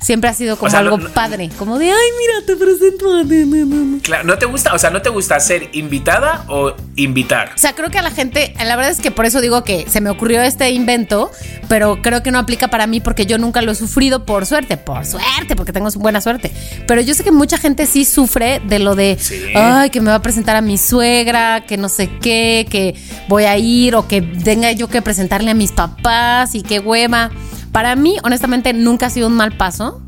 [0.04, 3.10] Siempre ha sido como O sea, algo no- padre, como de, ay, mira, te presento
[3.10, 3.24] a...
[3.24, 3.98] na, na, na, na".
[4.02, 4.74] Claro, ¿no te gusta?
[4.74, 7.52] O sea, ¿no te gusta ser invitada o invitar?
[7.54, 9.86] O sea, creo que a la gente, la verdad es que por eso digo que
[9.88, 11.30] se me ocurrió este invento,
[11.68, 14.76] pero creo que no aplica para mí porque yo nunca lo he sufrido por suerte,
[14.76, 16.52] por suerte, porque tengo buena suerte.
[16.86, 19.40] Pero yo sé que mucha gente sí sufre de lo de, Sí.
[19.54, 22.94] ay, que me va a presentar a mi suegra, que no sé qué, que
[23.28, 27.30] voy a ir o que tenga yo que presentarle a mis papás y qué hueva.
[27.74, 30.00] Para mí, honestamente, nunca ha sido un mal paso,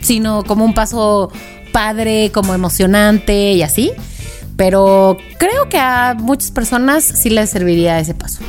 [0.00, 1.30] sino como un paso
[1.70, 3.92] padre, como emocionante y así.
[4.56, 8.40] Pero creo que a muchas personas sí les serviría ese paso,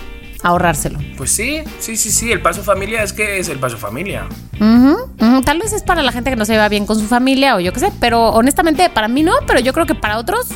[0.42, 0.98] ahorrárselo.
[1.16, 2.32] Pues sí, sí, sí, sí.
[2.32, 4.26] El paso familia es que es el paso familia.
[5.46, 7.60] Tal vez es para la gente que no se lleva bien con su familia o
[7.60, 10.48] yo qué sé, pero honestamente para mí no, pero yo creo que para otros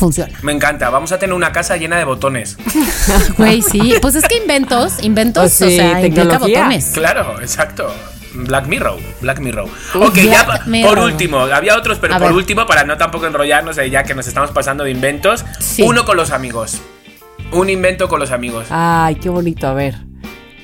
[0.00, 0.36] funciona.
[0.42, 0.90] Me encanta.
[0.90, 2.56] Vamos a tener una casa llena de botones.
[3.36, 3.94] Güey, sí.
[4.02, 6.58] Pues es que inventos, inventos, Pues sí, o sea, implica tecnología.
[6.62, 6.90] botones.
[6.92, 7.94] Claro, exacto.
[8.34, 9.68] Black Mirror, Black Mirror.
[9.94, 10.94] Ok, ya Black pa- Mirror.
[10.94, 12.36] por último, había otros, pero A por ver.
[12.36, 15.82] último, para no tampoco enrollarnos, ya que nos estamos pasando de inventos, Sí.
[15.82, 16.80] uno con los amigos.
[17.52, 18.66] Un invento con los amigos.
[18.70, 19.96] Ay, qué bonito, a ver.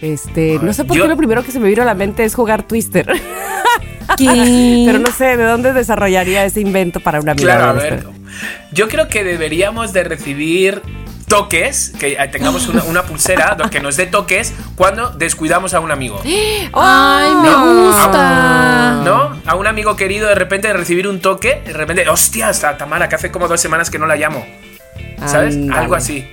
[0.00, 2.22] Este, no sé por Yo- qué lo primero que se me vino a la mente
[2.24, 3.06] es jugar Twister.
[4.16, 4.82] ¿Qué?
[4.86, 7.56] Pero no sé de dónde desarrollaría ese invento para una amiga.
[7.56, 8.06] Claro, a ver.
[8.72, 10.82] Yo creo que deberíamos de recibir
[11.28, 15.90] toques, que eh, tengamos una, una pulsera que nos dé toques cuando descuidamos a un
[15.90, 16.20] amigo.
[16.72, 17.86] Ay, me No.
[17.88, 19.00] gusta.
[19.04, 19.40] ¿No?
[19.44, 23.08] A un amigo querido de repente de recibir un toque, de repente, hostia, está Tamara,
[23.08, 24.46] que hace como dos semanas que no la llamo.
[25.26, 25.56] ¿Sabes?
[25.72, 26.28] Algo así.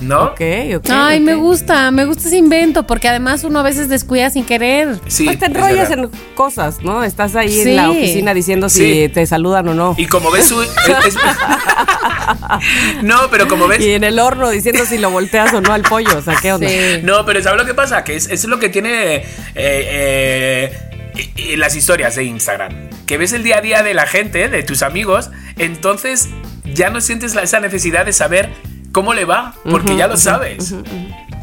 [0.00, 0.24] ¿No?
[0.26, 0.40] Ok,
[0.76, 0.86] ok.
[0.90, 4.98] Ay, me gusta, me gusta ese invento, porque además uno a veces descuida sin querer.
[5.08, 5.24] Sí.
[5.24, 7.02] Pues te enrollas en cosas, ¿no?
[7.04, 7.62] Estás ahí Sí.
[7.70, 9.94] en la oficina diciendo si te saludan o no.
[9.98, 10.62] Y como ves su...
[10.62, 10.70] es-
[11.06, 11.16] es-
[13.02, 13.80] no, pero como ves...
[13.80, 16.18] Y en el horno diciendo si lo volteas o no al pollo.
[16.18, 16.68] O sea, ¿qué onda?
[16.68, 17.00] Sí.
[17.02, 18.04] No, pero ¿sabes lo que pasa?
[18.04, 19.24] Que es, es lo que tiene eh,
[19.54, 22.72] eh, las historias de Instagram.
[23.06, 26.28] Que ves el día a día de la gente, de tus amigos, entonces
[26.74, 28.50] ya no sientes esa necesidad de saber
[28.98, 30.74] cómo le va, porque ya lo sabes.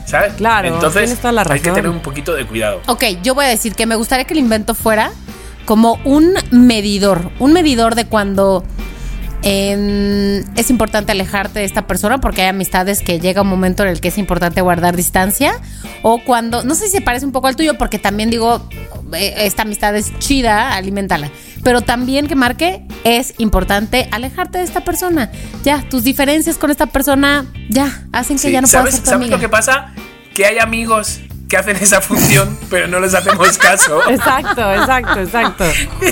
[0.06, 0.34] ¿Sabes?
[0.34, 1.74] Claro, Entonces toda la hay que razón.
[1.76, 2.82] tener un poquito de cuidado.
[2.88, 5.12] Ok, yo voy a decir que me gustaría que el invento fuera
[5.64, 8.66] como un medidor, un medidor de cuando
[9.46, 13.90] em, es importante alejarte de esta persona porque hay amistades que llega un momento en
[13.90, 15.54] el que es importante guardar distancia
[16.02, 18.68] o cuando, no sé si se parece un poco al tuyo porque también digo,
[19.14, 21.30] eh, esta amistad es chida, alimentala,
[21.64, 25.32] pero también que marque es importante alejarte de esta persona.
[25.64, 29.04] Ya, tus diferencias con esta persona ya hacen que Sí, ya no puedas ¿Sabes, ser
[29.04, 29.36] tu ¿sabes amiga.
[29.38, 29.94] lo que pasa?
[30.34, 34.00] Que hay amigos que hacen esa función, pero no les hacemos caso.
[34.10, 35.64] Exacto, exacto, exacto.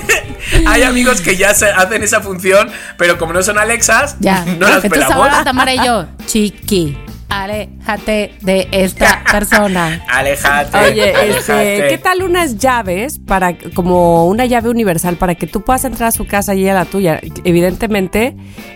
[0.67, 4.45] Hay amigos que ya se hacen esa función, pero como no son Alexas, Ya.
[4.45, 5.11] no las pelamos.
[5.15, 6.97] ahora Tamara y yo, chiqui,
[7.29, 10.03] aléjate de esta persona.
[10.09, 10.77] Aléjate.
[10.77, 11.75] Oye, aléjate.
[11.75, 16.09] este, ¿qué tal unas llaves para como una llave universal para que tú puedas entrar
[16.09, 17.19] a su casa y a la tuya?
[17.43, 18.35] Evidentemente,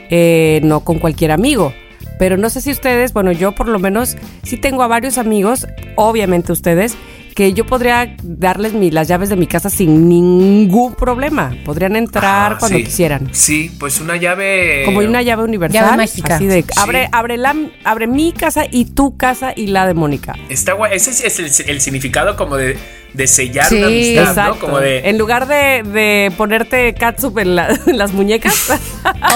[0.09, 1.73] eh, no con cualquier amigo.
[2.19, 5.67] Pero no sé si ustedes, bueno, yo por lo menos sí tengo a varios amigos,
[5.95, 6.95] obviamente ustedes,
[7.35, 11.55] que yo podría darles mi- las llaves de mi casa sin ningún problema.
[11.65, 12.83] Podrían entrar Ah, cuando sí.
[12.85, 13.29] quisieran.
[13.31, 14.81] Sí, pues una llave.
[14.85, 15.83] Como una llave universal.
[15.85, 16.35] Llave mágica.
[16.37, 16.69] Así de, Sí.
[16.77, 20.33] abre, abre, la, abre mi casa y tu casa y la de Mónica.
[20.49, 20.93] Está guay.
[20.95, 22.75] Ese es el, el significado como de,
[23.13, 24.53] de sellar Sí, una amistad, Exacto.
[24.53, 24.59] ¿no?
[24.59, 25.09] Como de.
[25.09, 28.53] En lugar de, de ponerte catsup en, la- en las muñecas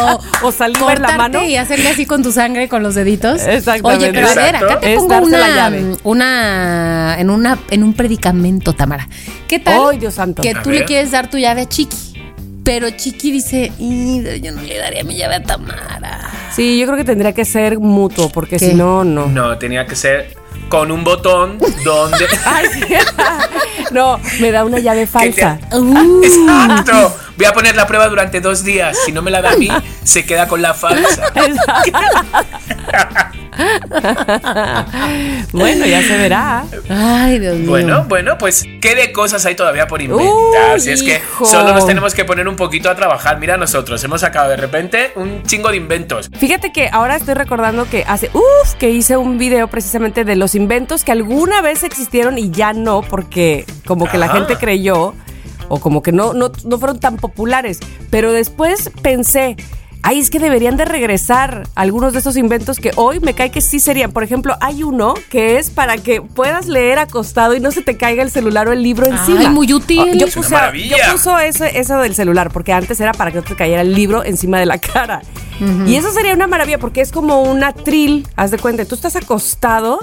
[0.44, 1.44] o, saliva en la mano.
[1.44, 3.42] y hacerle así con tu sangre con los deditos.
[3.42, 4.10] Exactamente.
[4.10, 5.96] Oye, pero a ver, acá te Es pongo la una, llave.
[6.04, 9.08] una en una en un predicamento, Tamara.
[9.48, 9.80] ¿Qué tal?
[9.92, 10.42] Ay, Dios santo.
[10.42, 11.98] Que A tú le quieres dar tu llave a Chiqui.
[12.64, 16.30] Pero Chiqui dice, "Y, yo no le daría mi llave a Tamara.
[16.56, 18.70] Sí, yo creo que tendría que ser mutuo, porque ¿Qué?
[18.70, 19.26] si no, no.
[19.26, 20.36] No, tenía que ser
[20.72, 22.28] con un botón donde.
[22.46, 22.66] Ay,
[23.92, 25.60] no, me da una llave falsa.
[25.74, 27.14] Uh, ¡Exacto!
[27.36, 28.98] Voy a poner la prueba durante dos días.
[29.06, 29.68] Si no me la da a mí,
[30.04, 31.32] se queda con la falsa.
[35.52, 36.64] bueno, ya se verá.
[36.90, 37.70] Ay, Dios mío.
[37.70, 40.80] Bueno, bueno, pues qué de cosas hay todavía por inventar.
[40.80, 43.40] Si es que solo nos tenemos que poner un poquito a trabajar.
[43.40, 46.30] Mira nosotros, hemos sacado de repente un chingo de inventos.
[46.38, 50.56] Fíjate que ahora estoy recordando que hace, uff, que hice un video precisamente de los
[50.56, 55.14] inventos que alguna vez existieron y ya no, porque como que la gente creyó
[55.68, 57.80] o como que no, no, no fueron tan populares.
[58.10, 59.56] Pero después pensé,
[60.04, 63.62] ay, es que deberían de regresar algunos de esos inventos que hoy me cae que
[63.62, 64.12] sí serían.
[64.12, 67.98] Por ejemplo, hay uno que es para que puedas leer acostado y no se te
[67.98, 69.50] caiga el celular o el libro Ay, encima.
[69.50, 70.00] muy útil.
[70.00, 70.98] Oh, yo Es una puse, maravilla.
[71.08, 73.94] yo puso eso, eso del celular, porque antes era para que no te cayera el
[73.94, 75.22] libro encima de la cara.
[75.86, 79.16] Y eso sería una maravilla, porque es como un atril, haz de cuenta, tú estás
[79.16, 80.00] acostado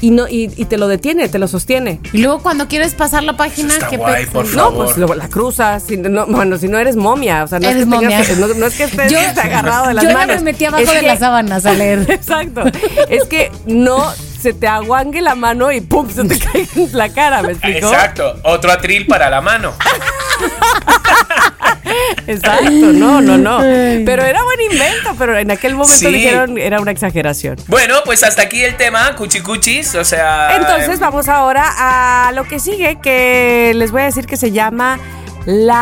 [0.00, 2.00] y no y, y te lo detiene, te lo sostiene.
[2.12, 4.84] Y luego cuando quieres pasar la página, Eso está ¿qué guay, pe- por No, favor.
[4.86, 5.82] pues luego la cruzas.
[5.82, 8.46] si no- bueno, si no eres momia, o sea, no Eres es que tengas- momia.
[8.48, 10.36] no, no es que estés Yo- agarrado de las yo manos.
[10.36, 12.06] me metí abajo Es de que- las sábanas a leer.
[12.10, 12.62] Exacto.
[13.08, 17.10] Es que no se te aguangue la mano y pum, se te cae en la
[17.10, 17.88] cara, ¿me explico?
[17.88, 19.72] Exacto, otro atril para la mano.
[22.26, 23.58] Exacto, no, no, no.
[23.58, 26.06] Pero era buen invento, pero en aquel momento Sí.
[26.12, 27.56] dijeron era una exageración.
[27.66, 30.56] Bueno, pues hasta aquí el tema, cuchicuchis, o sea...
[30.56, 34.52] Entonces em, vamos ahora a lo que sigue, que les voy a decir que se
[34.52, 34.98] llama
[35.46, 35.78] la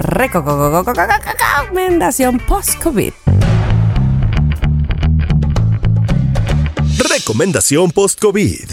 [0.00, 3.12] recomendación post-COVID.
[7.08, 8.70] Recomendación post-COVID.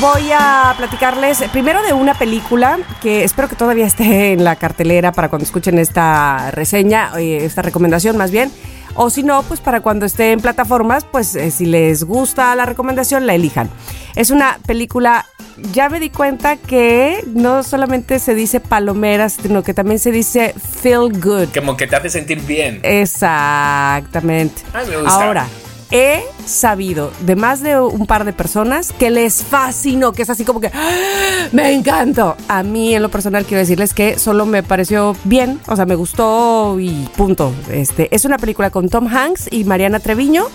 [0.00, 5.12] Voy a platicarles primero de una película que espero que todavía esté en la cartelera
[5.12, 8.50] para cuando escuchen esta reseña, eh, esta recomendación más bien.
[8.94, 12.66] O si no, pues para cuando esté en plataformas, pues eh, si les gusta la
[12.66, 13.70] recomendación, la elijan.
[14.16, 15.26] Es una película,
[15.72, 20.54] ya me di cuenta que no solamente se dice palomeras, sino que también se dice
[20.82, 21.48] feel good.
[21.54, 22.80] Como que te hace sentir bien.
[22.82, 24.62] Exactamente.
[24.72, 25.24] Ay, me gusta.
[25.24, 25.46] Ahora,
[25.90, 30.44] he sabido de más de un par de personas que les fascinó, que es así
[30.44, 31.48] como que ¡Ah!
[31.52, 32.36] me encantó.
[32.48, 35.94] A mí en lo personal quiero decirles que solo me pareció bien, o sea, me
[35.94, 37.52] gustó y punto.
[37.70, 40.46] Este, es una película con Tom Hanks y Mariana Treviño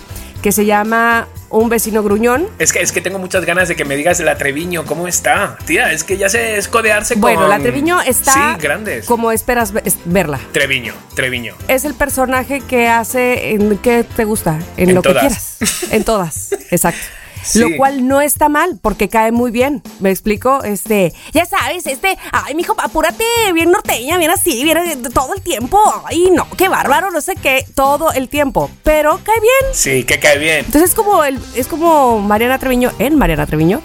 [0.42, 2.48] que se llama Un vecino gruñón.
[2.58, 5.56] Es que, es que tengo muchas ganas de que me digas la Treviño, ¿cómo está?
[5.66, 7.20] Tía, es que ya sé escodearse con...
[7.22, 9.06] Bueno, la Treviño está Sí, grandes.
[9.06, 10.40] como esperas ve- es- verla.
[10.52, 11.54] Treviño, Treviño.
[11.68, 15.56] Es el personaje que hace en qué te gusta, en, En lo que quieras.
[15.90, 17.00] En todas, exacto.
[17.42, 17.58] Sí.
[17.58, 19.82] Lo cual no está mal, porque cae muy bien.
[20.00, 20.62] ¿Me explico?
[20.62, 25.42] Este, ya sabes, este, ay, mijo, apúrate, bien norteña, bien así, bien eh, todo el
[25.42, 25.78] tiempo.
[26.04, 28.70] Ay, no, qué bárbaro, no sé qué, todo el tiempo.
[28.82, 29.74] Pero cae bien.
[29.74, 30.64] Sí, que cae bien.
[30.64, 33.80] Entonces es como el, es como Mariana Treviño en Mariana Treviño,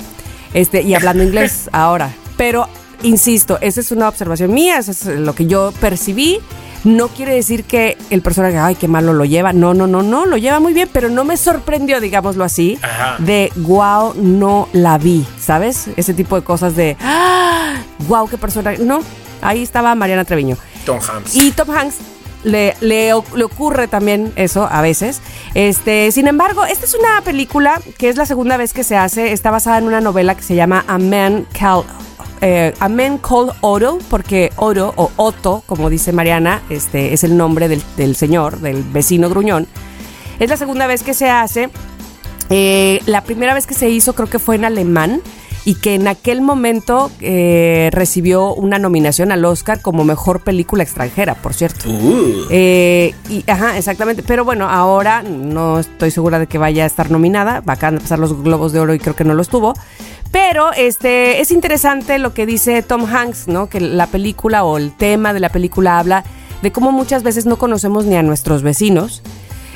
[0.53, 2.13] este, y hablando inglés ahora.
[2.37, 2.67] Pero
[3.03, 6.39] insisto, esa es una observación mía, eso es lo que yo percibí.
[6.87, 9.51] No quiere decir que el personaje, ay, qué malo lo lleva.
[9.51, 13.17] No, no, no, no, lo lleva muy bien, pero no me sorprendió, digámoslo así, Ajá.
[13.19, 15.89] de wow, no la vi, ¿sabes?
[15.97, 17.73] Ese tipo de cosas de, ah,
[18.07, 18.77] wow, qué personaje.
[18.77, 19.01] No,
[19.41, 20.55] ahí estaba Mariana Treviño.
[20.85, 21.35] Tom Hanks.
[21.35, 21.97] Y Tom Hanks
[22.43, 25.21] le, le, ocurre también eso a veces.
[25.53, 29.31] Este, sin embargo, esta es una película que es la segunda vez que se hace.
[29.31, 31.85] Está basada en una novela que se llama A Man Called,
[32.41, 37.35] eh, A Man Called Otto, porque Otto o Otto, como dice Mariana, este, es el
[37.35, 39.67] nombre del, del señor, del vecino gruñón.
[40.39, 41.69] Es la segunda vez que se hace.
[42.49, 45.21] Eh, la primera vez que se hizo creo que fue en alemán
[45.67, 51.35] y que en aquel momento eh, recibió una nominación al Oscar como mejor película extranjera,
[51.35, 51.89] por cierto.
[51.89, 52.45] Uh.
[52.49, 54.23] Eh, y, ajá, exactamente.
[54.23, 57.63] Pero bueno, ahora no estoy segura de que vaya a estar nominada.
[57.67, 59.73] Acaban de pasar los Globos de Oro y creo que no lo estuvo.
[60.31, 63.67] Pero este es interesante lo que dice Tom Hanks, ¿no?
[63.67, 66.23] Que la película o el tema de la película habla
[66.61, 69.21] de cómo muchas veces no conocemos ni a nuestros vecinos,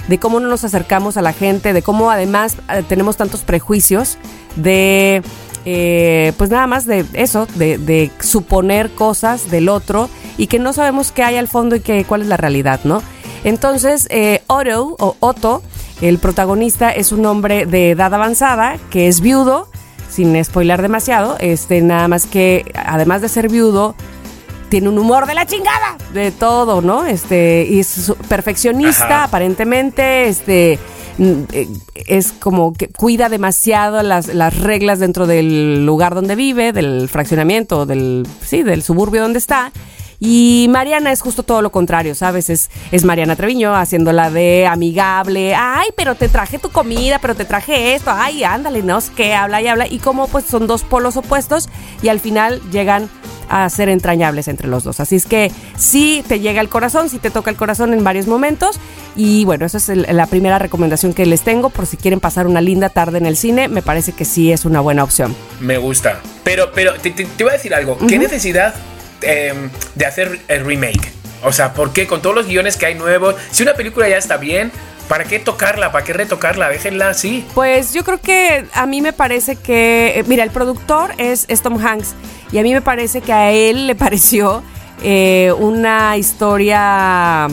[0.08, 4.18] de cómo no nos acercamos a la gente, de cómo además eh, tenemos tantos prejuicios
[4.56, 5.22] de,
[5.66, 10.74] eh, pues nada más de eso, de, de suponer cosas del otro y que no
[10.74, 13.01] sabemos qué hay al fondo y que, cuál es la realidad, ¿no?
[13.43, 15.64] Entonces, eh, Otto o Otto,
[16.01, 19.68] el protagonista, es un hombre de edad avanzada que es viudo,
[20.09, 23.95] sin spoiler demasiado, este, nada más que además de ser viudo,
[24.72, 27.05] tiene un humor de la chingada de todo, ¿no?
[27.05, 29.24] Este, y es perfeccionista, Ajá.
[29.26, 30.80] aparentemente, este,
[31.17, 31.67] mm, eh,
[32.07, 37.86] es como que cuida demasiado las, las reglas dentro del lugar donde vive, del fraccionamiento,
[37.86, 39.74] del, sí, del suburbio donde está.
[40.24, 42.49] Y Mariana es justo todo lo contrario, ¿sabes?
[42.51, 45.55] Es, es Mariana Treviño haciéndola de amigable.
[45.55, 48.11] Ay, pero te traje tu comida, pero te traje esto.
[48.13, 49.88] Ay, ándale, no sé qué, habla y habla.
[49.88, 51.69] Y como pues son dos polos opuestos
[52.03, 53.09] y al final llegan
[53.52, 54.99] a ser entrañables entre los dos.
[54.99, 58.28] Así es que sí te llega el corazón, sí te toca el corazón en varios
[58.28, 58.80] momentos.
[59.16, 62.47] Y bueno, esa es el- la primera recomendación que les tengo por si quieren pasar
[62.47, 63.68] una linda tarde en el cine.
[63.68, 65.36] Me parece que sí es una buena opción.
[65.60, 66.22] Me gusta.
[66.43, 67.97] Pero, pero te, te- te iba a decir algo.
[68.08, 68.74] ¿Qué necesidad
[69.22, 71.12] em, de hacer el remake?
[71.43, 73.36] O sea, ¿por qué con todos los guiones que hay nuevos?
[73.52, 74.72] Si una película ya está bien,
[75.08, 75.91] ¿para qué tocarla?
[75.91, 76.70] ¿Para qué retocarla?
[76.70, 77.45] Déjenla así.
[77.54, 81.62] Pues yo creo que a mí me parece que, eh, mira, el productor es, es
[81.62, 82.14] Tom Hanks
[82.52, 84.64] y a mí me parece que a él le pareció
[85.04, 87.47] eh, una historia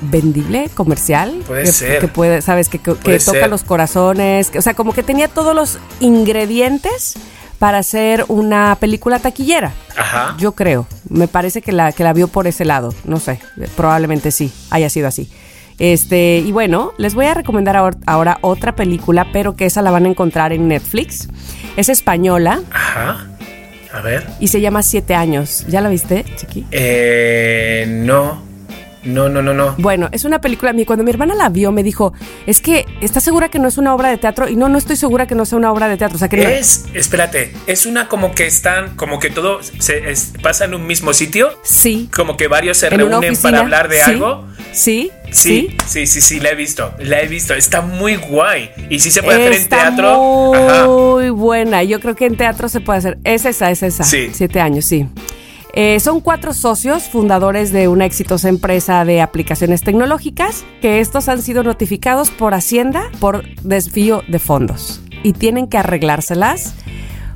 [0.00, 1.42] vendible, comercial.
[1.46, 1.98] Puede que, ser.
[2.00, 5.54] Que puede, sabes, que, que- toca los corazones, que- o sea, como que tenía todos
[5.54, 7.14] los ingredientes
[7.58, 9.72] para hacer una película taquillera.
[9.96, 10.34] Ajá.
[10.38, 10.86] Yo creo.
[11.08, 12.92] Me parece que la, que la vio por ese lado.
[13.04, 13.38] No sé.
[13.76, 14.52] Probablemente sí.
[14.70, 15.30] Haya sido así.
[15.78, 19.90] Este, y bueno, les voy a recomendar ahor- ahora otra película, pero que esa la
[19.90, 21.28] van a encontrar en Netflix.
[21.76, 23.26] Es española Ajá.
[23.92, 24.26] A ver.
[24.40, 25.64] y se llama Siete años.
[25.68, 26.66] ¿Ya la viste, Chiqui?
[26.70, 28.50] Eh, no.
[29.04, 29.74] No, no, no, no.
[29.78, 30.72] Bueno, es una película.
[30.86, 32.12] Cuando mi hermana la vio, me dijo:
[32.46, 34.48] Es que, ¿estás segura que no es una obra de teatro?
[34.48, 36.14] Y no, no estoy segura que no sea una obra de teatro.
[36.14, 40.08] O sea, que no- Es, espérate, es una como que están, como que todo se
[40.08, 42.08] es- pasa en un mismo sitio, Sí.
[42.14, 44.10] como que varios se reúnen para hablar de Sí.
[44.12, 44.46] algo.
[44.72, 45.10] Sí.
[45.32, 48.70] Sí, sí, sí, sí, la he visto, la he visto, está muy guay.
[48.90, 50.54] Y sí se puede hacer en Está teatro.
[50.54, 50.86] Ajá.
[50.86, 51.82] Muy buena.
[51.82, 53.18] Yo creo que en teatro se puede hacer.
[53.24, 54.04] Es esa, es esa.
[54.04, 54.30] Sí.
[54.32, 55.06] Siete años, sí.
[55.74, 61.40] Eh, son cuatro socios fundadores de una exitosa empresa de aplicaciones tecnológicas que estos han
[61.40, 66.74] sido notificados por Hacienda por desvío de fondos y tienen que arreglárselas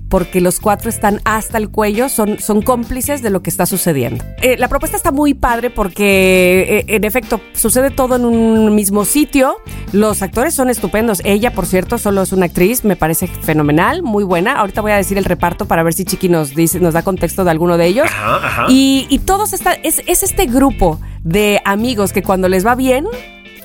[0.08, 4.24] porque los cuatro están hasta el cuello, son, son cómplices de lo que está sucediendo.
[4.42, 9.04] Eh, la propuesta está muy padre porque, eh, en efecto, sucede todo en un mismo
[9.04, 9.56] sitio.
[9.92, 11.20] Los actores son estupendos.
[11.24, 14.54] Ella, por cierto, solo es una actriz, me parece fenomenal, muy buena.
[14.54, 17.44] Ahorita voy a decir el reparto para ver si Chiqui nos, dice, nos da contexto
[17.44, 18.06] de alguno de ellos.
[18.06, 18.66] Ajá, ajá.
[18.68, 23.06] Y, y todos están, es, es este grupo de amigos que cuando les va bien,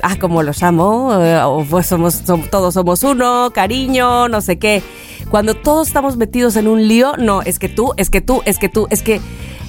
[0.04, 4.58] ah, como los amo, eh, o pues somos, som- todos somos uno, cariño, no sé
[4.60, 4.82] qué.
[5.30, 8.58] Cuando todos estamos metidos en un lío, no, es que tú, es que tú, es
[8.60, 9.22] que tú, es que...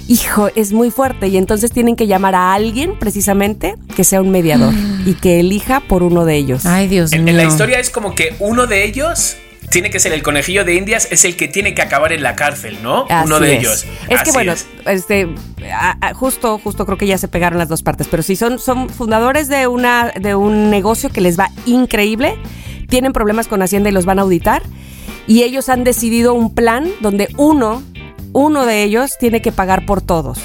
[0.08, 4.30] hijo, es muy fuerte y entonces tienen que llamar a alguien precisamente que sea un
[4.30, 4.74] mediador
[5.06, 6.66] y que elija por uno de ellos.
[6.66, 7.30] Ay, Dios En, mío.
[7.30, 9.36] en la historia es como que uno de ellos
[9.72, 12.36] tiene que ser el conejillo de Indias, es el que tiene que acabar en la
[12.36, 13.06] cárcel, ¿no?
[13.24, 13.58] uno de es.
[13.60, 13.86] ellos.
[14.08, 14.66] Es que bueno, es.
[14.86, 15.28] este,
[15.72, 18.58] a- a- justo, justo creo que ya se pegaron las dos partes, pero sí son,
[18.58, 22.36] son fundadores de una, de un negocio que les va increíble,
[22.88, 24.62] tienen problemas con Hacienda y los van a auditar,
[25.26, 27.82] y ellos han decidido un plan donde uno,
[28.32, 30.38] uno de ellos tiene que pagar por todos.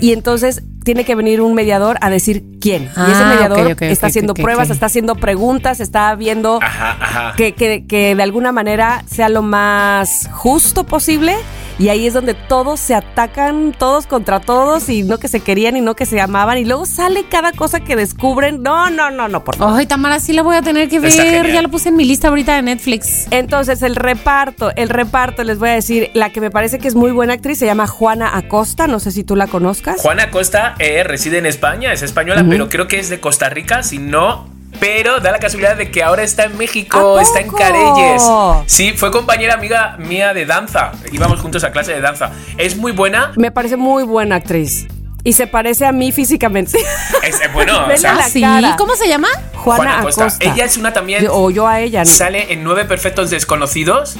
[0.00, 2.84] Y entonces tiene que venir un mediador a decir quién.
[2.84, 7.34] y ese Ah, mediador está haciendo pruebas, está haciendo preguntas, está viendo Ajá, ajá.
[7.36, 11.34] que, que- que de alguna manera sea lo más justo posible.
[11.78, 15.76] Y ahí es donde todos se atacan, todos contra todos, y no que se querían
[15.76, 16.58] y no que se amaban.
[16.58, 18.62] Y luego sale cada cosa que descubren.
[18.62, 19.78] No, no, no, no, por favor.
[19.78, 21.12] Ay, Tamara, sí la voy a tener que ver.
[21.52, 23.26] Ya la puse en mi lista ahorita de Netflix.
[23.30, 26.94] Entonces, el reparto, el reparto, les voy a decir, la que me parece que es
[26.94, 30.00] muy buena actriz se llama Juana Acosta, no sé si tú la conozcas.
[30.00, 33.82] Juana Costa eh, reside en España, es española, pero creo que es de Costa Rica,
[33.82, 34.53] si no.
[34.84, 37.48] Pero da la casualidad de que ahora está en México, ¿A está en?
[37.50, 38.22] Careyes.
[38.66, 40.92] Sí, fue compañera amiga mía de danza.
[41.10, 42.32] Íbamos juntos a clase de danza.
[42.58, 43.32] Es muy buena.
[43.36, 44.86] Me parece muy buena actriz.
[45.22, 46.78] Y se parece a mí físicamente.
[47.22, 48.44] Es, eh, bueno, o sea, sí.
[48.76, 49.28] ¿cómo se llama?
[49.54, 50.28] Juana, Acosta.
[50.40, 51.28] Ella es una también.
[51.30, 52.10] O yo a ella, ¿no?
[52.10, 54.16] Sale en Nueve Perfectos Desconocidos.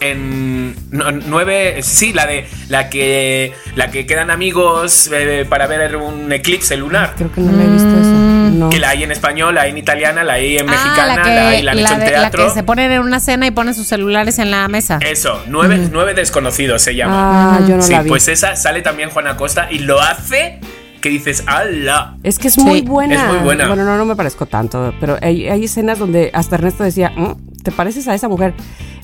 [0.00, 6.30] En nueve, sí, la de la que la que quedan amigos eh, para ver un
[6.32, 7.14] eclipse lunar.
[7.16, 8.21] Creo que no le he visto eso.
[8.50, 8.70] No.
[8.70, 11.22] Que la hay en español, la hay en italiana, la hay en Ah, mexicana, la
[11.22, 12.44] que, la, hay, la han hecho en de- la teatro.
[12.46, 14.98] que se ponen en una cena y ponen sus celulares en la mesa.
[15.00, 17.56] Eso, nueve, nueve desconocidos se llama.
[17.56, 18.08] Ah, yo no sí, la vi.
[18.08, 20.60] pues esa sale también Juana Costa y lo hace
[21.00, 22.16] que dices, ¡ala!
[22.22, 23.14] Es que es Sí, muy buena.
[23.16, 23.66] es muy buena.
[23.66, 27.32] Bueno, no, no me parezco tanto, pero hay, hay escenas donde hasta Ernesto decía, "Mm,
[27.64, 28.54] ¿te pareces a esa mujer?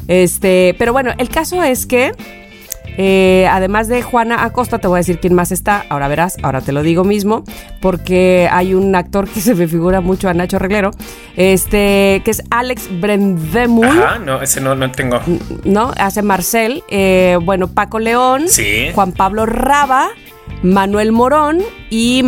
[0.07, 2.12] Este, pero bueno, el caso es que
[3.01, 5.84] eh, además de Juana Acosta, te voy a decir quién más está.
[5.88, 7.44] Ahora verás, ahora te lo digo mismo,
[7.80, 10.90] porque hay un actor que se me figura mucho a Nacho Reglero,
[11.36, 13.86] este, que es Alex Brendemul.
[13.86, 15.20] Ajá, no, ese no, no tengo.
[15.64, 15.92] ¿no?
[15.96, 18.88] Hace Marcel, eh, bueno, Paco León, Sí.
[18.92, 20.09] Juan Pablo Raba,
[20.64, 22.24] Manuel Morón y,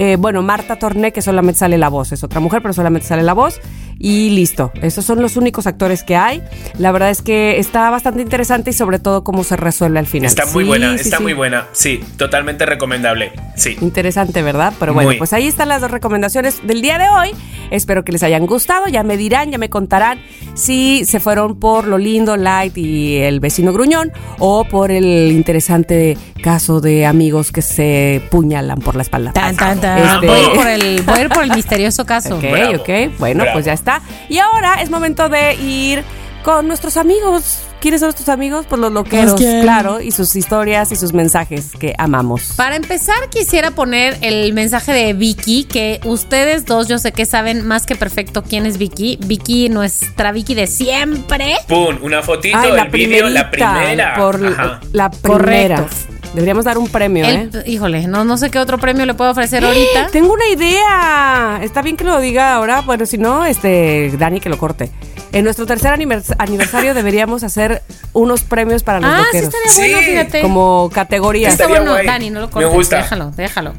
[0.00, 3.22] eh, bueno, Marta Torné, que solamente sale la voz, es otra mujer, pero solamente sale
[3.22, 3.60] la voz.
[4.00, 6.42] Y listo, esos son los únicos actores que hay.
[6.78, 10.26] La verdad es que está bastante interesante y sobre todo cómo se resuelve al final.
[10.28, 11.22] Está muy Sí, buena, sí, está sí.
[11.24, 11.66] muy buena.
[11.72, 13.32] Sí, totalmente recomendable.
[13.56, 13.76] Sí.
[13.80, 14.72] Interesante, ¿verdad?
[14.78, 15.18] Pero bueno, Muy.
[15.18, 17.30] pues ahí están las dos recomendaciones del día de hoy.
[17.72, 18.86] Espero que les hayan gustado.
[18.86, 20.20] Ya me dirán, ya me contarán
[20.54, 26.16] si se fueron por lo lindo, light y el vecino gruñón o por el interesante
[26.42, 29.32] caso de amigos que se puñalan por la espalda.
[29.32, 29.98] Tan, tan, tan.
[29.98, 32.36] Este- Voy, a ir por el, voy a ir por el misterioso caso.
[32.36, 32.76] Ok, Bravo.
[32.76, 32.88] ok.
[33.18, 33.54] Bueno, Bravo.
[33.56, 33.87] pues ya está.
[34.28, 36.04] Y ahora es momento de ir
[36.42, 37.60] con nuestros amigos.
[37.80, 38.66] ¿Quiénes son nuestros amigos?
[38.68, 39.62] Pues los loqueros, ¿Quién?
[39.62, 42.54] claro, y sus historias y sus mensajes que amamos.
[42.56, 47.64] Para empezar, quisiera poner el mensaje de Vicky, que ustedes dos yo sé que saben
[47.64, 49.18] más que perfecto quién es Vicky.
[49.24, 51.54] Vicky, nuestra Vicky de siempre.
[51.68, 54.16] Pum, una fotito, Ay, el vídeo, la primera.
[54.16, 54.80] Por Ajá.
[54.92, 55.76] la primera.
[55.76, 56.17] Correcto.
[56.34, 57.62] Deberíamos dar un premio, El- ¿eh?
[57.66, 60.08] híjole, no, no sé qué otro premio le puedo ofrecer ahorita.
[60.12, 61.60] Tengo una idea.
[61.62, 62.82] Está bien que lo diga ahora.
[62.82, 64.90] Bueno, si no, este, Dani que lo corte.
[65.32, 69.54] En nuestro tercer anivers- aniversario deberíamos hacer unos premios para los Ah, sí loqueros.
[69.54, 70.04] estaría bueno, Sí.
[70.10, 70.40] fíjate.
[70.42, 71.52] Como categorías.
[71.52, 72.06] Está bueno, guay.
[72.06, 72.72] Dani, no lo Me cortes.
[72.72, 72.96] gusta.
[72.98, 73.74] Déjalo, déjalo.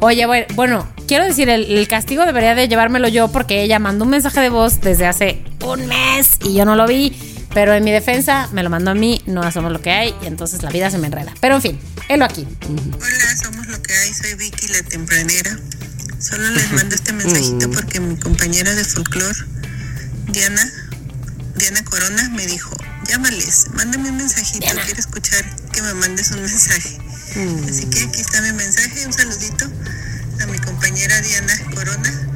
[0.00, 4.04] Oye, bueno, bueno, quiero decir, el, el castigo debería de llevármelo yo porque ella mandó
[4.04, 7.16] un mensaje de voz desde hace un mes y yo no lo vi.
[7.54, 10.26] Pero en mi defensa me lo mandó a mí, no hacemos lo que hay y
[10.26, 11.34] entonces la vida se me enreda.
[11.40, 12.46] Pero en fin, helo aquí.
[12.62, 14.14] Hola, somos lo que hay.
[14.14, 15.58] Soy Vicky la tempranera.
[16.18, 19.38] Solo les mando este mensajito porque mi compañera de folclore,
[20.28, 20.72] Diana,
[21.56, 22.74] Diana Corona, me dijo:
[23.08, 24.66] Llámales, mándame un mensajito.
[24.84, 26.98] Quiero escuchar que me mandes un mensaje.
[27.68, 29.04] Así que aquí está mi mensaje.
[29.06, 29.66] Un saludito
[30.40, 32.31] a mi compañera Diana Corona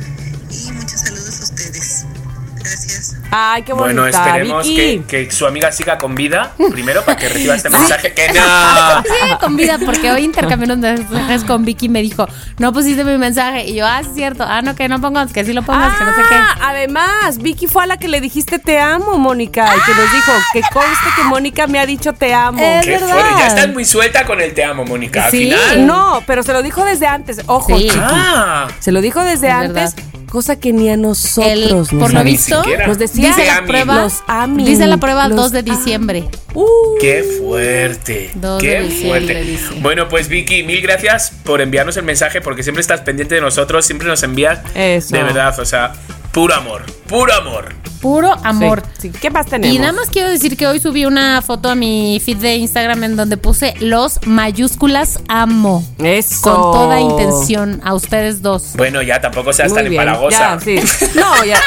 [2.71, 3.17] Gracias.
[3.31, 4.99] Ay, qué bonita, Bueno, esperemos Vicky.
[5.09, 8.13] que, que su amiga siga con vida primero para que reciba este mensaje.
[8.15, 9.03] ¡Que no!
[9.03, 12.27] Sí, con vida, porque hoy intercambié unos mensajes con Vicky y me dijo,
[12.59, 13.65] no pusiste mi mensaje.
[13.67, 14.45] Y yo, ah, sí es cierto.
[14.47, 16.63] Ah, no, que no pongas, que sí lo pongas, que no sé Ah, qué.
[16.65, 20.33] además, Vicky fue a la que le dijiste te amo, Mónica, y que nos dijo
[20.53, 22.63] que conste que Mónica me ha dicho te amo.
[22.63, 23.09] Es ¡Qué verdad.
[23.09, 23.31] fuerte!
[23.39, 25.25] Ya estás muy suelta con el te amo, Mónica.
[25.27, 25.39] Al Sí.
[25.51, 25.87] final.
[25.87, 27.41] No, pero se lo dijo desde antes.
[27.47, 27.89] Ojo, Sí.
[27.97, 30.16] Ah, Se lo dijo desde Es antes, verdad.
[30.37, 32.63] Cosa que ni a nosotros El- nos por lo visto.
[32.87, 34.65] Nos decía dice Dice la prueba, Los Ami.
[34.67, 36.25] dice la prueba Los 2 de diciembre.
[36.53, 36.67] Uh,
[37.01, 38.33] ¡Qué fuerte!
[38.61, 39.43] ¡Qué fuerte!
[39.43, 39.81] dice.
[39.81, 43.87] Bueno, pues Vicky, mil gracias por enviarnos el mensaje porque siempre estás pendiente de nosotros,
[43.87, 44.59] siempre nos envías.
[44.75, 45.17] Eso.
[45.17, 45.95] De verdad, o sea,
[46.37, 47.75] Puro amor, puro amor.
[48.03, 48.83] Puro amor.
[48.99, 49.19] Sí, sí.
[49.19, 49.75] ¿Qué más tenemos?
[49.75, 53.05] Y nada más quiero decir que hoy subí una foto a mi feed de Instagram
[53.05, 55.83] en donde puse los mayúsculas amo.
[55.99, 56.43] Eso.
[56.43, 58.75] Con toda intención a ustedes dos.
[58.77, 60.03] Bueno, ya tampoco seas Muy tan bien.
[60.31, 60.77] Ya, sí.
[61.15, 61.59] No, ya.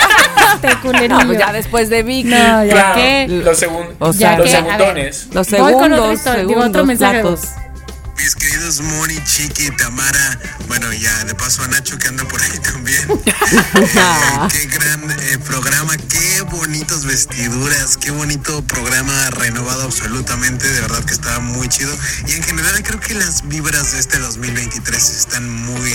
[0.62, 1.08] Te.
[1.08, 2.30] No, pues ya después de Vicky.
[2.30, 5.28] No, ya Claro, que- los, segun- O sea, los que, a ver, segundones.
[5.34, 7.24] Los Voy con segundos, digo, segundos, otro mensaje.
[8.20, 12.60] Mis queridos Moni, Chiqui, Tamara, bueno, ya de paso a Nacho que anda por ahí
[12.60, 13.08] también.
[13.80, 21.04] Eh, qué gran eh, programa, qué bonitas vestiduras, qué bonito programa renovado absolutamente, de verdad
[21.04, 21.96] que está muy chido.
[22.28, 25.92] Y en general creo que las vibras de este 2023 están muy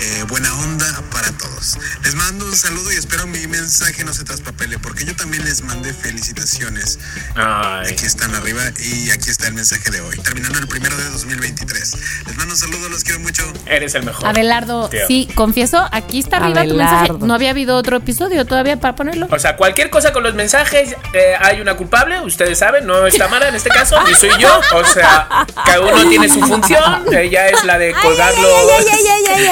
[0.00, 1.78] eh, buena onda para todos.
[2.02, 5.62] Les mando un saludo y espero mi mensaje no se traspapele, porque yo también les
[5.62, 6.98] mandé felicitaciones.
[7.34, 7.92] Ay.
[7.92, 10.16] Aquí están arriba y aquí está el mensaje de hoy.
[10.18, 11.65] Terminando el primero de 2023.
[11.72, 13.42] Les mando un saludo, los quiero mucho.
[13.66, 14.26] Eres el mejor.
[14.26, 15.06] Abelardo, Tío.
[15.06, 16.96] sí, confieso, aquí está arriba tu mensaje.
[16.96, 17.26] Abelardo.
[17.26, 19.26] No había habido otro episodio todavía para ponerlo.
[19.30, 23.16] O sea, cualquier cosa con los mensajes, eh, hay una culpable, ustedes saben, no es
[23.18, 24.60] Tamara en este caso, ni soy yo.
[24.74, 28.48] O sea, cada uno tiene su función, ella es la de colgarlo.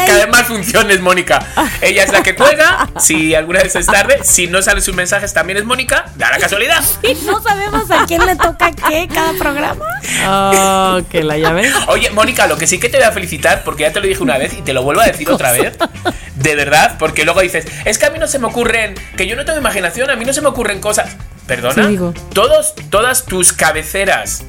[0.07, 1.45] Cada vez más funciones, Mónica.
[1.81, 5.33] Ella es la que cuelga, si alguna vez es tarde, si no salen sus mensajes
[5.35, 6.83] también es Mónica, da la casualidad.
[7.25, 9.85] No sabemos a quién le toca qué cada programa.
[10.27, 11.73] Oh, que la llave.
[11.89, 14.22] Oye, Mónica, lo que sí que te voy a felicitar, porque ya te lo dije
[14.22, 15.76] una vez y te lo vuelvo a decir otra vez,
[16.34, 19.36] de verdad, porque luego dices, es que a mí no se me ocurren, que yo
[19.36, 21.16] no tengo imaginación, a mí no se me ocurren cosas.
[21.46, 22.14] Perdona, Sí, digo.
[22.32, 24.44] todos, todas tus cabeceras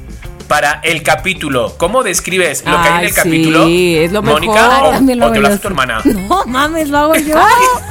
[0.48, 3.64] para el capítulo, ¿cómo describes lo que hay en el capítulo?
[3.66, 4.84] sí, es lo Mónica, mejor.
[4.86, 6.00] o, También lo o te hago lo hace tu hermana.
[6.04, 7.36] No mames, lo hago yo.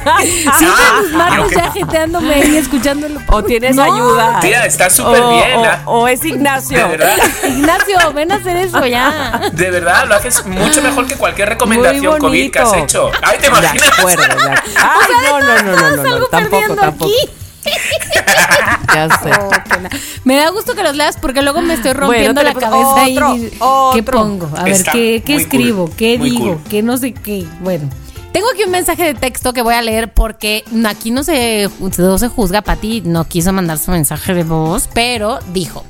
[0.22, 0.84] Siempre
[1.18, 3.20] Ah, mis ya jeteándome y escuchándolo.
[3.32, 3.84] O tienes No.
[3.84, 4.40] ayuda.
[4.40, 5.58] Tía, está súper O- bien.
[5.60, 5.82] o- ah.
[5.86, 6.78] O, es Ignacio.
[6.78, 9.42] De verdad, Ignacio, ven a hacer eso ya.
[9.52, 13.12] de verdad, lo haces mucho mejor que cualquier recomendación COVID que has hecho.
[13.22, 14.00] Ay, ¿te De imaginas?
[14.00, 14.62] acuerdo, de acuerdo.
[14.78, 16.86] Ay, no, no, no, no, no, no, tampoco.
[17.06, 17.14] aquí.
[18.94, 19.30] Ya sé.
[19.42, 19.50] Oh,
[20.24, 23.36] Me da gusto que los leas porque luego me estoy rompiendo Bueno, la cabeza otro,
[23.36, 23.50] y
[23.96, 24.50] ¿qué pongo?
[24.56, 25.88] A ver, Está ¿qué, escribo?
[25.88, 26.46] cool, ¿Qué muy digo?
[26.46, 26.64] cool.
[26.70, 27.46] ¿Qué no sé qué?
[27.62, 27.90] Bueno.
[28.32, 32.18] Tengo aquí un mensaje de texto que voy a leer porque aquí no se, no
[32.18, 32.62] se juzga.
[32.62, 35.86] Pati no quiso mandar su mensaje de voz, pero dijo: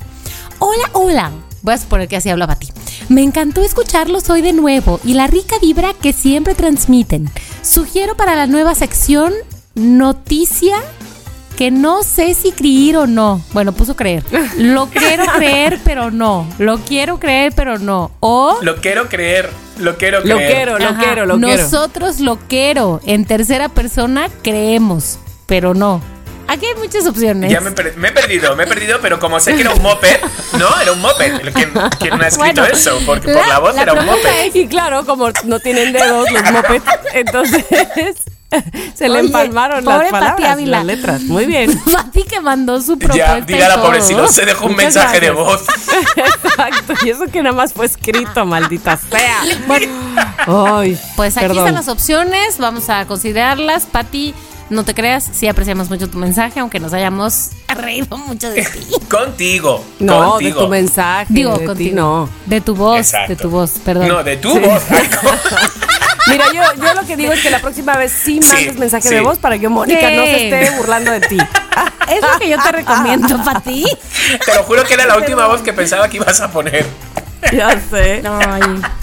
[0.59, 1.32] Hola, hola.
[1.63, 2.69] Voy a suponer que así habla Pati.
[3.09, 7.30] Me encantó escucharlos hoy de nuevo y la rica vibra que siempre transmiten.
[7.63, 9.34] Sugiero para la nueva sección
[9.73, 10.76] noticia
[11.56, 13.41] que no sé si creer o no.
[13.53, 14.24] Bueno, puso creer.
[14.58, 16.47] Lo quiero creer, pero no.
[16.60, 18.12] Lo quiero creer, pero no.
[18.20, 19.49] O Lo quiero creer,
[19.80, 20.38] lo quiero creer.
[20.41, 21.64] Lo quiero, lo Ajá, quiero, lo quiero.
[21.64, 23.01] nosotros lo quiero.
[23.06, 26.01] En tercera persona creemos, pero no.
[26.47, 27.51] Aquí hay muchas opciones.
[27.51, 29.82] Ya me, per- me he perdido, me he perdido, pero como sé que era un
[29.82, 30.16] moped,
[30.60, 30.68] ¿no?
[30.80, 31.41] Era un moped.
[31.53, 32.99] ¿Quién, quién ha escrito Bueno, eso?
[33.06, 34.45] Porque la- por la voz la era un moped.
[34.45, 37.66] es- Y claro, como no tienen dedos los mopeds, entonces
[38.95, 41.22] se le Oye, empalmaron pobre las palabras, las letras.
[41.24, 41.80] Muy bien.
[41.91, 43.39] Pati que mandó su propuesta.
[43.39, 45.45] Ya, dile a la pobrecita, se dejó un Muchas mensaje de gracias.
[45.45, 45.64] voz.
[46.43, 46.93] Exacto.
[47.06, 49.41] Y eso que nada más fue escrito, maldita sea.
[50.47, 51.60] Ay, Pues aquí perdón.
[51.68, 53.86] están las opciones, vamos a considerarlas.
[53.86, 54.34] Pati,
[54.70, 58.80] no te creas, sí apreciamos mucho tu mensaje, aunque nos hayamos reído mucho de ti.
[59.10, 59.84] Contigo.
[59.99, 60.60] No, contigo.
[60.60, 61.26] de tu mensaje.
[61.30, 61.95] Digo, de ti contigo.
[61.95, 62.30] no.
[62.45, 63.30] De tu voz, Exacto.
[63.30, 64.08] de tu voz, perdón.
[64.08, 64.82] No, de tu voz.
[66.28, 69.09] Mira, yo, yo lo que digo es que la próxima vez sí Sí, mandes mensaje
[69.09, 69.15] sí.
[69.15, 71.38] de voz para que Mónica no se esté burlando de ti.
[72.07, 73.84] Es lo que yo te recomiendo, Pati.
[74.45, 76.86] Te lo juro que era la última voz que pensaba que ibas a poner.
[77.51, 78.21] Ya sé.
[78.23, 78.61] Ay,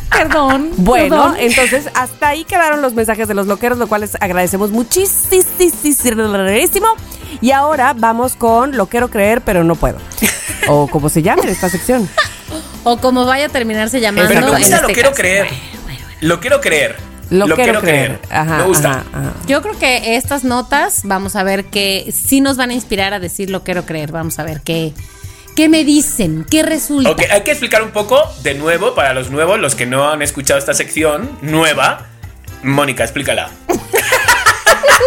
[0.08, 0.70] perdón.
[0.76, 1.36] Bueno, perdón.
[1.40, 6.88] entonces hasta ahí quedaron los mensajes de los loqueros, lo cual les agradecemos muchísimo.
[7.40, 9.98] Y ahora vamos con lo quiero creer, pero no puedo.
[10.68, 12.08] O como se llame en esta sección.
[12.84, 14.28] O como vaya a terminarse llamando.
[14.28, 15.20] Pero me en gusta, este lo quiero caso.
[15.22, 15.48] creer.
[16.20, 17.11] Lo quiero creer.
[17.32, 18.20] Lo, quiero, creer.
[18.30, 18.90] Ajá, me gusta.
[18.90, 19.32] ajá, ajá.
[19.46, 23.20] Yo creo que estas notas, vamos a ver que sí nos van a inspirar a
[23.20, 24.12] decir lo quiero creer.
[24.12, 24.92] Vamos a ver qué,
[25.56, 27.10] qué me dicen, qué resulta.
[27.10, 30.20] Ok, hay que explicar un poco de nuevo para los nuevos, los que no han
[30.20, 32.06] escuchado esta sección nueva.
[32.62, 33.50] Mónica, explícala.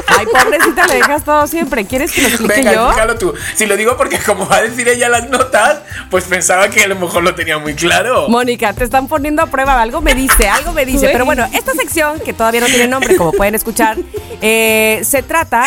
[0.07, 1.85] Ay, pobrecita, le dejas todo siempre.
[1.85, 2.85] ¿Quieres que lo explique Venga, yo?
[2.87, 3.33] explícalo tú.
[3.55, 5.79] Si lo digo porque como va a decir ella las notas,
[6.09, 8.27] pues pensaba que a lo mejor lo tenía muy claro.
[8.29, 9.81] Mónica, te están poniendo a prueba.
[9.81, 11.09] Algo me dice, algo me dice.
[11.11, 13.97] Pero bueno, esta sección, que todavía no tiene nombre, como pueden escuchar,
[14.41, 15.65] eh, se trata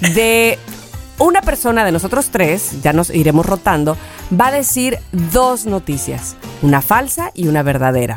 [0.00, 0.58] de
[1.18, 3.96] una persona de nosotros tres, ya nos iremos rotando,
[4.38, 8.16] va a decir dos noticias, una falsa y una verdadera.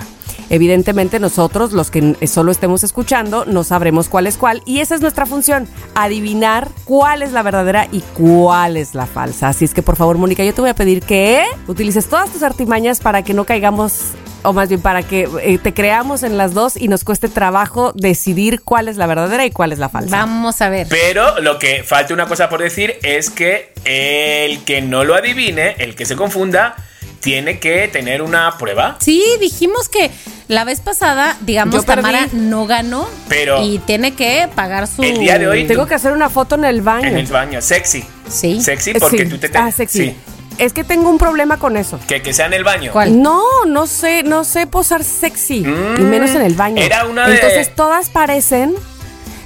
[0.50, 5.02] Evidentemente nosotros, los que solo estemos escuchando, no sabremos cuál es cuál y esa es
[5.02, 9.50] nuestra función, adivinar cuál es la verdadera y cuál es la falsa.
[9.50, 12.44] Así es que por favor, Mónica, yo te voy a pedir que utilices todas tus
[12.44, 14.14] artimañas para que no caigamos
[14.46, 17.92] o más bien para que eh, te creamos en las dos y nos cueste trabajo
[17.96, 20.16] decidir cuál es la verdadera y cuál es la falsa.
[20.16, 20.88] Vamos a ver.
[20.90, 25.76] Pero lo que falta una cosa por decir es que el que no lo adivine,
[25.80, 26.76] el que se confunda,
[27.22, 28.98] tiene que tener una prueba.
[29.00, 30.12] Sí, dijimos que
[30.48, 32.02] la vez pasada, digamos, Yo perdí.
[32.04, 33.08] Tamara no ganó.
[33.28, 35.04] Pero- Y tiene que pagar su.
[35.04, 37.08] El día de hoy- Tengo que hacer una foto en el baño.
[37.08, 38.04] En el baño, sexy.
[38.30, 38.62] Sí.
[38.62, 39.30] Sexy Eh, porque sí.
[39.30, 40.06] tú te, te- Ah, sexy.
[40.10, 40.16] Sí.
[40.58, 42.00] Es que tengo un problema con eso.
[42.08, 42.92] Que, que sea en el baño.
[42.94, 43.22] ¿Cuál?
[43.22, 45.58] No, no sé, no sé posar sexy.
[45.66, 46.76] y menos en el baño.
[46.82, 48.74] Mm, era una de- Entonces todas parecen.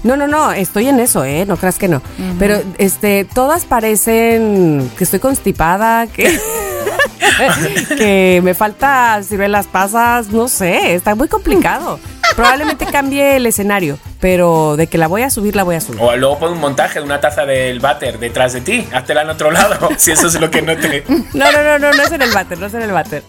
[0.03, 1.45] No, no, no, estoy en eso, ¿eh?
[1.45, 2.01] No creas que no.
[2.37, 6.39] Pero, este, todas parecen que estoy constipada, que,
[7.97, 11.99] que me falta ciruelas pasas, no sé, está muy complicado.
[12.35, 15.99] Probablemente cambie el escenario, pero de que la voy a subir, la voy a subir.
[16.01, 18.87] O luego pon un montaje de una taza del váter detrás de ti.
[18.93, 21.03] Háztela en otro lado, si eso es lo que no te...
[21.33, 23.23] No, no, no, no, no es en el váter, no es en el váter.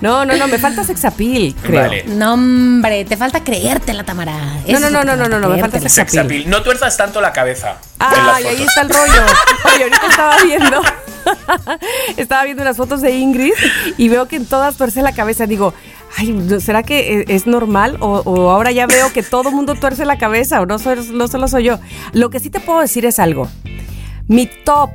[0.00, 1.80] No, no, no, me falta sex appeal, creo.
[1.82, 2.04] Vale.
[2.06, 4.36] No, hombre, te falta creértela, Tamara.
[4.68, 5.88] No, no, no, no, no, no, no, me falta creértela.
[5.88, 6.50] sex Sex appeal.
[6.50, 7.76] No tuerzas tanto la cabeza.
[7.98, 9.22] las Ay, ahí está el rollo.
[9.74, 10.82] Oye, ahorita estaba viendo.
[12.16, 13.52] estaba viendo unas fotos de Ingrid
[13.96, 15.46] y veo que en todas tuerce la cabeza.
[15.46, 15.74] Digo,
[16.16, 17.96] ay, ¿no- ¿será que e- es normal?
[18.00, 21.26] O, o ahora ya veo que todo mundo tuerce la cabeza, o no, soy- no
[21.28, 21.78] solo soy yo.
[22.12, 23.48] Lo que sí te puedo decir es algo.
[24.28, 24.90] Mi top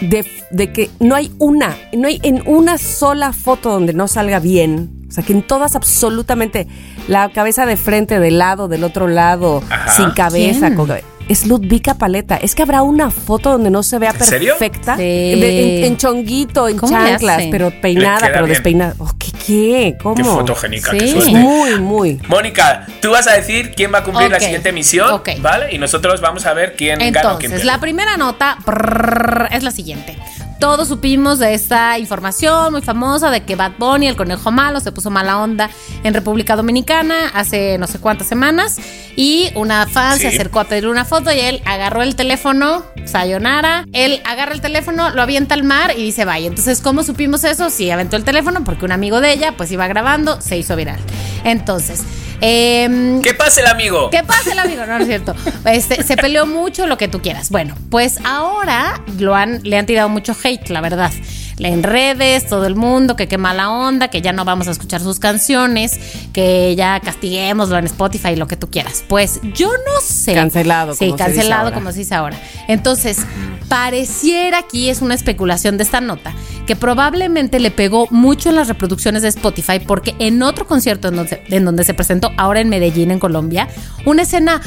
[0.00, 4.40] de, de que no hay una, no hay en una sola foto donde no salga
[4.40, 5.06] bien.
[5.08, 6.68] O sea, que en todas absolutamente
[7.10, 9.90] la cabeza de frente, de lado, del otro lado, Ajá.
[9.96, 10.66] sin cabeza.
[10.68, 10.76] ¿Quién?
[10.76, 10.90] con-
[11.28, 12.36] es Ludvika Paleta.
[12.36, 14.56] Es que habrá una foto donde no se vea ¿En serio?
[14.58, 14.96] perfecta.
[14.96, 15.02] Sí.
[15.02, 18.48] De- en, en chonguito, en ¿Cómo le chanclas, pero peinada, pero bien.
[18.48, 18.94] despeinada.
[18.98, 19.30] Oh, ¿Qué?
[19.46, 19.96] ¿Qué?
[20.02, 20.14] ¿Cómo?
[20.16, 20.98] Qué fotogénica, Sí.
[20.98, 21.30] qué suerte.
[21.32, 22.20] muy, muy.
[22.28, 25.30] Mónica, tú vas a decir quién va a cumplir la siguiente misión, Ok.
[25.40, 25.72] ¿vale?
[25.74, 29.62] Y nosotros vamos a ver quién gana o quién Entonces, la primera nota brrr, es
[29.62, 30.16] la siguiente.
[30.60, 34.92] Todos supimos de esta información muy famosa de que Bad Bunny, el conejo malo, se
[34.92, 35.70] puso mala onda
[36.04, 38.76] en República Dominicana hace no sé cuántas semanas
[39.16, 43.86] y una fan se acercó a pedir una foto y él agarró el teléfono, sayonara,
[43.94, 46.48] él agarra el teléfono, lo avienta al mar y dice vaya.
[46.48, 47.70] Entonces, ¿cómo supimos eso?
[47.70, 51.00] Sí, aventó el teléfono porque un amigo de ella pues iba grabando, se hizo viral.
[51.42, 52.02] Entonces,
[52.40, 54.10] em, ¿Qué pasa el amigo?
[54.10, 54.86] ¿Qué pasa el amigo?
[54.86, 55.34] No, no es cierto.
[55.64, 57.50] Este, se peleó mucho, lo que tú quieras.
[57.50, 61.12] Bueno, pues ahora lo han, le han tirado mucho hate, la verdad.
[61.58, 65.02] En redes, todo el mundo, que qué mala onda, que ya no vamos a escuchar
[65.02, 66.00] sus canciones,
[66.32, 69.04] que ya castiguémoslo en Spotify, lo que tú quieras.
[69.06, 70.32] Pues yo no sé.
[70.32, 71.74] Cancelado, Sí, como se dice cancelado, ahora.
[71.74, 72.38] como se dice ahora.
[72.66, 73.18] Entonces,
[73.70, 76.34] pareciera aquí es una especulación de esta nota
[76.66, 81.16] que probablemente le pegó mucho en las reproducciones de Spotify porque en otro concierto en
[81.16, 83.68] donde, en donde se presentó ahora en Medellín, en Colombia,
[84.04, 84.60] una escena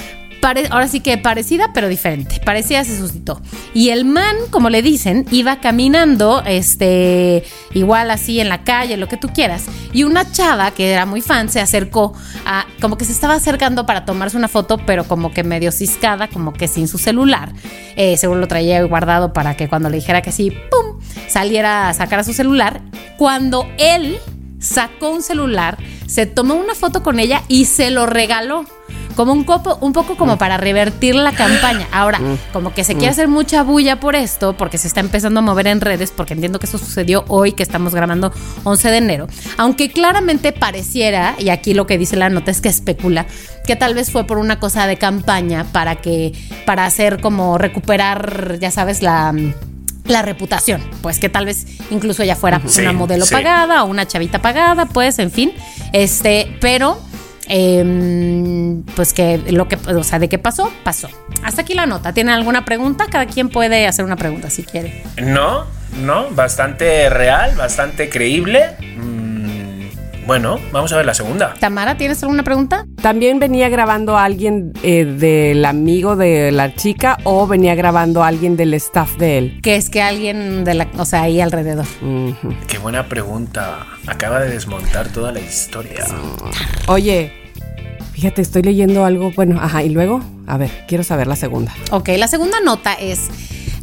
[0.44, 3.42] ahora sí que parecida pero diferente, parecida se suscitó.
[3.74, 9.08] Y el man, como le dicen, iba caminando, este, igual así en la calle, lo
[9.08, 12.14] que tú quieras, y una chava que era muy fan se acercó
[12.46, 16.28] a, como que se estaba acercando para tomarse una foto, pero como que medio ciscada,
[16.28, 17.54] como que sin su celular.
[17.96, 21.00] Eh, seguro lo traía guardado para que cuando le dijera que sí, ¡pum!
[21.28, 22.82] saliera a sacar a su celular.
[23.18, 24.20] Cuando él
[24.60, 25.78] sacó un celular,
[26.08, 28.66] se tomó una foto con ella y se lo regaló.
[29.16, 31.88] Como un, copo, un poco como para revertir la campaña.
[31.92, 32.20] Ahora,
[32.52, 35.68] como que se quiere hacer mucha bulla por esto, porque se está empezando a mover
[35.68, 38.32] en redes, porque entiendo que eso sucedió hoy, que estamos grabando
[38.64, 39.28] 11 de enero.
[39.58, 43.26] Aunque claramente pareciera, y aquí lo que dice la nota es que especula,
[43.66, 46.34] que tal vez fue por una cosa de campaña para que,
[46.66, 49.34] para hacer como recuperar, ya sabes, la
[50.06, 53.34] la reputación, pues que tal vez incluso ella fuera Sí, una modelo sí.
[53.34, 55.54] pagada o una chavita pagada, pues, en fin,
[55.94, 57.00] este, pero
[57.48, 61.10] em, pues que lo que, o sea, de qué pasó, pasó.
[61.44, 62.14] Hasta aquí la nota.
[62.14, 63.06] ¿Tienen alguna pregunta?
[63.10, 65.04] Cada quien puede hacer una pregunta si quiere.
[65.22, 65.66] No,
[66.02, 68.76] no, bastante real, bastante creíble.
[70.26, 71.54] Bueno, vamos a ver la segunda.
[71.60, 72.86] Tamara, ¿tienes alguna pregunta?
[73.02, 78.28] ¿También venía grabando a alguien eh, del amigo de la chica o venía grabando a
[78.28, 79.60] alguien del staff de él?
[79.62, 81.86] Que es que alguien de la, o sea, ahí alrededor.
[82.68, 83.86] Qué buena pregunta.
[84.08, 86.06] Acaba de desmontar toda la historia.
[86.88, 87.34] Oye,
[88.14, 89.32] fíjate, estoy leyendo algo.
[89.36, 91.74] Bueno, ajá, y luego, a ver, quiero saber la segunda.
[91.92, 93.30] Ok, la segunda nota es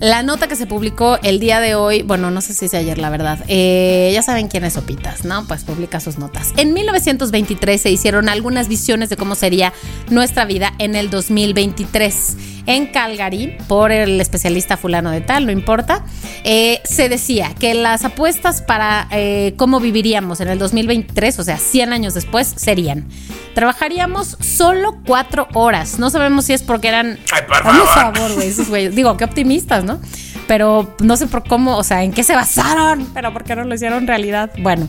[0.01, 2.97] la nota que se publicó el día de hoy, bueno, no sé si es ayer,
[2.97, 3.39] la verdad.
[3.49, 5.47] Eh, ya saben quién es Sopitas, ¿no?
[5.47, 6.53] Pues publica sus notas.
[6.57, 9.75] En 1923 se hicieron algunas visiones de cómo sería
[10.09, 12.37] nuestra vida en el 2023.
[12.71, 16.05] En Calgary, por el especialista fulano de tal, no importa,
[16.45, 21.57] eh, se decía que las apuestas para eh, cómo viviríamos en el 2023, o sea,
[21.57, 23.09] 100 años después, serían,
[23.57, 25.99] trabajaríamos solo cuatro horas.
[25.99, 27.19] No sabemos si es porque eran...
[27.33, 28.95] Ay, por favor, güey, esos güeyes.
[28.95, 29.99] Digo, qué optimistas, ¿no?
[30.47, 33.65] Pero no sé por cómo, o sea, en qué se basaron, pero por qué no
[33.65, 34.53] lo hicieron realidad.
[34.61, 34.89] Bueno,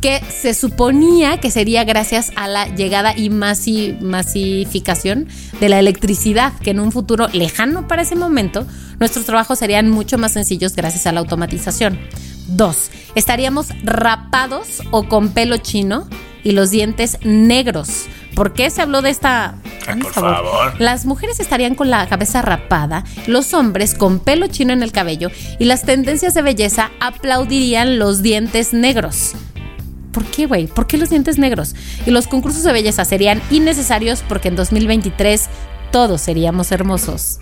[0.00, 5.26] que se suponía que sería gracias a la llegada y masi- masificación
[5.60, 8.66] de la electricidad, que en un futuro lejano para ese momento,
[9.00, 11.98] nuestros trabajos serían mucho más sencillos gracias a la automatización.
[12.46, 16.08] Dos, estaríamos rapados o con pelo chino
[16.44, 18.06] y los dientes negros.
[18.34, 19.56] ¿Por qué se habló de esta?
[19.64, 20.80] Ay, Hazme por favor.
[20.80, 25.30] Las mujeres estarían con la cabeza rapada, los hombres con pelo chino en el cabello
[25.58, 29.32] y las tendencias de belleza aplaudirían los dientes negros.
[30.18, 30.66] ¿Por qué, güey?
[30.66, 31.76] ¿Por qué los dientes negros?
[32.04, 35.44] Y los concursos de belleza serían innecesarios porque en 2023
[35.92, 37.38] todos seríamos hermosos.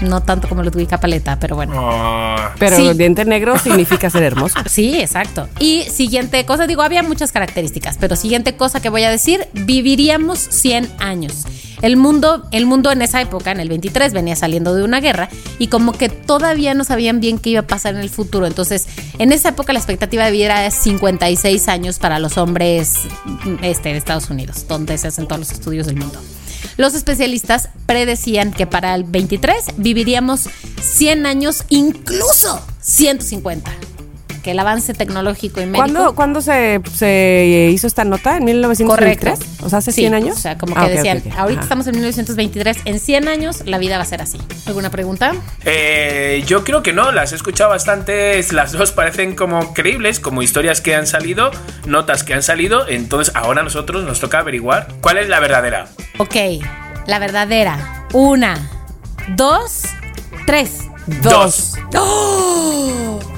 [0.00, 1.74] No tanto como Ludwika Paleta, pero bueno.
[1.78, 2.90] Oh, Pero Sí.
[2.98, 4.58] diente negro significa ser hermoso.
[4.68, 5.48] Sí, exacto.
[5.60, 10.40] Y siguiente cosa, digo, había muchas características, pero siguiente cosa que voy a decir, viviríamos
[10.40, 11.44] 100 años.
[11.84, 15.28] El mundo, el mundo en esa época, en el 23, venía saliendo de una guerra
[15.58, 18.46] y como que todavía no sabían bien qué iba a pasar en el futuro.
[18.46, 18.86] Entonces,
[19.18, 23.00] en esa época la expectativa de vida era 56 años para los hombres
[23.60, 26.18] este, de Estados Unidos, donde se hacen todos los estudios del mundo.
[26.78, 30.48] Los especialistas predecían que para el 23 viviríamos
[30.80, 33.93] 100 años, incluso 150.
[34.44, 35.78] Que el avance tecnológico y médico.
[35.78, 38.36] ¿Cuándo, ¿cuándo se, se hizo esta nota?
[38.36, 39.38] ¿En 1923?
[39.38, 39.64] Correcto.
[39.64, 40.36] O sea, hace Sí, 100 años.
[40.36, 41.62] O sea, como que Ah, ok, decían, ahorita Ajá.
[41.62, 44.38] estamos en 1923, en 100 años la vida va a ser así.
[44.66, 45.32] ¿Alguna pregunta?
[45.64, 50.42] Eh, yo creo que no, las he escuchado bastantes, las dos parecen como creíbles, como
[50.42, 51.50] historias que han salido,
[51.86, 55.86] notas que han salido, entonces ahora a nosotros nos toca averiguar cuál es la verdadera.
[56.18, 56.36] Ok,
[57.06, 58.06] la verdadera.
[58.12, 58.70] Una,
[59.36, 59.84] dos,
[60.46, 60.80] tres.
[61.06, 61.74] Dos.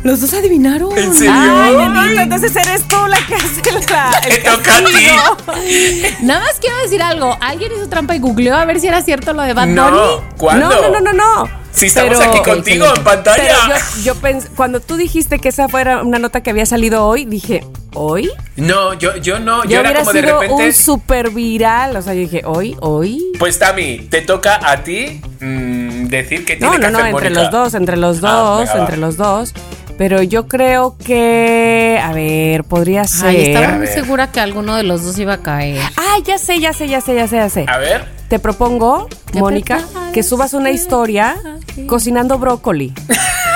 [0.02, 0.96] ¿Los dos adivinaron?
[0.96, 1.32] ¿En serio?
[1.34, 3.60] Ay, nenito, entonces eres tú la que hace
[3.90, 6.12] la, el Te toca a ti.
[6.22, 7.36] Nada más quiero decir algo.
[7.40, 10.26] Alguien hizo trampa y googleó a ver si era cierto lo de Bad No, Bunny.
[10.38, 10.68] ¿cuándo?
[10.68, 11.48] No, no, no, no, no.
[11.72, 13.42] Si estamos Pero- aquí contigo en pantalla.
[13.66, 17.04] Pero yo, yo pens- cuando tú dijiste que esa fuera una nota que había salido
[17.04, 18.30] hoy, dije, ¿hoy?
[18.56, 20.64] No, yo, yo no, yo Ya era hubiera como de sido repente.
[20.68, 21.96] un super viral.
[21.96, 22.76] O sea, yo dije, ¿hoy?
[22.80, 23.22] ¿Hoy?
[23.38, 27.08] Pues Tami, te toca a ti mm, decir que tiene No, que no, no, hacer
[27.14, 27.42] entre Mónica.
[27.42, 29.54] los dos, entre los Ah, dos, venga, entre los dos.
[29.98, 33.28] Pero yo creo que, a ver, podría ser.
[33.30, 35.80] Ay, estaba muy segura que alguno de los dos iba a caer.
[35.96, 37.64] Ay, ya sé, ya sé, ya sé, ya sé, ya sé.
[37.66, 39.80] A ver, Te propongo, ¿Qué Mónica,
[40.12, 41.36] que subas una historia
[41.86, 42.92] cocinando brócoli.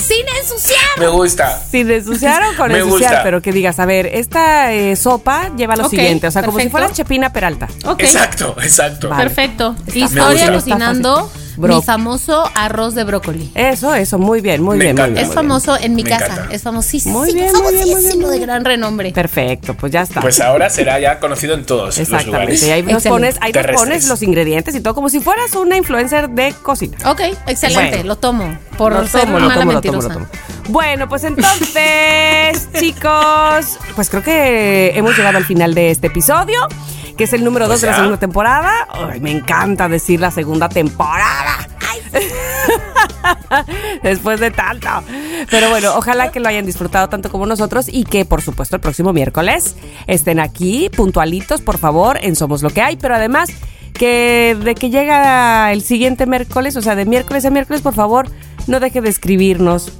[0.00, 0.78] ¡Sin ensuciar!
[0.98, 1.60] me gusta.
[1.70, 3.22] Sin ensuciar o con Me ensuciar, gusta.
[3.22, 6.26] pero que digas, a ver, esta eh, sopa lleva lo Ok, siguiente.
[6.26, 6.78] O sea, como si perfecto.
[6.78, 7.68] fueras Chepina Peralta.
[7.84, 8.00] Ok.
[8.02, 9.08] Exacto, exacto.
[9.08, 9.22] Vale.
[9.24, 9.76] Perfecto.
[9.86, 11.30] Está Historia cocinando.
[11.60, 13.50] Mi famoso arroz de brócoli.
[13.54, 15.12] Eso, eso, muy bien, muy Me bien, muy encanta.
[15.14, 15.18] bien.
[15.18, 15.48] Es muy bien.
[15.48, 16.26] famoso en mi Me casa.
[16.26, 16.54] encanta.
[16.54, 17.18] Es famosísimo.
[17.18, 19.12] Muy bien, muy bien, muy bien, famosísimo de gran renombre.
[19.12, 20.20] Perfecto, pues ya está.
[20.20, 22.30] Pues ahora será ya conocido en todos los Exactamente.
[22.30, 22.62] lugares.
[22.62, 25.76] Y ahí nos pones, ahí nos pones los ingredientes y todo, como si fueras una
[25.76, 26.96] influencer de cocina.
[27.10, 27.90] Ok, excelente.
[27.96, 28.04] Bueno.
[28.04, 28.58] Lo tomo.
[28.78, 30.08] Por Lo ser tomo, lo mala tomo, lo tomo, mentirosa.
[30.08, 30.26] lo tomo.
[30.68, 36.60] Bueno, pues entonces, chicos, pues creo que hemos llegado al final de este episodio,
[37.20, 38.88] que es el número 2 Pues de la segunda temporada.
[38.88, 41.68] Ay, me encanta decir la segunda temporada.
[44.02, 44.88] Después de tanto.
[45.50, 48.80] Pero bueno, ojalá que lo hayan disfrutado tanto como nosotros y que, por supuesto, el
[48.80, 49.76] próximo miércoles
[50.06, 52.96] estén aquí puntualitos, por favor, en Somos Lo que hay.
[52.96, 53.50] Pero además,
[53.92, 58.30] que de que llega el siguiente miércoles, o sea, de miércoles a miércoles, por favor,
[58.66, 59.92] no deje de escribirnos,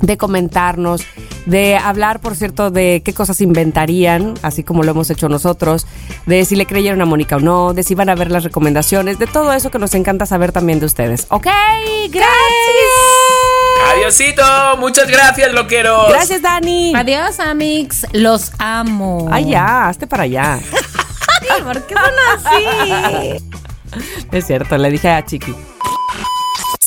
[0.00, 1.02] de comentarnos,
[1.48, 5.86] de hablar, por cierto, de qué cosas inventarían, así como lo hemos hecho nosotros,
[6.26, 9.18] de si le creyeron a Mónica o no, de si van a ver las recomendaciones,
[9.18, 11.26] de todo eso que nos encanta saber también de ustedes.
[11.30, 11.46] ¿Ok?
[12.10, 12.28] Gracias.
[13.94, 14.42] Adiosito,
[14.78, 16.08] muchas gracias, loqueros.
[16.10, 16.92] Gracias, Dani.
[16.94, 18.06] Adiós, amigos.
[18.12, 19.28] Los amo.
[19.30, 20.60] Ay, ya, hazte para allá.
[21.64, 23.44] ¿Por qué son así?
[24.32, 25.54] es cierto, le dije a Chiqui.